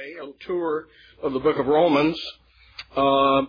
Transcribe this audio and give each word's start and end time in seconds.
a 0.00 0.46
tour 0.46 0.86
of 1.22 1.34
the 1.34 1.38
book 1.38 1.58
of 1.58 1.66
Romans 1.66 2.18
uh, 2.96 3.42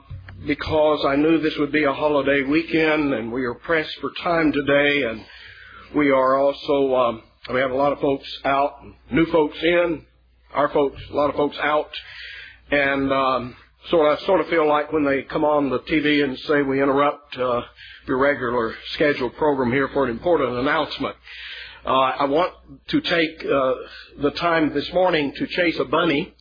because 0.46 1.06
I 1.06 1.16
knew 1.16 1.40
this 1.40 1.58
would 1.58 1.72
be 1.72 1.86
a 1.86 1.94
holiday 1.94 2.44
weekend 2.44 3.14
and 3.14 3.32
we 3.32 3.46
are 3.46 3.54
pressed 3.54 3.96
for 4.02 4.12
time 4.22 4.52
today 4.52 5.04
and 5.04 5.24
we 5.96 6.12
are 6.12 6.38
also, 6.38 6.94
um, 6.94 7.24
we 7.54 7.62
have 7.62 7.72
a 7.72 7.76
lot 7.76 7.94
of 7.94 8.02
folks 8.02 8.28
out, 8.44 8.84
new 9.10 9.26
folks 9.28 9.58
in, 9.64 10.06
our 10.54 10.68
folks, 10.70 11.02
a 11.10 11.14
lot 11.14 11.30
of 11.30 11.38
folks 11.38 11.58
out, 11.60 11.90
and 12.70 13.14
um, 13.14 13.56
so 13.90 14.06
I 14.06 14.18
sort 14.26 14.42
of 14.42 14.48
feel 14.48 14.68
like 14.68 14.92
when 14.92 15.06
they 15.06 15.22
come 15.22 15.46
on 15.46 15.70
the 15.70 15.80
TV 15.80 16.22
and 16.22 16.38
say 16.40 16.64
we 16.64 16.84
interrupt 16.84 17.38
uh, 17.38 17.62
your 18.08 18.18
regular 18.18 18.76
scheduled 18.90 19.38
program 19.38 19.72
here 19.72 19.88
for 19.94 20.04
an 20.04 20.12
important 20.12 20.58
announcement. 20.58 21.16
Uh, 21.86 21.90
I 21.90 22.26
want 22.26 22.54
to 22.90 23.00
take 23.00 23.46
uh, 23.46 23.74
the 24.20 24.32
time 24.36 24.74
this 24.74 24.92
morning 24.92 25.34
to 25.38 25.48
chase 25.48 25.80
a 25.80 25.86
bunny 25.86 26.36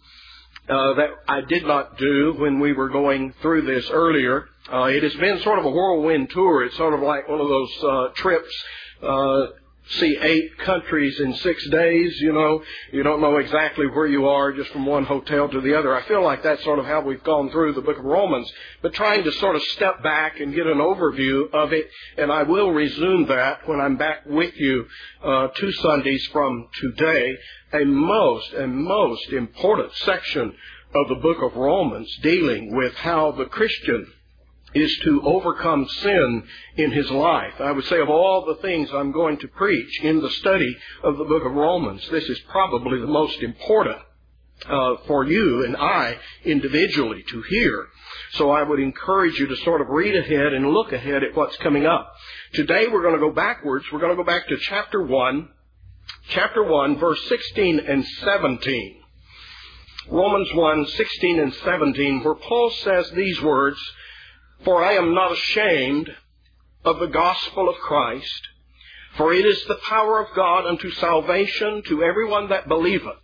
uh, 0.70 0.94
that 0.94 1.10
I 1.28 1.40
did 1.42 1.64
not 1.66 1.98
do 1.98 2.34
when 2.38 2.60
we 2.60 2.72
were 2.72 2.88
going 2.88 3.34
through 3.42 3.62
this 3.62 3.88
earlier. 3.90 4.46
Uh, 4.72 4.84
it 4.84 5.02
has 5.02 5.14
been 5.14 5.40
sort 5.40 5.58
of 5.58 5.64
a 5.64 5.70
whirlwind 5.70 6.30
tour. 6.30 6.64
It's 6.64 6.76
sort 6.76 6.94
of 6.94 7.00
like 7.00 7.28
one 7.28 7.40
of 7.40 7.48
those 7.48 7.84
uh, 7.84 8.08
trips 8.14 8.64
uh, 9.02 9.46
see 9.90 10.16
eight 10.20 10.58
countries 10.58 11.18
in 11.20 11.34
six 11.36 11.68
days, 11.68 12.16
you 12.20 12.32
know. 12.32 12.62
You 12.92 13.02
don't 13.02 13.20
know 13.20 13.36
exactly 13.38 13.86
where 13.86 14.06
you 14.06 14.28
are 14.28 14.52
just 14.52 14.70
from 14.70 14.86
one 14.86 15.04
hotel 15.04 15.48
to 15.48 15.60
the 15.60 15.78
other. 15.78 15.94
I 15.94 16.02
feel 16.02 16.22
like 16.22 16.42
that's 16.42 16.62
sort 16.64 16.78
of 16.78 16.86
how 16.86 17.00
we've 17.00 17.22
gone 17.24 17.50
through 17.50 17.74
the 17.74 17.80
book 17.80 17.98
of 17.98 18.04
Romans, 18.04 18.50
but 18.82 18.94
trying 18.94 19.24
to 19.24 19.32
sort 19.32 19.56
of 19.56 19.62
step 19.62 20.02
back 20.02 20.40
and 20.40 20.54
get 20.54 20.66
an 20.66 20.78
overview 20.78 21.52
of 21.52 21.72
it, 21.72 21.88
and 22.16 22.30
I 22.30 22.44
will 22.44 22.70
resume 22.70 23.26
that 23.26 23.66
when 23.66 23.80
I'm 23.80 23.96
back 23.96 24.26
with 24.26 24.54
you 24.56 24.86
uh, 25.22 25.48
two 25.56 25.72
Sundays 25.72 26.26
from 26.32 26.68
today. 26.80 27.36
A 27.72 27.84
most, 27.84 28.52
a 28.54 28.66
most 28.66 29.32
important 29.32 29.92
section 29.94 30.54
of 30.94 31.08
the 31.08 31.14
book 31.16 31.38
of 31.40 31.54
Romans 31.56 32.12
dealing 32.22 32.74
with 32.74 32.92
how 32.94 33.30
the 33.32 33.44
Christian 33.44 34.06
is 34.74 34.96
to 35.04 35.22
overcome 35.24 35.88
sin 36.02 36.44
in 36.76 36.90
his 36.92 37.10
life. 37.10 37.54
I 37.60 37.72
would 37.72 37.84
say 37.86 38.00
of 38.00 38.08
all 38.08 38.44
the 38.44 38.62
things 38.62 38.90
I'm 38.92 39.12
going 39.12 39.38
to 39.38 39.48
preach 39.48 40.00
in 40.02 40.20
the 40.20 40.30
study 40.30 40.76
of 41.02 41.18
the 41.18 41.24
book 41.24 41.44
of 41.44 41.52
Romans, 41.52 42.06
this 42.10 42.24
is 42.24 42.38
probably 42.48 43.00
the 43.00 43.06
most 43.06 43.40
important 43.42 43.98
uh, 44.68 44.96
for 45.06 45.24
you 45.24 45.64
and 45.64 45.76
I 45.76 46.18
individually 46.44 47.24
to 47.28 47.42
hear. 47.42 47.86
So 48.32 48.50
I 48.50 48.62
would 48.62 48.80
encourage 48.80 49.38
you 49.38 49.46
to 49.48 49.56
sort 49.56 49.80
of 49.80 49.88
read 49.88 50.14
ahead 50.16 50.52
and 50.52 50.70
look 50.70 50.92
ahead 50.92 51.22
at 51.24 51.34
what's 51.34 51.56
coming 51.58 51.86
up. 51.86 52.12
Today 52.54 52.86
we're 52.88 53.02
going 53.02 53.14
to 53.14 53.20
go 53.20 53.32
backwards. 53.32 53.86
We're 53.92 54.00
going 54.00 54.16
to 54.16 54.22
go 54.22 54.26
back 54.26 54.48
to 54.48 54.56
chapter 54.56 55.02
1, 55.02 55.48
chapter 56.30 56.62
1, 56.62 56.98
verse 56.98 57.20
16 57.28 57.80
and 57.80 58.04
17. 58.24 58.96
Romans 60.10 60.48
1, 60.54 60.86
16 60.86 61.40
and 61.40 61.54
17, 61.54 62.24
where 62.24 62.34
Paul 62.34 62.70
says 62.82 63.10
these 63.10 63.40
words, 63.42 63.78
for 64.64 64.84
I 64.84 64.94
am 64.94 65.14
not 65.14 65.32
ashamed 65.32 66.10
of 66.84 66.98
the 66.98 67.06
gospel 67.06 67.68
of 67.68 67.76
Christ, 67.76 68.48
for 69.16 69.32
it 69.32 69.44
is 69.44 69.62
the 69.64 69.78
power 69.88 70.20
of 70.20 70.34
God 70.34 70.66
unto 70.66 70.90
salvation 70.92 71.82
to 71.86 72.02
everyone 72.02 72.48
that 72.48 72.68
believeth, 72.68 73.16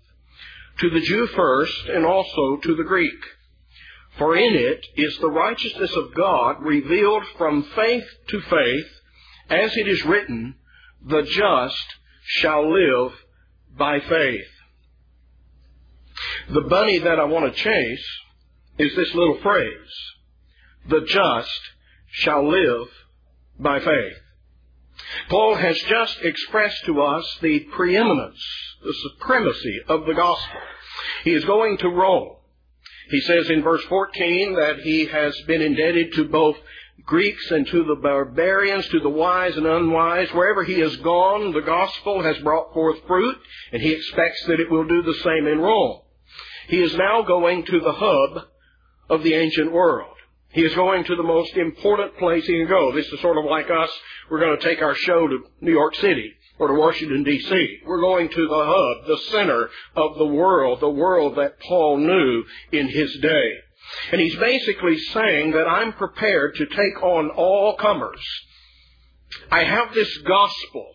to 0.80 0.90
the 0.90 1.00
Jew 1.00 1.26
first, 1.28 1.86
and 1.88 2.04
also 2.04 2.56
to 2.62 2.74
the 2.74 2.84
Greek. 2.84 3.18
For 4.18 4.36
in 4.36 4.54
it 4.54 4.84
is 4.96 5.16
the 5.18 5.30
righteousness 5.30 5.94
of 5.94 6.14
God 6.14 6.62
revealed 6.62 7.24
from 7.36 7.62
faith 7.74 8.04
to 8.28 8.40
faith, 8.40 8.90
as 9.50 9.76
it 9.76 9.88
is 9.88 10.04
written, 10.04 10.56
the 11.04 11.22
just 11.22 11.84
shall 12.24 12.72
live 12.72 13.12
by 13.76 14.00
faith. 14.00 14.48
The 16.50 16.62
bunny 16.62 16.98
that 17.00 17.20
I 17.20 17.24
want 17.24 17.54
to 17.54 17.62
chase 17.62 18.06
is 18.78 18.96
this 18.96 19.14
little 19.14 19.38
phrase 19.42 20.15
the 20.88 21.00
just 21.06 21.60
shall 22.10 22.48
live 22.48 22.88
by 23.58 23.80
faith. 23.80 24.16
Paul 25.28 25.54
has 25.56 25.78
just 25.88 26.18
expressed 26.22 26.84
to 26.86 27.00
us 27.00 27.38
the 27.42 27.60
preeminence, 27.60 28.42
the 28.82 28.94
supremacy 29.10 29.80
of 29.88 30.06
the 30.06 30.14
gospel. 30.14 30.60
He 31.24 31.34
is 31.34 31.44
going 31.44 31.78
to 31.78 31.88
Rome. 31.88 32.36
He 33.10 33.20
says 33.20 33.50
in 33.50 33.62
verse 33.62 33.84
14 33.84 34.54
that 34.54 34.80
he 34.80 35.06
has 35.06 35.36
been 35.46 35.62
indebted 35.62 36.14
to 36.14 36.24
both 36.24 36.56
Greeks 37.04 37.50
and 37.50 37.66
to 37.68 37.84
the 37.84 37.94
barbarians, 37.94 38.88
to 38.88 39.00
the 39.00 39.08
wise 39.08 39.56
and 39.56 39.66
unwise. 39.66 40.28
Wherever 40.32 40.64
he 40.64 40.80
has 40.80 40.96
gone, 40.96 41.52
the 41.52 41.60
gospel 41.60 42.22
has 42.22 42.38
brought 42.38 42.72
forth 42.72 42.98
fruit, 43.06 43.36
and 43.72 43.80
he 43.80 43.92
expects 43.92 44.44
that 44.46 44.60
it 44.60 44.70
will 44.70 44.88
do 44.88 45.02
the 45.02 45.14
same 45.22 45.46
in 45.46 45.60
Rome. 45.60 46.00
He 46.68 46.82
is 46.82 46.96
now 46.96 47.22
going 47.22 47.64
to 47.66 47.80
the 47.80 47.92
hub 47.92 48.46
of 49.08 49.22
the 49.22 49.34
ancient 49.34 49.70
world. 49.72 50.15
He 50.56 50.62
is 50.62 50.74
going 50.74 51.04
to 51.04 51.16
the 51.16 51.22
most 51.22 51.54
important 51.58 52.16
place 52.16 52.46
he 52.46 52.56
can 52.56 52.66
go. 52.66 52.90
This 52.90 53.06
is 53.08 53.20
sort 53.20 53.36
of 53.36 53.44
like 53.44 53.68
us. 53.70 53.90
We're 54.30 54.40
going 54.40 54.58
to 54.58 54.64
take 54.64 54.80
our 54.80 54.94
show 54.94 55.28
to 55.28 55.44
New 55.60 55.70
York 55.70 55.94
City 55.96 56.32
or 56.58 56.68
to 56.68 56.74
Washington 56.74 57.24
D.C. 57.24 57.80
We're 57.84 58.00
going 58.00 58.30
to 58.30 58.48
the 58.48 58.64
hub, 58.66 59.06
the 59.06 59.22
center 59.32 59.68
of 59.96 60.16
the 60.16 60.24
world, 60.24 60.80
the 60.80 60.88
world 60.88 61.36
that 61.36 61.60
Paul 61.60 61.98
knew 61.98 62.44
in 62.72 62.88
his 62.88 63.18
day. 63.20 63.52
And 64.12 64.18
he's 64.18 64.34
basically 64.36 64.96
saying 65.12 65.50
that 65.50 65.68
I'm 65.68 65.92
prepared 65.92 66.54
to 66.54 66.64
take 66.64 67.02
on 67.02 67.32
all 67.36 67.76
comers. 67.76 68.24
I 69.52 69.62
have 69.62 69.92
this 69.92 70.16
gospel 70.26 70.86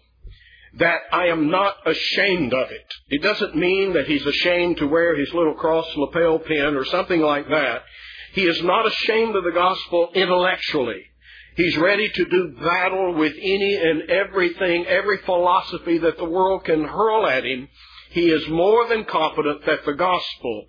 that 0.80 1.02
I 1.14 1.28
am 1.28 1.52
not 1.52 1.76
ashamed 1.86 2.56
of 2.56 2.72
it. 2.72 2.88
It 3.10 3.22
doesn't 3.22 3.56
mean 3.56 3.94
that 3.94 4.08
he's 4.08 4.26
ashamed 4.26 4.78
to 4.78 4.88
wear 4.88 5.16
his 5.16 5.32
little 5.36 5.54
cross 5.54 5.86
lapel 5.98 6.40
pin 6.40 6.76
or 6.76 6.86
something 6.86 7.22
like 7.22 7.48
that. 7.50 7.84
He 8.34 8.44
is 8.44 8.62
not 8.64 8.88
ashamed 8.88 9.36
of 9.36 9.44
the 9.44 9.52
gospel 9.52 10.12
intellectually. 10.14 11.06
He's 11.56 11.78
ready 11.78 12.10
to 12.10 12.26
do 12.26 12.56
battle 12.62 13.14
with 13.14 13.34
any 13.34 13.76
and 13.76 14.10
everything, 14.10 14.86
every 14.86 15.18
philosophy 15.20 15.98
that 15.98 16.18
the 16.18 16.26
world 16.26 16.64
can 16.64 16.86
hurl 16.86 17.28
at 17.28 17.46
him. 17.46 17.68
He 18.12 18.30
is 18.30 18.48
more 18.48 18.88
than 18.88 19.06
confident 19.06 19.66
that 19.66 19.86
the 19.86 19.94
gospel 19.94 20.68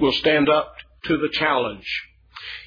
will 0.00 0.12
stand 0.12 0.48
up 0.48 0.74
to 1.04 1.18
the 1.18 1.28
challenge. 1.32 1.86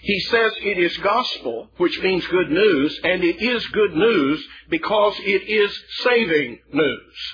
He 0.03 0.19
says 0.21 0.53
it 0.57 0.77
is 0.77 0.95
gospel, 0.97 1.69
which 1.77 1.99
means 2.03 2.25
good 2.27 2.51
news, 2.51 2.99
and 3.03 3.23
it 3.23 3.41
is 3.41 3.65
good 3.67 3.95
news 3.95 4.47
because 4.69 5.15
it 5.19 5.49
is 5.49 5.75
saving 6.03 6.59
news. 6.71 7.33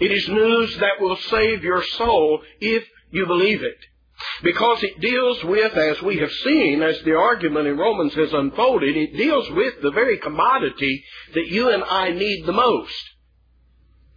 It 0.00 0.10
is 0.10 0.28
news 0.28 0.76
that 0.78 1.00
will 1.00 1.16
save 1.16 1.62
your 1.62 1.82
soul 1.82 2.42
if 2.60 2.84
you 3.10 3.26
believe 3.26 3.62
it. 3.62 3.78
Because 4.42 4.82
it 4.82 5.00
deals 5.00 5.42
with, 5.44 5.72
as 5.76 6.00
we 6.02 6.18
have 6.18 6.30
seen, 6.30 6.82
as 6.82 7.00
the 7.02 7.14
argument 7.14 7.66
in 7.66 7.76
Romans 7.76 8.14
has 8.14 8.32
unfolded, 8.32 8.96
it 8.96 9.16
deals 9.16 9.50
with 9.50 9.74
the 9.82 9.90
very 9.90 10.18
commodity 10.18 11.04
that 11.34 11.48
you 11.48 11.70
and 11.70 11.82
I 11.82 12.10
need 12.10 12.44
the 12.44 12.52
most. 12.52 12.94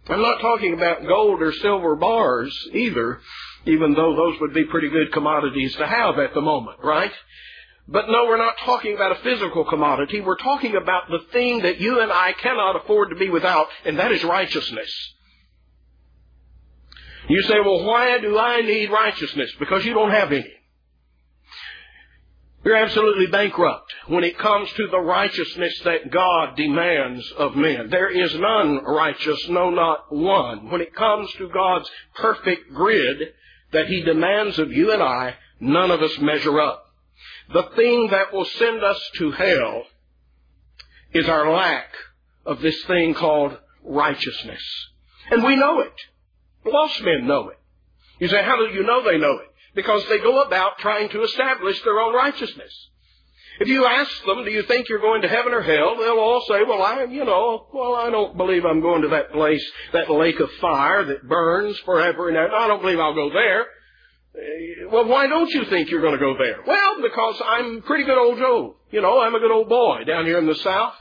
I'm 0.08 0.22
not 0.22 0.40
talking 0.40 0.72
about 0.72 1.06
gold 1.06 1.42
or 1.42 1.52
silver 1.52 1.96
bars 1.96 2.56
either, 2.72 3.20
even 3.66 3.94
though 3.94 4.16
those 4.16 4.40
would 4.40 4.54
be 4.54 4.64
pretty 4.64 4.88
good 4.88 5.12
commodities 5.12 5.74
to 5.76 5.86
have 5.86 6.18
at 6.18 6.32
the 6.32 6.40
moment, 6.40 6.78
right? 6.82 7.12
But 7.86 8.08
no, 8.08 8.24
we're 8.26 8.36
not 8.36 8.58
talking 8.64 8.94
about 8.94 9.12
a 9.12 9.22
physical 9.22 9.64
commodity. 9.64 10.20
We're 10.20 10.36
talking 10.36 10.76
about 10.76 11.08
the 11.10 11.20
thing 11.32 11.62
that 11.62 11.80
you 11.80 12.00
and 12.00 12.12
I 12.12 12.32
cannot 12.32 12.76
afford 12.76 13.10
to 13.10 13.16
be 13.16 13.30
without, 13.30 13.66
and 13.84 13.98
that 13.98 14.12
is 14.12 14.22
righteousness. 14.24 14.90
You 17.28 17.42
say, 17.42 17.60
well, 17.64 17.84
why 17.84 18.18
do 18.18 18.38
I 18.38 18.62
need 18.62 18.90
righteousness? 18.90 19.52
Because 19.58 19.84
you 19.84 19.94
don't 19.94 20.10
have 20.10 20.32
any. 20.32 20.50
You're 22.64 22.76
absolutely 22.76 23.26
bankrupt 23.26 23.94
when 24.08 24.24
it 24.24 24.38
comes 24.38 24.70
to 24.72 24.88
the 24.88 24.98
righteousness 24.98 25.78
that 25.84 26.10
God 26.10 26.56
demands 26.56 27.30
of 27.38 27.54
men. 27.54 27.88
There 27.88 28.10
is 28.10 28.34
none 28.34 28.82
righteous, 28.84 29.48
no, 29.48 29.70
not 29.70 30.12
one. 30.12 30.70
When 30.70 30.80
it 30.80 30.94
comes 30.94 31.30
to 31.34 31.48
God's 31.48 31.88
perfect 32.16 32.72
grid 32.74 33.32
that 33.72 33.86
He 33.86 34.02
demands 34.02 34.58
of 34.58 34.72
you 34.72 34.92
and 34.92 35.02
I, 35.02 35.36
none 35.60 35.90
of 35.90 36.02
us 36.02 36.18
measure 36.18 36.60
up. 36.60 36.84
The 37.52 37.70
thing 37.76 38.08
that 38.10 38.32
will 38.32 38.44
send 38.44 38.82
us 38.82 39.00
to 39.18 39.30
hell 39.32 39.84
is 41.12 41.28
our 41.28 41.52
lack 41.52 41.88
of 42.44 42.60
this 42.60 42.82
thing 42.84 43.14
called 43.14 43.56
righteousness. 43.84 44.62
And 45.30 45.44
we 45.44 45.56
know 45.56 45.80
it. 45.80 45.94
Lost 46.72 47.02
men 47.02 47.26
know 47.26 47.48
it. 47.48 47.58
You 48.20 48.28
say, 48.28 48.42
how 48.42 48.56
do 48.56 48.72
you 48.74 48.82
know 48.84 49.04
they 49.04 49.18
know 49.18 49.38
it? 49.38 49.48
Because 49.74 50.04
they 50.08 50.18
go 50.18 50.42
about 50.42 50.78
trying 50.78 51.08
to 51.10 51.22
establish 51.22 51.80
their 51.82 51.98
own 52.00 52.14
righteousness. 52.14 52.88
If 53.60 53.68
you 53.68 53.86
ask 53.86 54.24
them, 54.24 54.44
do 54.44 54.50
you 54.50 54.62
think 54.62 54.88
you're 54.88 55.00
going 55.00 55.22
to 55.22 55.28
heaven 55.28 55.52
or 55.52 55.62
hell? 55.62 55.96
They'll 55.96 56.18
all 56.18 56.44
say, 56.48 56.62
well, 56.62 56.82
I, 56.82 57.04
you 57.04 57.24
know, 57.24 57.66
well, 57.72 57.94
I 57.94 58.08
don't 58.08 58.36
believe 58.36 58.64
I'm 58.64 58.80
going 58.80 59.02
to 59.02 59.08
that 59.08 59.32
place, 59.32 59.64
that 59.92 60.10
lake 60.10 60.38
of 60.38 60.50
fire 60.60 61.04
that 61.04 61.28
burns 61.28 61.76
forever 61.80 62.28
and 62.28 62.36
ever. 62.36 62.54
I 62.54 62.68
don't 62.68 62.80
believe 62.80 63.00
I'll 63.00 63.14
go 63.14 63.30
there. 63.30 63.62
Eh, 64.36 64.84
well, 64.92 65.06
why 65.06 65.26
don't 65.26 65.50
you 65.50 65.64
think 65.64 65.90
you're 65.90 66.00
going 66.00 66.12
to 66.12 66.20
go 66.20 66.36
there? 66.38 66.58
Well, 66.66 67.02
because 67.02 67.42
I'm 67.44 67.82
pretty 67.82 68.04
good 68.04 68.18
old 68.18 68.38
Joe. 68.38 68.76
You 68.92 69.00
know, 69.00 69.20
I'm 69.20 69.34
a 69.34 69.40
good 69.40 69.50
old 69.52 69.68
boy 69.68 70.04
down 70.06 70.24
here 70.24 70.38
in 70.38 70.46
the 70.46 70.54
South. 70.56 70.94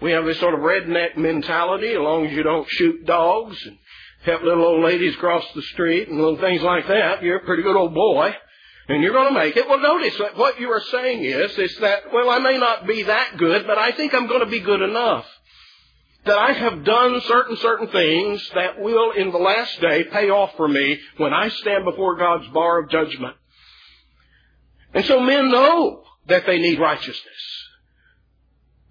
We 0.00 0.10
have 0.10 0.24
this 0.26 0.40
sort 0.40 0.54
of 0.54 0.60
redneck 0.60 1.16
mentality, 1.16 1.92
as 1.92 1.98
long 1.98 2.26
as 2.26 2.32
you 2.32 2.42
don't 2.42 2.68
shoot 2.68 3.06
dogs 3.06 3.56
and 3.64 3.78
help 4.26 4.42
little 4.42 4.64
old 4.64 4.84
ladies 4.84 5.16
cross 5.16 5.44
the 5.54 5.62
street 5.62 6.08
and 6.08 6.18
little 6.18 6.38
things 6.38 6.62
like 6.62 6.86
that, 6.88 7.22
you're 7.22 7.38
a 7.38 7.44
pretty 7.44 7.62
good 7.62 7.76
old 7.76 7.94
boy. 7.94 8.34
And 8.88 9.02
you're 9.02 9.12
going 9.12 9.34
to 9.34 9.40
make 9.40 9.56
it. 9.56 9.68
Well, 9.68 9.80
notice 9.80 10.16
that 10.18 10.36
what 10.36 10.60
you 10.60 10.70
are 10.70 10.82
saying 10.92 11.24
is, 11.24 11.58
is 11.58 11.76
that, 11.80 12.12
well, 12.12 12.30
I 12.30 12.38
may 12.38 12.56
not 12.56 12.86
be 12.86 13.02
that 13.02 13.36
good, 13.36 13.66
but 13.66 13.78
I 13.78 13.90
think 13.92 14.14
I'm 14.14 14.28
going 14.28 14.44
to 14.44 14.46
be 14.46 14.60
good 14.60 14.80
enough. 14.80 15.26
That 16.24 16.38
I 16.38 16.52
have 16.52 16.84
done 16.84 17.20
certain, 17.22 17.56
certain 17.56 17.88
things 17.88 18.48
that 18.54 18.80
will, 18.80 19.10
in 19.10 19.32
the 19.32 19.38
last 19.38 19.80
day, 19.80 20.04
pay 20.04 20.30
off 20.30 20.52
for 20.56 20.68
me 20.68 21.00
when 21.16 21.32
I 21.32 21.48
stand 21.48 21.84
before 21.84 22.16
God's 22.16 22.46
bar 22.48 22.82
of 22.82 22.90
judgment. 22.90 23.34
And 24.94 25.04
so 25.04 25.20
men 25.20 25.50
know 25.50 26.04
that 26.28 26.46
they 26.46 26.58
need 26.58 26.78
righteousness. 26.78 27.66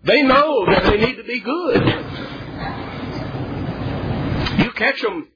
They 0.04 0.24
know 0.24 0.66
that 0.66 0.84
they 0.84 0.98
need 0.98 1.16
to 1.16 1.24
be 1.24 1.40
good. 1.40 2.35
Catch 4.76 5.02
them 5.02 5.30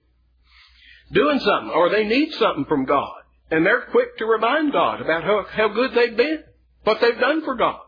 doing 1.12 1.40
something, 1.40 1.72
or 1.72 1.90
they 1.90 2.06
need 2.06 2.34
something 2.34 2.66
from 2.66 2.86
God. 2.86 3.22
And 3.52 3.66
they're 3.66 3.88
quick 3.92 4.18
to 4.18 4.26
remind 4.26 4.72
God 4.72 5.02
about 5.02 5.24
how, 5.24 5.46
how 5.50 5.70
good 5.70 5.94
they've 5.94 6.16
been, 6.16 6.44
what 6.84 7.02
they've 7.02 7.20
done 7.20 7.44
for 7.44 7.56
God. 7.56 7.80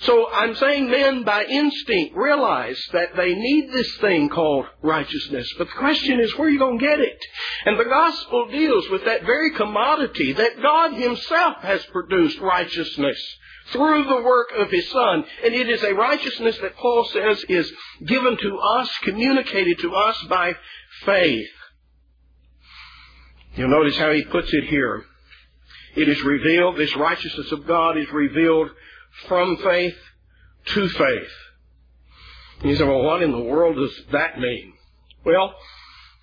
So 0.00 0.30
I'm 0.30 0.54
saying 0.56 0.90
men 0.90 1.22
by 1.22 1.44
instinct 1.44 2.16
realize 2.16 2.78
that 2.92 3.16
they 3.16 3.34
need 3.34 3.72
this 3.72 3.96
thing 3.96 4.28
called 4.28 4.66
righteousness. 4.82 5.50
But 5.56 5.68
the 5.68 5.78
question 5.78 6.20
is, 6.20 6.36
where 6.36 6.48
are 6.48 6.50
you 6.50 6.58
going 6.58 6.78
to 6.78 6.84
get 6.84 7.00
it? 7.00 7.18
And 7.64 7.80
the 7.80 7.84
gospel 7.84 8.48
deals 8.50 8.90
with 8.90 9.06
that 9.06 9.24
very 9.24 9.52
commodity 9.54 10.34
that 10.34 10.60
God 10.60 10.92
himself 10.92 11.62
has 11.62 11.82
produced 11.86 12.38
righteousness 12.40 13.18
through 13.72 14.04
the 14.04 14.22
work 14.22 14.52
of 14.56 14.70
his 14.70 14.88
son. 14.90 15.24
And 15.44 15.54
it 15.54 15.68
is 15.68 15.82
a 15.82 15.94
righteousness 15.94 16.58
that 16.58 16.76
Paul 16.76 17.04
says 17.12 17.44
is 17.48 17.70
given 18.04 18.36
to 18.36 18.58
us, 18.58 18.90
communicated 19.02 19.78
to 19.80 19.94
us 19.94 20.22
by 20.28 20.54
faith. 21.04 21.48
You'll 23.54 23.68
notice 23.68 23.96
how 23.96 24.12
he 24.12 24.24
puts 24.24 24.52
it 24.52 24.64
here. 24.64 25.04
It 25.96 26.08
is 26.08 26.22
revealed, 26.22 26.76
this 26.76 26.94
righteousness 26.96 27.50
of 27.52 27.66
God 27.66 27.96
is 27.96 28.10
revealed 28.12 28.70
from 29.28 29.56
faith 29.56 29.96
to 30.66 30.88
faith. 30.90 31.32
And 32.60 32.70
you 32.70 32.76
say, 32.76 32.84
well, 32.84 33.02
what 33.02 33.22
in 33.22 33.32
the 33.32 33.38
world 33.38 33.76
does 33.76 34.06
that 34.12 34.38
mean? 34.38 34.74
Well, 35.24 35.54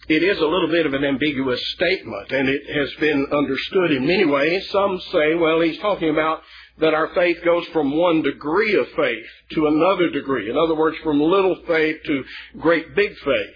it 0.07 0.22
is 0.22 0.38
a 0.38 0.45
little 0.45 0.68
bit 0.68 0.86
of 0.86 0.94
an 0.94 1.04
ambiguous 1.04 1.62
statement, 1.75 2.31
and 2.31 2.50
it 2.50 2.62
has 2.72 2.94
been 3.00 3.25
understood 3.31 3.92
in 3.92 4.06
many 4.06 4.25
ways. 4.25 4.69
Some 4.69 5.00
say, 5.12 5.36
well, 5.36 5.62
he's 5.62 5.80
talking 5.80 6.10
about 6.10 6.42
that 6.79 6.93
our 6.93 7.09
faith 7.13 7.37
goes 7.45 7.65
from 7.67 7.95
one 7.95 8.21
degree 8.21 8.75
of 8.75 8.87
faith 8.95 9.25
to 9.51 9.67
another 9.67 10.09
degree. 10.09 10.49
In 10.49 10.57
other 10.57 10.75
words, 10.75 10.97
from 11.03 11.21
little 11.21 11.55
faith 11.67 11.97
to 12.05 12.23
great 12.59 12.95
big 12.95 13.15
faith. 13.17 13.55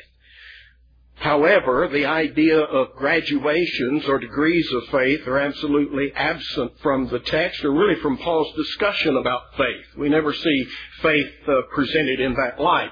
However, 1.19 1.89
the 1.91 2.05
idea 2.05 2.59
of 2.59 2.95
graduations 2.95 4.05
or 4.07 4.19
degrees 4.19 4.71
of 4.71 4.89
faith 4.89 5.27
are 5.27 5.39
absolutely 5.39 6.13
absent 6.13 6.73
from 6.83 7.07
the 7.07 7.19
text 7.19 7.63
or 7.65 7.71
really 7.71 7.99
from 8.01 8.19
Paul's 8.19 8.55
discussion 8.55 9.17
about 9.17 9.41
faith. 9.57 9.97
We 9.97 10.09
never 10.09 10.31
see 10.31 10.67
faith 11.01 11.33
uh, 11.47 11.61
presented 11.73 12.19
in 12.19 12.35
that 12.35 12.61
light. 12.61 12.91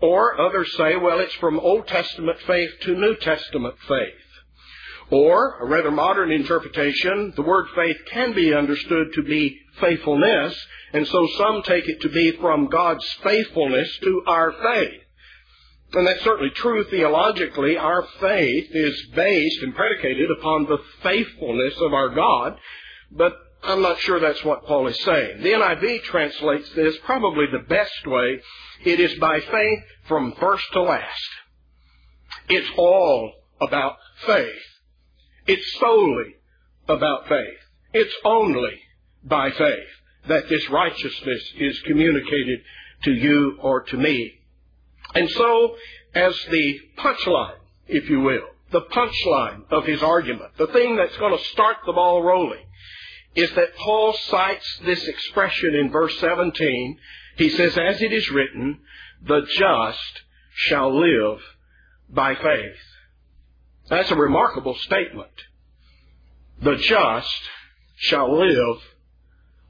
Or 0.00 0.40
others 0.40 0.72
say, 0.76 0.96
well, 0.96 1.18
it's 1.18 1.34
from 1.34 1.58
Old 1.58 1.88
Testament 1.88 2.38
faith 2.46 2.70
to 2.82 2.94
New 2.94 3.16
Testament 3.16 3.74
faith. 3.88 4.21
Or, 5.12 5.58
a 5.60 5.66
rather 5.66 5.90
modern 5.90 6.32
interpretation, 6.32 7.34
the 7.36 7.42
word 7.42 7.66
faith 7.76 7.98
can 8.10 8.32
be 8.32 8.54
understood 8.54 9.08
to 9.14 9.22
be 9.22 9.58
faithfulness, 9.78 10.58
and 10.94 11.06
so 11.06 11.28
some 11.36 11.62
take 11.64 11.86
it 11.86 12.00
to 12.00 12.08
be 12.08 12.32
from 12.40 12.68
God's 12.68 13.06
faithfulness 13.22 13.94
to 14.04 14.22
our 14.26 14.52
faith. 14.52 15.00
And 15.92 16.06
that's 16.06 16.24
certainly 16.24 16.48
true 16.54 16.84
theologically. 16.84 17.76
Our 17.76 18.06
faith 18.20 18.68
is 18.70 19.02
based 19.14 19.62
and 19.62 19.74
predicated 19.74 20.30
upon 20.30 20.64
the 20.64 20.78
faithfulness 21.02 21.74
of 21.82 21.92
our 21.92 22.08
God, 22.08 22.56
but 23.10 23.34
I'm 23.62 23.82
not 23.82 23.98
sure 23.98 24.18
that's 24.18 24.42
what 24.42 24.64
Paul 24.64 24.86
is 24.86 24.98
saying. 25.04 25.42
The 25.42 25.50
NIV 25.50 26.04
translates 26.04 26.70
this 26.74 26.96
probably 27.04 27.44
the 27.52 27.68
best 27.68 28.06
way. 28.06 28.40
It 28.86 28.98
is 28.98 29.12
by 29.18 29.40
faith 29.40 29.80
from 30.08 30.32
first 30.40 30.64
to 30.72 30.80
last. 30.80 31.28
It's 32.48 32.70
all 32.78 33.30
about 33.60 33.96
faith. 34.26 34.71
It's 35.46 35.78
solely 35.80 36.36
about 36.88 37.28
faith. 37.28 37.58
It's 37.92 38.14
only 38.24 38.80
by 39.24 39.50
faith 39.50 39.88
that 40.28 40.48
this 40.48 40.68
righteousness 40.70 41.52
is 41.58 41.78
communicated 41.80 42.60
to 43.04 43.12
you 43.12 43.58
or 43.60 43.82
to 43.82 43.96
me. 43.96 44.32
And 45.14 45.28
so, 45.30 45.76
as 46.14 46.34
the 46.50 46.80
punchline, 46.98 47.56
if 47.88 48.08
you 48.08 48.20
will, 48.20 48.46
the 48.70 48.82
punchline 48.82 49.64
of 49.70 49.84
his 49.84 50.02
argument, 50.02 50.56
the 50.56 50.68
thing 50.68 50.96
that's 50.96 51.16
going 51.18 51.36
to 51.36 51.44
start 51.46 51.78
the 51.84 51.92
ball 51.92 52.22
rolling, 52.22 52.64
is 53.34 53.50
that 53.54 53.76
Paul 53.76 54.14
cites 54.28 54.80
this 54.84 55.06
expression 55.06 55.74
in 55.74 55.90
verse 55.90 56.16
17. 56.20 56.98
He 57.36 57.50
says, 57.50 57.76
as 57.78 58.00
it 58.00 58.12
is 58.12 58.30
written, 58.30 58.80
the 59.26 59.42
just 59.58 60.22
shall 60.54 60.98
live 60.98 61.40
by 62.08 62.34
faith. 62.34 62.76
That's 63.92 64.10
a 64.10 64.16
remarkable 64.16 64.74
statement. 64.74 65.28
The 66.62 66.76
just 66.76 67.28
shall 67.96 68.38
live 68.38 68.78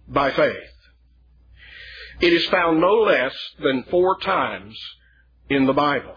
by 0.06 0.30
faith. 0.30 0.70
It 2.20 2.32
is 2.32 2.46
found 2.46 2.80
no 2.80 3.02
less 3.02 3.34
than 3.60 3.82
four 3.90 4.20
times 4.20 4.78
in 5.50 5.66
the 5.66 5.72
Bible. 5.72 6.14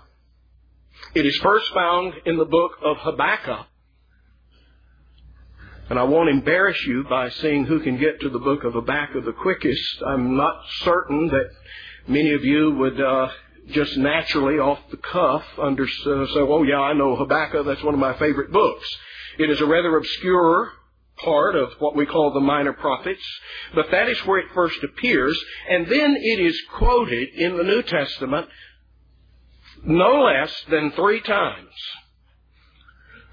It 1.15 1.25
is 1.25 1.35
first 1.37 1.73
found 1.73 2.13
in 2.27 2.37
the 2.37 2.45
book 2.45 2.73
of 2.83 2.97
Habakkuk. 2.97 3.65
And 5.89 5.97
I 5.97 6.03
won't 6.03 6.29
embarrass 6.29 6.79
you 6.85 7.05
by 7.09 7.31
saying 7.31 7.65
who 7.65 7.79
can 7.79 7.97
get 7.97 8.21
to 8.21 8.29
the 8.29 8.37
book 8.37 8.65
of 8.65 8.73
Habakkuk 8.73 9.25
the 9.25 9.33
quickest. 9.33 10.03
I'm 10.05 10.37
not 10.37 10.61
certain 10.83 11.29
that 11.29 11.49
many 12.07 12.33
of 12.33 12.45
you 12.45 12.69
would 12.75 13.01
uh, 13.01 13.29
just 13.67 13.97
naturally, 13.97 14.59
off 14.59 14.79
the 14.91 14.97
cuff, 14.97 15.43
under, 15.59 15.83
uh, 15.83 16.03
so, 16.03 16.25
say, 16.27 16.39
oh 16.39 16.63
yeah, 16.63 16.79
I 16.79 16.93
know 16.93 17.15
Habakkuk, 17.15 17.65
that's 17.65 17.83
one 17.83 17.93
of 17.93 17.99
my 17.99 18.17
favorite 18.17 18.51
books. 18.51 18.87
It 19.39 19.49
is 19.49 19.59
a 19.59 19.65
rather 19.65 19.97
obscure 19.97 20.71
part 21.17 21.55
of 21.55 21.71
what 21.79 21.95
we 21.95 22.05
call 22.05 22.33
the 22.33 22.41
minor 22.41 22.73
prophets, 22.73 23.23
but 23.73 23.89
that 23.91 24.09
is 24.09 24.19
where 24.25 24.39
it 24.39 24.51
first 24.53 24.83
appears, 24.83 25.39
and 25.69 25.87
then 25.87 26.15
it 26.17 26.39
is 26.39 26.61
quoted 26.73 27.29
in 27.35 27.57
the 27.57 27.63
New 27.63 27.81
Testament 27.83 28.47
no 29.83 30.23
less 30.23 30.53
than 30.69 30.91
three 30.91 31.21
times. 31.21 31.69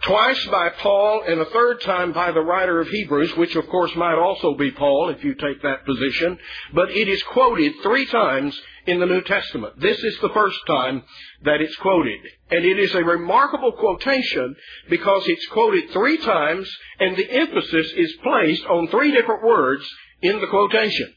Twice 0.03 0.45
by 0.47 0.71
Paul 0.81 1.23
and 1.29 1.41
a 1.41 1.45
third 1.51 1.81
time 1.83 2.13
by 2.13 2.33
the 2.33 2.41
writer 2.41 2.81
of 2.81 2.89
Hebrews, 2.89 3.37
which 3.37 3.55
of 3.55 3.69
course 3.69 3.95
might 3.95 4.19
also 4.19 4.55
be 4.55 4.73
Paul 4.73 5.11
if 5.11 5.23
you 5.23 5.35
take 5.35 5.63
that 5.63 5.85
position, 5.87 6.39
but 6.75 6.91
it 6.91 7.09
is 7.09 7.23
quoted 7.25 7.73
three 7.85 8.07
times 8.07 8.61
in 8.87 8.99
the 8.99 9.07
New 9.07 9.23
Testament. 9.23 9.79
This 9.79 9.99
is 9.99 10.19
the 10.21 10.31
first 10.31 10.59
time 10.67 11.05
that 11.45 11.61
it's 11.61 11.77
quoted. 11.77 12.19
And 12.51 12.65
it 12.65 12.81
is 12.81 12.93
a 12.97 13.05
remarkable 13.05 13.73
quotation 13.73 14.57
because 14.91 15.23
it's 15.27 15.47
quoted 15.53 15.91
three 15.93 16.19
times 16.19 16.69
and 16.99 17.17
the 17.17 17.31
emphasis 17.31 17.93
is 17.97 18.13
placed 18.25 18.65
on 18.67 18.89
three 18.89 19.13
different 19.13 19.45
words 19.45 19.89
in 20.21 20.41
the 20.41 20.49
quotation. 20.49 21.15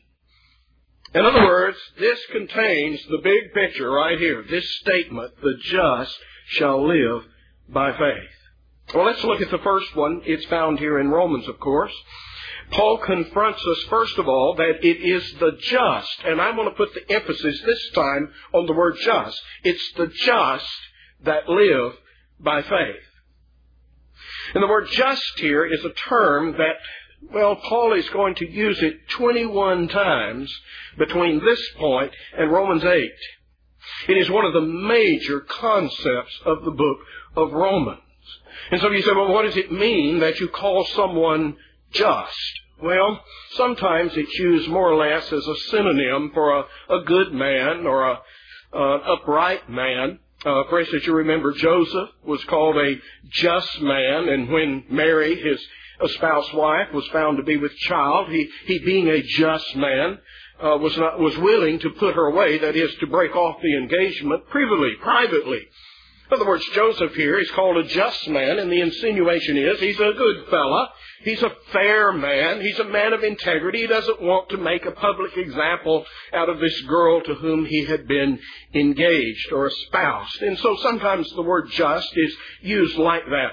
In 1.16 1.26
other 1.26 1.44
words, 1.44 1.78
this 1.98 2.20
contains 2.32 3.02
the 3.10 3.22
big 3.24 3.52
picture 3.54 3.90
right 3.90 4.20
here. 4.20 4.44
This 4.48 4.70
statement, 4.82 5.32
the 5.42 5.56
just 5.64 6.16
shall 6.50 6.88
live 6.88 7.24
by 7.68 7.92
faith. 7.94 8.35
Well, 8.96 9.06
let's 9.06 9.24
look 9.26 9.42
at 9.42 9.52
the 9.52 9.58
first 9.58 9.94
one. 9.96 10.22
It's 10.26 10.46
found 10.46 10.80
here 10.80 11.00
in 11.00 11.10
Romans, 11.10 11.50
of 11.50 11.60
course. 11.60 11.92
Paul 12.72 12.98
confronts 13.00 13.62
us, 13.62 13.84
first 13.90 14.18
of 14.18 14.30
all, 14.30 14.56
that 14.56 14.84
it 14.84 15.02
is 15.02 15.34
the 15.40 15.52
just, 15.60 16.24
and 16.24 16.42
I 16.42 16.52
want 16.52 16.70
to 16.70 16.78
put 16.78 16.94
the 16.94 17.14
emphasis 17.14 17.62
this 17.66 17.90
time 17.94 18.32
on 18.54 18.66
the 18.66 18.74
word 18.74 18.96
just. 19.04 19.40
It's 19.64 19.92
the 19.98 20.08
just 20.08 20.66
that 21.26 21.50
live 21.50 21.94
by 22.40 22.62
faith. 22.62 23.04
And 24.54 24.64
the 24.64 24.68
word 24.68 24.88
just 24.92 25.40
here 25.40 25.66
is 25.66 25.84
a 25.84 25.94
term 26.08 26.54
that 26.54 26.78
well, 27.34 27.56
Paul 27.56 27.94
is 27.94 28.08
going 28.10 28.36
to 28.36 28.50
use 28.50 28.82
it 28.82 29.10
21 29.10 29.88
times 29.88 30.54
between 30.98 31.44
this 31.44 31.62
point 31.78 32.12
and 32.38 32.52
Romans 32.52 32.84
8. 32.84 33.12
It 34.10 34.18
is 34.18 34.30
one 34.30 34.46
of 34.46 34.54
the 34.54 34.62
major 34.62 35.42
concepts 35.42 36.40
of 36.46 36.64
the 36.64 36.72
book 36.72 36.98
of 37.36 37.52
Romans. 37.52 38.00
And 38.72 38.82
so 38.82 38.90
you 38.90 39.02
say, 39.02 39.12
well, 39.12 39.32
what 39.32 39.44
does 39.44 39.58
it 39.58 39.72
mean 39.72 40.20
that 40.20 40.40
you 40.40 40.50
call 40.50 40.86
someone 40.96 41.58
just? 41.92 42.52
Well, 42.82 43.24
sometimes 43.54 44.12
it's 44.16 44.38
used 44.38 44.70
more 44.70 44.92
or 44.92 44.96
less 44.96 45.32
as 45.32 45.48
a 45.48 45.56
synonym 45.72 46.32
for 46.34 46.60
a, 46.60 46.64
a 46.90 47.04
good 47.06 47.34
man 47.34 47.86
or 47.88 48.04
a, 48.04 48.20
an 48.74 49.02
upright 49.06 49.70
man. 49.70 50.20
Uh, 50.46 50.64
for 50.70 50.80
instance, 50.80 51.06
you 51.06 51.14
remember 51.14 51.54
Joseph 51.54 52.10
was 52.24 52.44
called 52.46 52.78
a 52.78 52.96
just 53.32 53.82
man, 53.82 54.30
and 54.30 54.50
when 54.52 54.84
Mary, 54.90 55.42
his 55.42 55.60
spouse 56.16 56.52
wife 56.54 56.94
was 56.94 57.08
found 57.08 57.38
to 57.38 57.44
be 57.44 57.58
with 57.58 57.76
child. 57.78 58.30
He, 58.30 58.50
he 58.66 58.80
being 58.80 59.08
a 59.08 59.22
just 59.22 59.76
man, 59.76 60.20
uh, 60.62 60.78
was 60.78 60.96
not, 60.98 61.20
was 61.20 61.38
willing 61.38 61.80
to 61.80 61.90
put 61.92 62.16
her 62.16 62.28
away, 62.28 62.58
that 62.60 62.76
is, 62.76 62.94
to 62.96 63.08
break 63.08 63.36
off 63.36 63.62
the 63.62 63.78
engagement 63.78 64.48
privily, 64.50 64.92
privately. 65.02 65.62
In 66.32 66.38
other 66.38 66.48
words, 66.48 66.66
Joseph 66.74 67.14
here 67.14 67.38
is 67.38 67.52
called 67.52 67.78
a 67.78 67.84
just 67.84 68.28
man, 68.30 68.58
and 68.58 68.72
the 68.72 68.82
insinuation 68.82 69.58
is 69.58 69.80
he's 69.80 70.00
a 70.00 70.14
good 70.18 70.48
fella. 70.50 70.90
He's 71.24 71.42
a 71.44 71.52
fair 71.72 72.12
man. 72.12 72.62
He's 72.62 72.80
a 72.80 72.84
man 72.84 73.14
of 73.14 73.24
integrity. 73.24 73.82
He 73.82 73.88
doesn't 73.88 74.22
want 74.22 74.50
to 74.50 74.58
make 74.58 74.86
a 74.86 74.92
public 74.92 75.38
example 75.38 76.04
out 76.34 76.50
of 76.50 76.60
this 76.60 76.82
girl 76.82 77.22
to 77.22 77.36
whom 77.36 77.66
he 77.66 77.86
had 77.86 78.08
been 78.08 78.40
engaged 78.74 79.52
or 79.52 79.68
espoused. 79.68 80.42
And 80.42 80.58
so 80.60 80.76
sometimes 80.82 81.30
the 81.36 81.44
word 81.44 81.70
just 81.72 82.10
is 82.16 82.36
used 82.62 82.98
like 82.98 83.26
that. 83.26 83.52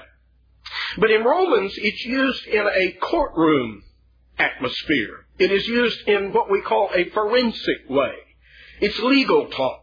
But 0.97 1.11
in 1.11 1.23
Romans, 1.23 1.73
it's 1.77 2.05
used 2.05 2.45
in 2.47 2.65
a 2.65 2.91
courtroom 2.93 3.83
atmosphere. 4.37 5.25
It 5.37 5.51
is 5.51 5.67
used 5.67 6.07
in 6.07 6.33
what 6.33 6.49
we 6.49 6.61
call 6.61 6.89
a 6.93 7.09
forensic 7.11 7.89
way. 7.89 8.13
It's 8.81 8.97
legal 8.99 9.47
talk. 9.49 9.82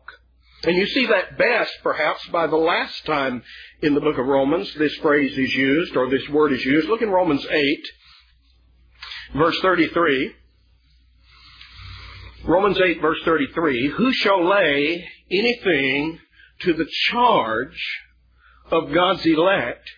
And 0.63 0.77
you 0.77 0.87
see 0.87 1.07
that 1.07 1.39
best, 1.39 1.73
perhaps, 1.83 2.27
by 2.29 2.47
the 2.47 2.57
last 2.57 3.07
time 3.07 3.43
in 3.83 3.95
the 3.95 4.01
book 4.01 4.19
of 4.19 4.27
Romans 4.27 4.73
this 4.75 4.95
phrase 4.97 5.37
is 5.37 5.55
used, 5.55 5.97
or 5.97 6.11
this 6.11 6.29
word 6.29 6.53
is 6.53 6.65
used. 6.65 6.89
Look 6.89 7.01
in 7.01 7.09
Romans 7.09 7.47
8, 7.51 7.89
verse 9.37 9.59
33. 9.63 10.35
Romans 12.45 12.79
8, 12.79 13.01
verse 13.01 13.19
33. 13.25 13.89
Who 13.89 14.13
shall 14.13 14.47
lay 14.47 15.09
anything 15.31 16.19
to 16.61 16.75
the 16.75 16.87
charge 17.11 18.01
of 18.71 18.93
God's 18.93 19.25
elect? 19.25 19.89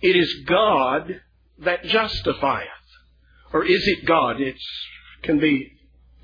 It 0.00 0.16
is 0.16 0.44
God 0.46 1.20
that 1.60 1.84
justifieth. 1.84 2.68
Or 3.52 3.64
is 3.64 3.82
it 3.86 4.06
God? 4.06 4.40
It 4.40 4.56
can 5.22 5.38
be 5.38 5.75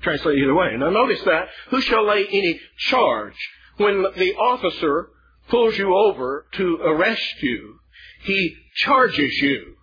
translate 0.03 0.37
either 0.37 0.53
way. 0.53 0.75
Now 0.77 0.89
notice 0.89 1.21
that. 1.25 1.47
Who 1.69 1.81
shall 1.81 2.05
lay 2.05 2.25
any 2.27 2.59
charge? 2.77 3.35
When 3.77 4.03
the 4.03 4.33
officer 4.35 5.09
pulls 5.49 5.77
you 5.77 5.95
over 5.95 6.45
to 6.53 6.77
arrest 6.83 7.41
you, 7.41 7.79
he 8.21 8.55
charges 8.75 9.33
you 9.41 9.75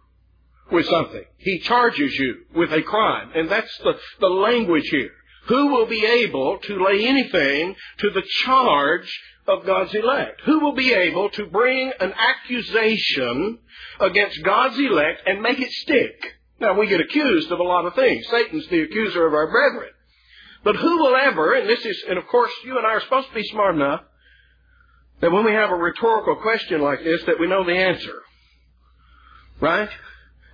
with 0.70 0.86
something. 0.86 1.24
He 1.38 1.58
charges 1.60 2.14
you 2.14 2.36
with 2.54 2.72
a 2.72 2.82
crime. 2.82 3.30
And 3.34 3.50
that's 3.50 3.76
the, 3.78 3.94
the 4.20 4.28
language 4.28 4.88
here. 4.90 5.10
Who 5.48 5.68
will 5.68 5.86
be 5.86 6.04
able 6.04 6.58
to 6.58 6.84
lay 6.84 7.06
anything 7.06 7.74
to 7.98 8.10
the 8.10 8.22
charge 8.44 9.20
of 9.48 9.66
God's 9.66 9.94
elect? 9.94 10.42
Who 10.44 10.60
will 10.60 10.74
be 10.74 10.92
able 10.92 11.30
to 11.30 11.46
bring 11.46 11.92
an 11.98 12.12
accusation 12.12 13.58
against 13.98 14.44
God's 14.44 14.78
elect 14.78 15.22
and 15.26 15.42
make 15.42 15.58
it 15.58 15.72
stick? 15.72 16.36
Now 16.60 16.78
we 16.78 16.86
get 16.86 17.00
accused 17.00 17.50
of 17.50 17.58
a 17.58 17.64
lot 17.64 17.86
of 17.86 17.94
things. 17.94 18.26
Satan's 18.30 18.68
the 18.68 18.82
accuser 18.82 19.26
of 19.26 19.32
our 19.32 19.50
brethren. 19.50 19.90
But 20.62 20.76
who 20.76 20.98
will 20.98 21.16
ever, 21.16 21.54
and 21.54 21.68
this 21.68 21.84
is, 21.84 22.04
and 22.08 22.18
of 22.18 22.26
course 22.26 22.52
you 22.64 22.76
and 22.76 22.86
I 22.86 22.90
are 22.90 23.00
supposed 23.00 23.28
to 23.28 23.34
be 23.34 23.44
smart 23.44 23.74
enough 23.76 24.02
that 25.20 25.30
when 25.30 25.44
we 25.44 25.52
have 25.52 25.70
a 25.70 25.76
rhetorical 25.76 26.36
question 26.36 26.80
like 26.80 27.02
this 27.02 27.22
that 27.24 27.38
we 27.38 27.46
know 27.46 27.64
the 27.64 27.76
answer. 27.76 28.22
Right? 29.60 29.88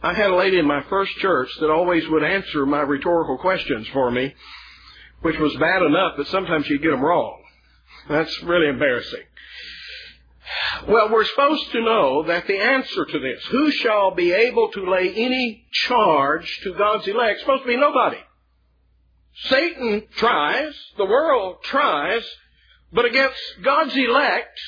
I 0.02 0.12
had 0.12 0.30
a 0.30 0.36
lady 0.36 0.58
in 0.58 0.66
my 0.66 0.82
first 0.84 1.12
church 1.16 1.48
that 1.60 1.70
always 1.70 2.06
would 2.08 2.22
answer 2.22 2.66
my 2.66 2.80
rhetorical 2.80 3.38
questions 3.38 3.86
for 3.88 4.10
me, 4.10 4.34
which 5.22 5.38
was 5.38 5.54
bad 5.56 5.82
enough, 5.82 6.14
but 6.16 6.26
sometimes 6.28 6.66
she'd 6.66 6.82
get 6.82 6.90
them 6.90 7.02
wrong. 7.02 7.42
That's 8.08 8.42
really 8.42 8.68
embarrassing. 8.68 9.22
Well, 10.86 11.10
we're 11.10 11.24
supposed 11.24 11.72
to 11.72 11.80
know 11.80 12.24
that 12.24 12.46
the 12.46 12.58
answer 12.58 13.04
to 13.04 13.18
this, 13.18 13.44
who 13.50 13.70
shall 13.72 14.14
be 14.14 14.32
able 14.32 14.70
to 14.72 14.90
lay 14.90 15.12
any 15.12 15.66
charge 15.72 16.60
to 16.62 16.74
God's 16.74 17.08
elect, 17.08 17.40
supposed 17.40 17.62
to 17.62 17.68
be 17.68 17.76
nobody. 17.76 18.18
Satan 19.44 20.02
tries, 20.16 20.74
the 20.96 21.04
world 21.04 21.62
tries, 21.62 22.24
but 22.92 23.04
against 23.04 23.38
God's 23.62 23.96
elect, 23.96 24.58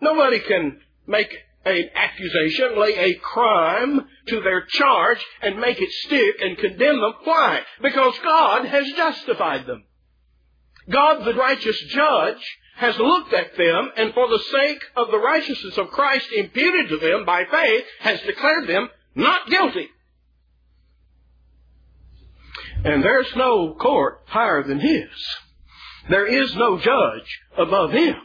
nobody 0.00 0.40
can 0.40 0.80
make 1.06 1.34
an 1.64 1.88
accusation, 1.94 2.78
lay 2.78 2.94
a 2.94 3.14
crime 3.14 4.06
to 4.28 4.40
their 4.40 4.66
charge, 4.66 5.24
and 5.42 5.60
make 5.60 5.80
it 5.80 5.90
stick 5.90 6.36
and 6.40 6.58
condemn 6.58 7.00
them. 7.00 7.14
Why? 7.24 7.60
Because 7.80 8.14
God 8.22 8.66
has 8.66 8.86
justified 8.96 9.66
them. 9.66 9.84
God, 10.90 11.24
the 11.24 11.34
righteous 11.34 11.78
judge, 11.88 12.58
has 12.76 12.98
looked 12.98 13.32
at 13.32 13.56
them, 13.56 13.90
and 13.96 14.12
for 14.12 14.28
the 14.28 14.42
sake 14.52 14.82
of 14.96 15.10
the 15.10 15.18
righteousness 15.18 15.78
of 15.78 15.88
Christ 15.88 16.26
imputed 16.34 16.88
to 16.88 16.98
them 16.98 17.24
by 17.24 17.44
faith, 17.44 17.84
has 18.00 18.20
declared 18.22 18.66
them 18.66 18.90
not 19.14 19.48
guilty. 19.48 19.88
And 22.84 23.02
there's 23.02 23.34
no 23.34 23.74
court 23.74 24.20
higher 24.26 24.62
than 24.62 24.78
His. 24.78 25.08
There 26.10 26.26
is 26.26 26.54
no 26.54 26.78
judge 26.78 27.40
above 27.56 27.92
Him. 27.92 28.16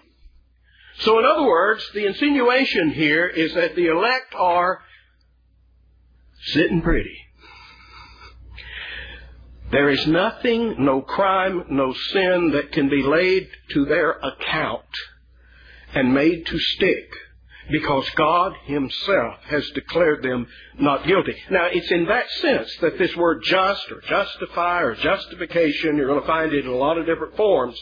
So 1.00 1.18
in 1.18 1.26
other 1.26 1.48
words, 1.48 1.84
the 1.94 2.06
insinuation 2.06 2.92
here 2.92 3.26
is 3.26 3.54
that 3.54 3.76
the 3.76 3.88
elect 3.88 4.36
are 4.36 4.82
sitting 6.48 6.82
pretty. 6.82 7.18
There 9.72 9.90
is 9.90 10.06
nothing, 10.08 10.84
no 10.84 11.02
crime, 11.02 11.66
no 11.70 11.94
sin 11.94 12.52
that 12.54 12.72
can 12.72 12.90
be 12.90 13.04
laid 13.04 13.50
to 13.72 13.86
their 13.86 14.12
account 14.12 14.86
and 15.94 16.14
made 16.14 16.46
to 16.48 16.60
stick 16.60 17.10
because 17.72 18.10
God 18.16 18.54
Himself 18.66 19.38
has 19.46 19.68
declared 19.72 20.24
them 20.24 20.48
not 20.78 21.06
guilty. 21.06 21.36
Now, 21.52 21.68
it's 21.72 21.92
in 21.92 22.06
that 22.06 22.30
sense 22.42 22.76
that 22.82 22.98
this 22.98 23.16
word 23.16 23.42
just 23.46 23.92
or 23.92 24.02
justify 24.02 24.82
or 24.82 24.96
justification, 24.96 25.98
you're 25.98 26.08
going 26.08 26.22
to 26.22 26.28
find 26.28 26.54
it 26.54 26.66
in 26.66 26.72
a 26.72 26.76
lot 26.76 26.98
of 26.98 27.06
different 27.06 27.36
forms, 27.36 27.80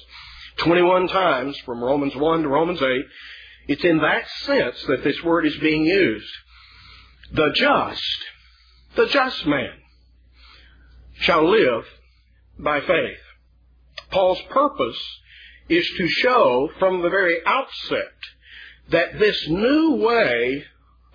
21 0.58 1.08
times 1.08 1.58
from 1.66 1.84
Romans 1.84 2.16
1 2.16 2.44
to 2.44 2.50
Romans 2.50 2.82
8. 2.82 3.06
It's 3.70 3.84
in 3.84 4.00
that 4.00 4.24
sense 4.44 4.76
that 4.88 5.04
this 5.04 5.22
word 5.24 5.46
is 5.46 5.58
being 5.58 5.86
used. 5.86 6.32
The 7.34 7.52
just, 7.56 8.26
the 8.96 9.08
just 9.08 9.46
man, 9.46 9.74
shall 11.20 11.50
live 11.50 11.86
by 12.58 12.80
faith. 12.82 13.20
Paul's 14.12 14.42
purpose 14.50 14.98
is 15.70 15.88
to 15.98 16.08
show 16.08 16.70
from 16.80 17.02
the 17.02 17.10
very 17.10 17.40
outset 17.46 18.14
that 18.90 19.20
this 19.20 19.48
new 19.50 19.96
way 19.96 20.64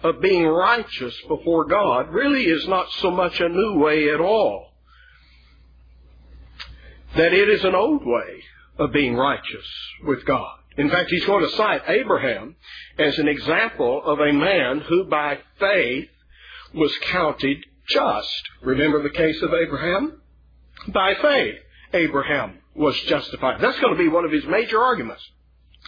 of 0.03 0.21
being 0.21 0.47
righteous 0.47 1.15
before 1.29 1.65
God 1.67 2.11
really 2.11 2.45
is 2.45 2.67
not 2.69 2.91
so 3.01 3.11
much 3.11 3.39
a 3.41 3.49
new 3.49 3.79
way 3.79 4.11
at 4.11 4.21
all. 4.21 4.73
That 7.17 7.33
it 7.33 7.49
is 7.49 7.65
an 7.65 7.75
old 7.75 8.03
way 8.05 8.43
of 8.79 8.93
being 8.93 9.15
righteous 9.17 9.67
with 10.05 10.25
God. 10.25 10.59
In 10.77 10.91
fact, 10.91 11.11
he's 11.11 11.27
going 11.27 11.45
to 11.49 11.57
cite 11.57 11.83
Abraham 11.87 12.57
as 12.99 13.19
an 13.19 13.29
example 13.29 14.03
of 14.05 14.19
a 14.21 14.33
man 14.33 14.81
who 14.81 15.05
by 15.05 15.39
faith 15.61 16.09
was 16.75 16.97
counted 17.11 17.59
just. 17.89 18.43
Remember 18.63 19.03
the 19.03 19.11
case 19.11 19.41
of 19.43 19.53
Abraham? 19.53 20.21
By 20.89 21.15
faith, 21.21 21.57
Abraham 21.93 22.59
was 22.75 22.99
justified. 23.03 23.61
That's 23.61 23.79
going 23.81 23.95
to 23.95 24.03
be 24.03 24.09
one 24.09 24.25
of 24.25 24.33
his 24.33 24.47
major 24.47 24.83
arguments 24.83 25.23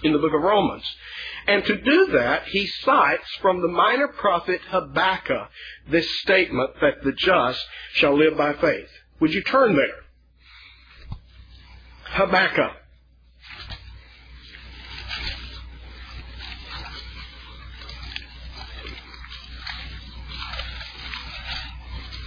in 0.03 0.13
the 0.13 0.19
book 0.19 0.35
of 0.35 0.43
Romans. 0.43 0.85
And 1.47 1.65
to 1.65 1.81
do 1.81 2.07
that, 2.13 2.45
he 2.47 2.67
cites 2.67 3.29
from 3.41 3.61
the 3.61 3.69
minor 3.69 4.09
prophet 4.09 4.61
Habakkuk 4.69 5.49
this 5.89 6.09
statement 6.21 6.71
that 6.81 7.03
the 7.03 7.13
just 7.13 7.61
shall 7.93 8.17
live 8.17 8.37
by 8.37 8.55
faith. 8.55 8.89
Would 9.21 9.33
you 9.33 9.43
turn 9.43 9.77
there? 9.77 10.05
Habakkuk. 12.05 12.73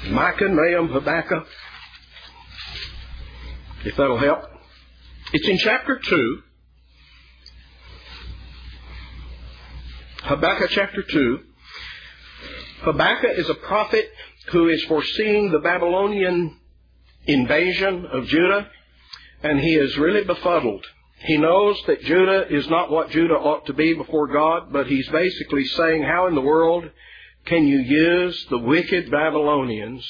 Micah, 0.10 0.48
Nahum, 0.48 0.90
Habakkuk. 0.90 1.48
If 3.84 3.96
that'll 3.98 4.18
help. 4.18 4.44
It's 5.34 5.48
in 5.48 5.58
chapter 5.58 6.00
2. 6.00 6.44
Habakkuk 10.28 10.72
chapter 10.72 11.04
2. 11.04 11.40
Habakkuk 12.82 13.38
is 13.38 13.50
a 13.50 13.54
prophet 13.54 14.12
who 14.52 14.68
is 14.68 14.84
foreseeing 14.84 15.52
the 15.52 15.60
Babylonian 15.60 16.54
invasion 17.26 18.06
of 18.12 18.28
Judah, 18.28 18.68
and 19.42 19.58
he 19.58 19.76
is 19.76 19.98
really 19.98 20.26
befuddled. 20.26 20.86
He 21.20 21.38
knows 21.38 21.82
that 21.88 22.02
Judah 22.02 22.46
is 22.50 22.68
not 22.70 22.92
what 22.92 23.10
Judah 23.12 23.36
ought 23.36 23.68
to 23.68 23.74
be 23.74 23.94
before 23.94 24.28
God, 24.28 24.74
but 24.74 24.88
he's 24.88 25.08
basically 25.08 25.64
saying, 25.64 26.04
how 26.04 26.28
in 26.28 26.36
the 26.36 26.42
world 26.42 26.84
can 27.46 27.66
you 27.66 27.80
use 27.80 28.48
the 28.50 28.60
wicked 28.60 29.10
Babylonians 29.10 30.06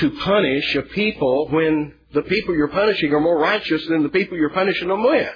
to 0.00 0.10
punish 0.10 0.74
a 0.74 0.82
people 0.82 1.48
when 1.48 1.94
the 2.12 2.22
people 2.24 2.54
you're 2.54 2.68
punishing 2.68 3.10
are 3.14 3.20
more 3.20 3.38
righteous 3.38 3.86
than 3.86 4.02
the 4.02 4.10
people 4.10 4.36
you're 4.36 4.50
punishing 4.50 4.88
them 4.88 5.02
with? 5.02 5.34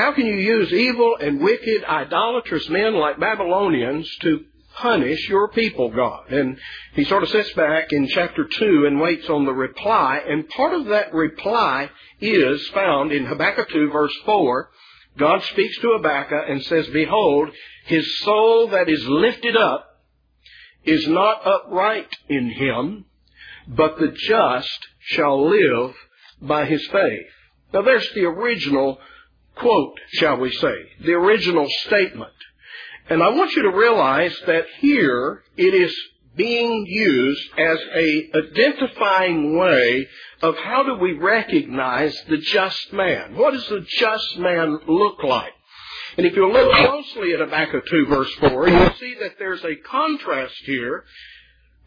How 0.00 0.12
can 0.12 0.24
you 0.24 0.36
use 0.36 0.72
evil 0.72 1.14
and 1.20 1.42
wicked, 1.42 1.84
idolatrous 1.84 2.66
men 2.70 2.94
like 2.94 3.20
Babylonians 3.20 4.08
to 4.22 4.46
punish 4.76 5.28
your 5.28 5.48
people, 5.48 5.90
God? 5.90 6.32
And 6.32 6.56
he 6.94 7.04
sort 7.04 7.22
of 7.22 7.28
sits 7.28 7.52
back 7.52 7.92
in 7.92 8.08
chapter 8.08 8.46
2 8.46 8.86
and 8.86 8.98
waits 8.98 9.28
on 9.28 9.44
the 9.44 9.52
reply. 9.52 10.22
And 10.26 10.48
part 10.48 10.72
of 10.72 10.86
that 10.86 11.12
reply 11.12 11.90
is 12.18 12.66
found 12.68 13.12
in 13.12 13.26
Habakkuk 13.26 13.68
2 13.68 13.90
verse 13.90 14.14
4, 14.24 14.70
God 15.18 15.42
speaks 15.42 15.78
to 15.80 15.92
Habakkuk 15.92 16.44
and 16.48 16.62
says, 16.62 16.86
Behold, 16.86 17.50
his 17.84 18.20
soul 18.20 18.68
that 18.68 18.88
is 18.88 19.06
lifted 19.06 19.54
up 19.54 19.86
is 20.82 21.06
not 21.08 21.46
upright 21.46 22.08
in 22.30 22.48
him, 22.48 23.04
but 23.68 23.98
the 23.98 24.12
just 24.12 24.78
shall 25.00 25.46
live 25.50 25.94
by 26.40 26.64
his 26.64 26.86
faith. 26.86 27.26
Now 27.74 27.82
there's 27.82 28.08
the 28.14 28.24
original 28.24 28.98
quote, 29.60 29.98
shall 30.14 30.38
we 30.38 30.50
say, 30.50 30.74
the 31.04 31.12
original 31.12 31.66
statement. 31.86 32.32
And 33.08 33.22
I 33.22 33.30
want 33.30 33.52
you 33.52 33.62
to 33.62 33.76
realize 33.76 34.36
that 34.46 34.64
here 34.80 35.42
it 35.56 35.74
is 35.74 35.94
being 36.36 36.86
used 36.86 37.50
as 37.58 37.78
a 37.94 38.30
identifying 38.34 39.58
way 39.58 40.06
of 40.42 40.56
how 40.56 40.84
do 40.84 40.94
we 40.94 41.12
recognize 41.12 42.16
the 42.28 42.38
just 42.38 42.92
man? 42.92 43.36
What 43.36 43.52
does 43.52 43.68
the 43.68 43.84
just 43.98 44.38
man 44.38 44.78
look 44.86 45.22
like? 45.22 45.52
And 46.16 46.26
if 46.26 46.34
you 46.34 46.50
look 46.50 46.72
closely 46.72 47.34
at 47.34 47.40
Habakkuk 47.40 47.84
2 47.86 48.06
verse 48.06 48.32
4, 48.40 48.68
you'll 48.68 48.94
see 48.94 49.16
that 49.20 49.38
there's 49.38 49.64
a 49.64 49.76
contrast 49.76 50.54
here. 50.64 51.04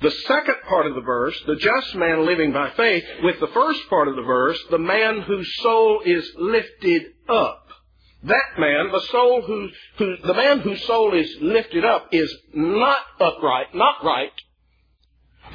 The 0.02 0.12
second 0.28 0.56
part 0.68 0.86
of 0.88 0.96
the 0.96 1.02
verse, 1.02 1.40
the 1.48 1.56
just 1.56 1.96
man 1.96 2.26
living 2.26 2.52
by 2.52 2.72
faith, 2.72 3.04
with 3.22 3.40
the 3.40 3.48
first 3.48 3.82
part 3.90 4.08
of 4.08 4.16
the 4.16 4.22
verse, 4.22 4.60
the 4.70 4.78
man 4.78 5.22
whose 5.22 5.50
soul 5.62 6.02
is 6.06 6.30
lifted 6.38 7.04
up. 7.30 7.63
That 8.24 8.58
man, 8.58 8.92
the 8.92 9.02
soul 9.12 9.42
who, 9.42 9.70
who, 9.98 10.16
the 10.26 10.34
man 10.34 10.60
whose 10.60 10.84
soul 10.86 11.14
is 11.14 11.30
lifted 11.42 11.84
up 11.84 12.08
is 12.12 12.34
not 12.54 12.98
upright, 13.20 13.76
not 13.76 14.04
right. 14.04 14.32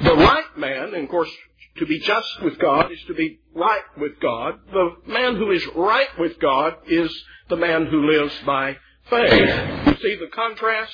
The 0.03 0.15
right 0.15 0.57
man, 0.57 0.93
and 0.93 1.03
of 1.03 1.09
course, 1.09 1.31
to 1.77 1.85
be 1.85 1.99
just 1.99 2.41
with 2.43 2.59
God 2.59 2.91
is 2.91 2.99
to 3.07 3.13
be 3.13 3.39
right 3.55 3.83
with 3.97 4.19
God. 4.21 4.59
The 4.71 4.91
man 5.07 5.35
who 5.35 5.51
is 5.51 5.65
right 5.75 6.09
with 6.19 6.39
God 6.39 6.75
is 6.87 7.11
the 7.49 7.55
man 7.55 7.87
who 7.87 8.09
lives 8.09 8.33
by 8.45 8.77
faith. 9.09 9.49
You 9.87 9.95
see 10.01 10.15
the 10.15 10.29
contrast? 10.33 10.93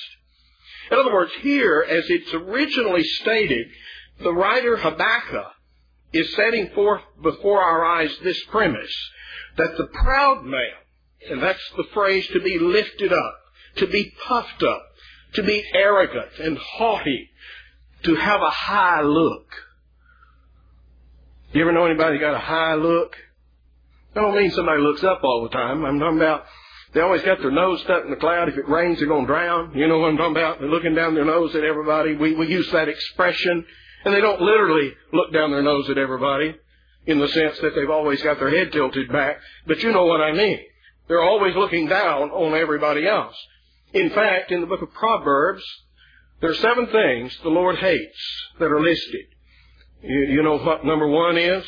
In 0.90 0.98
other 0.98 1.12
words, 1.12 1.32
here, 1.42 1.84
as 1.88 2.04
it's 2.08 2.32
originally 2.32 3.02
stated, 3.02 3.66
the 4.22 4.32
writer 4.32 4.76
Habakkuk 4.76 5.52
is 6.12 6.32
setting 6.34 6.70
forth 6.74 7.02
before 7.22 7.60
our 7.60 7.84
eyes 7.84 8.10
this 8.22 8.42
premise 8.44 8.94
that 9.56 9.76
the 9.76 9.86
proud 9.86 10.44
man, 10.44 10.72
and 11.30 11.42
that's 11.42 11.62
the 11.76 11.84
phrase 11.92 12.26
to 12.28 12.40
be 12.40 12.58
lifted 12.58 13.12
up, 13.12 13.34
to 13.76 13.86
be 13.86 14.12
puffed 14.26 14.62
up, 14.62 14.82
to 15.34 15.42
be 15.42 15.64
arrogant 15.74 16.38
and 16.40 16.58
haughty, 16.58 17.30
to 18.04 18.14
have 18.14 18.40
a 18.40 18.50
high 18.50 19.02
look. 19.02 19.46
You 21.52 21.62
ever 21.62 21.72
know 21.72 21.86
anybody 21.86 22.18
got 22.18 22.34
a 22.34 22.38
high 22.38 22.74
look? 22.74 23.16
I 24.14 24.20
don't 24.20 24.36
mean 24.36 24.50
somebody 24.50 24.80
looks 24.80 25.04
up 25.04 25.20
all 25.22 25.42
the 25.42 25.50
time. 25.50 25.84
I'm 25.84 25.98
talking 25.98 26.18
about 26.18 26.44
they 26.94 27.00
always 27.00 27.22
got 27.22 27.40
their 27.40 27.50
nose 27.50 27.82
stuck 27.82 28.04
in 28.04 28.10
the 28.10 28.16
cloud. 28.16 28.48
If 28.48 28.56
it 28.56 28.68
rains, 28.68 28.98
they're 28.98 29.08
going 29.08 29.26
to 29.26 29.32
drown. 29.32 29.72
You 29.74 29.86
know 29.86 29.98
what 29.98 30.08
I'm 30.08 30.16
talking 30.16 30.36
about? 30.36 30.60
They're 30.60 30.70
looking 30.70 30.94
down 30.94 31.14
their 31.14 31.26
nose 31.26 31.54
at 31.54 31.62
everybody. 31.62 32.16
We, 32.16 32.34
we 32.34 32.46
use 32.46 32.70
that 32.72 32.88
expression. 32.88 33.66
And 34.04 34.14
they 34.14 34.20
don't 34.20 34.40
literally 34.40 34.94
look 35.12 35.32
down 35.32 35.50
their 35.50 35.62
nose 35.62 35.90
at 35.90 35.98
everybody 35.98 36.54
in 37.06 37.18
the 37.18 37.28
sense 37.28 37.58
that 37.60 37.74
they've 37.74 37.90
always 37.90 38.22
got 38.22 38.38
their 38.38 38.50
head 38.50 38.72
tilted 38.72 39.12
back. 39.12 39.38
But 39.66 39.82
you 39.82 39.92
know 39.92 40.06
what 40.06 40.20
I 40.20 40.32
mean. 40.32 40.60
They're 41.08 41.22
always 41.22 41.54
looking 41.54 41.86
down 41.86 42.30
on 42.30 42.58
everybody 42.58 43.06
else. 43.06 43.36
In 43.92 44.10
fact, 44.10 44.50
in 44.50 44.60
the 44.60 44.66
book 44.66 44.82
of 44.82 44.92
Proverbs, 44.92 45.62
there 46.40 46.50
are 46.50 46.54
seven 46.54 46.88
things 46.88 47.36
the 47.42 47.48
Lord 47.48 47.76
hates 47.78 48.18
that 48.58 48.70
are 48.70 48.80
listed. 48.80 49.26
You, 50.02 50.20
you 50.28 50.42
know 50.42 50.58
what 50.58 50.84
number 50.84 51.08
one 51.08 51.38
is? 51.38 51.64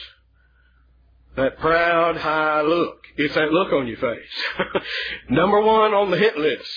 That 1.37 1.59
proud, 1.59 2.17
high 2.17 2.63
look. 2.63 2.99
It's 3.17 3.35
that 3.35 3.53
look 3.53 3.73
on 3.73 3.87
your 3.87 3.97
face. 3.97 4.83
number 5.31 5.61
one 5.61 5.95
on 5.95 6.11
the 6.11 6.19
hit 6.19 6.37
list 6.37 6.71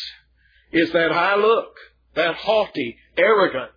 is 0.72 0.92
that 0.92 1.12
high 1.12 1.36
look, 1.36 1.76
that 2.16 2.36
haughty, 2.36 2.98
arrogant 3.18 3.72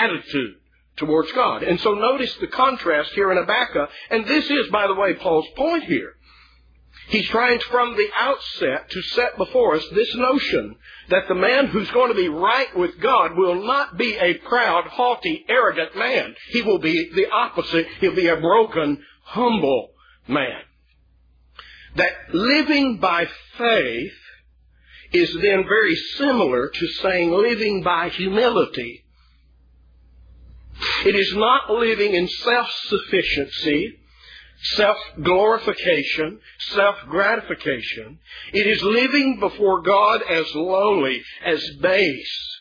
attitude 0.00 0.56
towards 0.96 1.30
God. 1.32 1.62
And 1.62 1.80
so 1.80 1.94
notice 1.94 2.34
the 2.40 2.46
contrast 2.48 3.10
here 3.12 3.30
in 3.30 3.38
Habakkuk, 3.38 3.90
and 4.10 4.26
this 4.26 4.44
is, 4.44 4.70
by 4.70 4.86
the 4.86 4.94
way, 4.94 5.14
Paul's 5.14 5.46
point 5.56 5.84
here. 5.84 6.14
He's 7.08 7.28
trying 7.28 7.58
from 7.60 7.96
the 7.96 8.08
outset 8.18 8.90
to 8.90 9.02
set 9.02 9.38
before 9.38 9.76
us 9.76 9.84
this 9.94 10.14
notion 10.14 10.76
that 11.08 11.26
the 11.26 11.34
man 11.34 11.68
who's 11.68 11.90
going 11.90 12.10
to 12.10 12.14
be 12.14 12.28
right 12.28 12.76
with 12.76 13.00
God 13.00 13.34
will 13.34 13.66
not 13.66 13.96
be 13.96 14.14
a 14.14 14.34
proud, 14.34 14.84
haughty, 14.88 15.44
arrogant 15.48 15.96
man. 15.96 16.34
He 16.50 16.60
will 16.60 16.78
be 16.78 17.10
the 17.14 17.30
opposite. 17.30 17.86
He'll 18.00 18.14
be 18.14 18.28
a 18.28 18.36
broken, 18.36 19.02
humble 19.22 19.92
man. 20.26 20.60
That 21.96 22.12
living 22.34 22.98
by 22.98 23.26
faith 23.56 24.12
is 25.12 25.32
then 25.40 25.64
very 25.64 25.96
similar 26.16 26.68
to 26.68 26.86
saying 27.02 27.30
living 27.30 27.82
by 27.82 28.10
humility. 28.10 29.06
It 31.06 31.14
is 31.14 31.32
not 31.34 31.70
living 31.70 32.14
in 32.14 32.28
self-sufficiency 32.28 33.98
self-glorification, 34.62 36.40
self-gratification. 36.74 38.18
It 38.52 38.66
is 38.66 38.82
living 38.82 39.38
before 39.40 39.82
God 39.82 40.22
as 40.22 40.46
lowly, 40.54 41.22
as 41.44 41.62
base. 41.80 42.58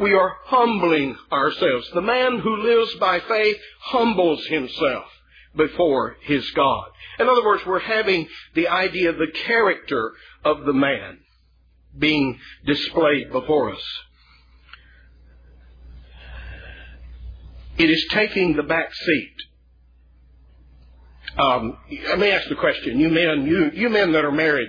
We 0.00 0.14
are 0.14 0.36
humbling 0.46 1.16
ourselves. 1.30 1.88
The 1.92 2.00
man 2.00 2.38
who 2.40 2.56
lives 2.56 2.94
by 2.96 3.20
faith 3.20 3.58
humbles 3.80 4.44
himself 4.46 5.04
before 5.54 6.16
his 6.22 6.50
God. 6.50 6.86
In 7.20 7.28
other 7.28 7.44
words, 7.44 7.64
we're 7.64 7.78
having 7.78 8.28
the 8.54 8.68
idea 8.68 9.10
of 9.10 9.18
the 9.18 9.32
character 9.46 10.12
of 10.44 10.64
the 10.64 10.72
man 10.72 11.18
being 11.96 12.40
displayed 12.66 13.30
before 13.30 13.72
us. 13.72 13.82
It 17.78 17.90
is 17.90 18.04
taking 18.10 18.56
the 18.56 18.62
back 18.62 18.92
seat 18.92 19.34
um, 21.38 21.76
let 22.08 22.18
me 22.18 22.30
ask 22.30 22.48
the 22.48 22.54
question: 22.56 22.98
You 22.98 23.08
men, 23.08 23.46
you 23.46 23.70
you 23.74 23.88
men 23.88 24.12
that 24.12 24.24
are 24.24 24.32
married, 24.32 24.68